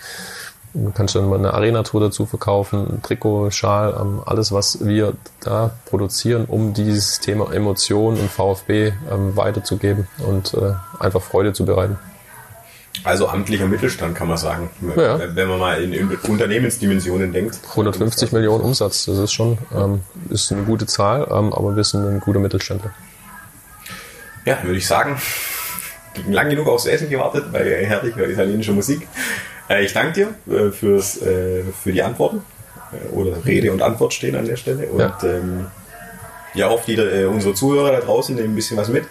Du 0.75 0.93
kannst 0.93 1.15
dann 1.15 1.29
mal 1.29 1.39
eine 1.39 1.55
Arena-Tour 1.55 2.01
dazu 2.01 2.27
verkaufen, 2.27 2.87
ein 2.89 3.03
Trikot, 3.03 3.51
Schal, 3.51 3.97
ähm, 3.99 4.23
alles, 4.25 4.53
was 4.53 4.85
wir 4.85 5.15
da 5.41 5.73
produzieren, 5.87 6.45
um 6.47 6.75
dieses 6.75 7.21
Thema 7.21 7.53
Emotion 7.53 8.19
und 8.19 8.31
VfB 8.31 8.93
ähm, 9.11 9.37
weiterzugeben 9.37 10.07
und 10.27 10.55
äh, 10.55 10.75
einfach 10.99 11.23
Freude 11.23 11.53
zu 11.53 11.65
bereiten. 11.65 11.99
Also 13.05 13.29
amtlicher 13.29 13.67
Mittelstand 13.67 14.15
kann 14.17 14.29
man 14.29 14.37
sagen, 14.37 14.71
ja. 14.97 15.35
wenn 15.35 15.49
man 15.49 15.59
mal 15.59 15.83
in, 15.83 15.93
in, 15.93 16.17
Unternehmensdimensionen 16.29 17.33
denkt. 17.33 17.59
150 17.71 18.33
Millionen 18.33 18.63
Umsatz, 18.63 19.07
das 19.07 19.19
ist 19.19 19.33
schon 19.33 19.59
ähm, 19.75 20.01
ist 20.31 20.53
eine 20.53 20.63
gute 20.63 20.87
Zahl, 20.87 21.29
ähm, 21.31 21.53
aber 21.53 21.77
wir 21.77 21.85
sind 21.85 22.07
ein 22.07 22.21
guter 22.21 22.41
Mittelständler. 22.41 22.93
Ja, 24.45 24.59
würde 24.63 24.79
ich 24.79 24.87
sagen, 24.87 25.21
lang 26.29 26.51
genug 26.51 26.69
aufs 26.69 26.87
Essen 26.87 27.11
gewartet 27.11 27.53
bei 27.53 27.87
herrlicher 27.87 28.29
italienischer 28.29 28.73
Musik. 28.73 29.07
Äh, 29.69 29.85
ich 29.85 29.93
danke 29.93 30.35
dir 30.47 30.57
äh, 30.57 30.71
fürs, 30.71 31.21
äh, 31.23 31.63
für 31.83 31.93
die 31.93 32.03
Antworten. 32.03 32.43
Äh, 32.93 33.15
oder 33.15 33.45
Rede 33.45 33.73
und 33.73 33.83
Antwort 33.83 34.15
stehen 34.15 34.37
an 34.37 34.47
der 34.47 34.57
Stelle. 34.57 34.87
Und 34.89 35.01
ja, 35.01 35.19
ähm, 35.23 35.67
ja 36.55 36.69
hoffe, 36.69 36.85
die, 36.87 36.97
äh, 36.97 37.27
unsere 37.27 37.55
Zuhörer 37.55 37.93
da 37.93 38.01
draußen 38.01 38.35
nehmen 38.35 38.53
ein 38.53 38.57
bisschen 38.57 38.77
was 38.77 38.89
mit 38.89 39.05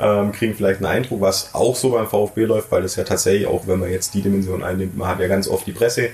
ähm, 0.00 0.32
kriegen 0.32 0.54
vielleicht 0.54 0.78
einen 0.78 0.86
Eindruck, 0.86 1.20
was 1.20 1.54
auch 1.54 1.76
so 1.76 1.90
beim 1.90 2.06
VfB 2.06 2.44
läuft, 2.44 2.72
weil 2.72 2.84
es 2.84 2.96
ja 2.96 3.04
tatsächlich, 3.04 3.46
auch 3.46 3.66
wenn 3.66 3.78
man 3.78 3.90
jetzt 3.90 4.14
die 4.14 4.22
Dimension 4.22 4.62
einnimmt, 4.62 4.96
man 4.96 5.08
hat 5.08 5.20
ja 5.20 5.28
ganz 5.28 5.46
oft 5.46 5.66
die 5.66 5.72
Presse, 5.72 6.08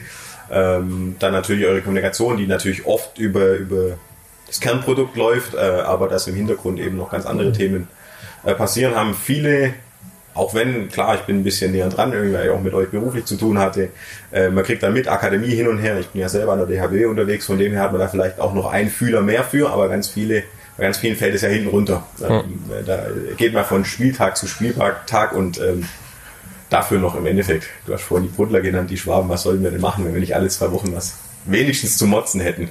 ähm, 0.51 1.17
dann 1.19 1.33
natürlich 1.33 1.67
eure 1.67 1.81
Kommunikation, 1.81 2.37
die 2.37 2.47
natürlich 2.47 2.87
oft 2.87 3.19
über, 3.19 3.55
über 3.55 3.99
das 4.47 4.61
Kernprodukt 4.61 5.17
läuft, 5.17 5.55
äh, 5.55 5.59
aber 5.59 6.09
dass 6.09 6.27
im 6.27 6.35
Hintergrund 6.35 6.79
eben 6.81 6.97
noch 6.97 7.11
ganz 7.11 7.27
andere 7.27 7.53
Themen 7.53 7.89
äh, 8.45 8.55
passieren, 8.55 8.95
haben 8.95 9.15
viele 9.15 9.75
auch 10.37 10.55
wenn, 10.55 10.89
klar, 10.89 11.15
ich 11.15 11.23
bin 11.23 11.41
ein 11.41 11.45
bisschen 11.45 11.73
näher 11.73 11.89
dran, 11.89 12.13
irgendwie 12.13 12.51
auch 12.51 12.61
mit 12.61 12.75
euch 12.75 12.91
beruflich 12.91 13.25
zu 13.25 13.37
tun 13.37 13.59
hatte, 13.59 13.89
äh, 14.33 14.51
man 14.51 14.65
kriegt 14.65 14.83
dann 14.83 14.93
mit 14.93 15.09
Akademie 15.09 15.55
hin 15.55 15.67
und 15.67 15.79
her. 15.79 15.99
Ich 15.99 16.09
bin 16.09 16.21
ja 16.21 16.29
selber 16.29 16.53
an 16.53 16.59
der 16.59 16.67
DHB 16.67 17.09
unterwegs, 17.09 17.47
von 17.47 17.59
dem 17.59 17.73
her 17.73 17.81
hat 17.81 17.93
man 17.93 18.01
da 18.01 18.09
vielleicht 18.09 18.39
auch 18.39 18.53
noch 18.53 18.67
einen 18.71 18.91
Fühler 18.91 19.23
mehr 19.23 19.45
für, 19.45 19.71
aber 19.71 19.89
ganz 19.89 20.09
viele 20.09 20.43
bei 20.77 20.85
ganz 20.85 20.99
vielen 20.99 21.17
fällt 21.17 21.35
es 21.35 21.43
ja 21.43 21.49
hinten 21.49 21.69
runter. 21.69 22.07
Mhm. 22.19 22.85
Da 22.87 23.07
geht 23.37 23.55
man 23.55 23.65
von 23.65 23.85
Spieltag 23.85 24.37
zu 24.37 24.47
Spieltag 24.47 25.33
und 25.33 25.59
ähm, 25.59 25.89
dafür 26.71 26.99
noch 26.99 27.15
im 27.15 27.27
Endeffekt, 27.27 27.67
du 27.87 27.95
hast 27.95 28.03
vorhin 28.03 28.29
die 28.29 28.35
Brudler 28.35 28.61
genannt, 28.61 28.91
die 28.91 28.99
Schwaben, 28.99 29.29
was 29.29 29.43
sollen 29.43 29.63
wir 29.63 29.71
denn 29.71 29.81
machen, 29.81 30.05
wenn 30.05 30.13
wir 30.13 30.21
nicht 30.21 30.35
alle 30.35 30.49
zwei 30.49 30.73
Wochen 30.73 30.95
was 30.95 31.15
wenigstens 31.45 31.97
zu 31.97 32.07
motzen 32.07 32.41
hätten. 32.41 32.69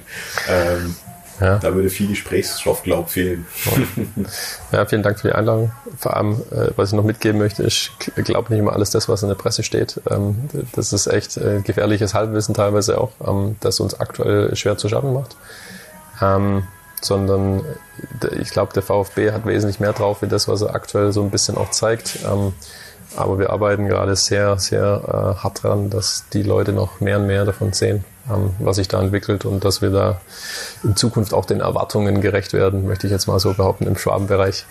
Ähm, 0.48 0.94
ja. 1.40 1.58
Da 1.58 1.74
würde 1.74 1.90
viel 1.90 2.08
Gesprächsstoff, 2.08 2.82
glaub 2.82 3.10
fehlen. 3.10 3.46
Ja, 4.72 4.86
vielen 4.86 5.02
Dank 5.02 5.20
für 5.20 5.28
die 5.28 5.34
Einladung. 5.34 5.70
Vor 5.98 6.16
allem, 6.16 6.42
äh, 6.50 6.70
was 6.76 6.90
ich 6.90 6.96
noch 6.96 7.04
mitgeben 7.04 7.38
möchte, 7.38 7.62
ich 7.64 7.92
glaube 8.16 8.50
nicht 8.50 8.60
immer 8.60 8.72
alles 8.72 8.90
das, 8.90 9.08
was 9.08 9.22
in 9.22 9.28
der 9.28 9.36
Presse 9.36 9.62
steht. 9.62 10.00
Ähm, 10.10 10.48
das 10.74 10.92
ist 10.92 11.06
echt 11.06 11.36
äh, 11.36 11.60
gefährliches 11.62 12.14
Halbwissen 12.14 12.54
teilweise 12.54 12.98
auch, 12.98 13.12
ähm, 13.26 13.56
das 13.60 13.80
uns 13.80 13.98
aktuell 13.98 14.54
schwer 14.56 14.78
zu 14.78 14.88
schaffen 14.88 15.12
macht. 15.12 15.36
Ähm, 16.22 16.64
sondern 17.00 17.64
äh, 18.22 18.36
ich 18.40 18.50
glaube, 18.50 18.72
der 18.72 18.82
VfB 18.82 19.32
hat 19.32 19.46
wesentlich 19.46 19.80
mehr 19.80 19.92
drauf, 19.92 20.22
wie 20.22 20.28
das, 20.28 20.48
was 20.48 20.62
er 20.62 20.74
aktuell 20.74 21.12
so 21.12 21.22
ein 21.22 21.30
bisschen 21.30 21.56
auch 21.56 21.70
zeigt. 21.70 22.18
Ähm, 22.26 22.52
aber 23.14 23.38
wir 23.38 23.50
arbeiten 23.50 23.86
gerade 23.86 24.16
sehr, 24.16 24.58
sehr 24.58 25.02
äh, 25.06 25.42
hart 25.42 25.62
dran, 25.62 25.90
dass 25.90 26.24
die 26.32 26.42
Leute 26.42 26.72
noch 26.72 27.00
mehr 27.00 27.18
und 27.18 27.26
mehr 27.26 27.44
davon 27.44 27.72
sehen, 27.72 28.04
ähm, 28.30 28.50
was 28.58 28.76
sich 28.76 28.88
da 28.88 29.00
entwickelt 29.00 29.44
und 29.44 29.64
dass 29.64 29.80
wir 29.80 29.90
da 29.90 30.20
in 30.82 30.96
Zukunft 30.96 31.32
auch 31.32 31.44
den 31.44 31.60
Erwartungen 31.60 32.20
gerecht 32.20 32.52
werden, 32.52 32.86
möchte 32.86 33.06
ich 33.06 33.12
jetzt 33.12 33.26
mal 33.26 33.38
so 33.38 33.54
behaupten, 33.54 33.86
im 33.86 33.96
Schwabenbereich. 33.96 34.66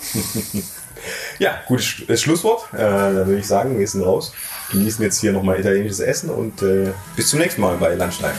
ja, 1.40 1.56
gutes 1.68 2.22
Schlusswort. 2.22 2.74
Äh, 2.74 2.78
da 2.78 3.26
würde 3.26 3.38
ich 3.38 3.48
sagen, 3.48 3.80
wir 3.80 3.88
sind 3.88 4.04
raus. 4.04 4.34
Genießen 4.72 5.04
jetzt 5.04 5.20
hier 5.20 5.32
nochmal 5.32 5.60
italienisches 5.60 6.00
Essen 6.00 6.30
und 6.30 6.62
äh, 6.62 6.92
bis 7.16 7.30
zum 7.30 7.40
nächsten 7.40 7.62
Mal 7.62 7.78
bei 7.78 7.96
Landstein. 7.96 8.34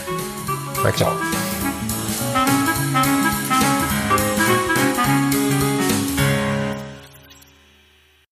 Danke. 0.82 0.99
Ciao. 0.99 1.12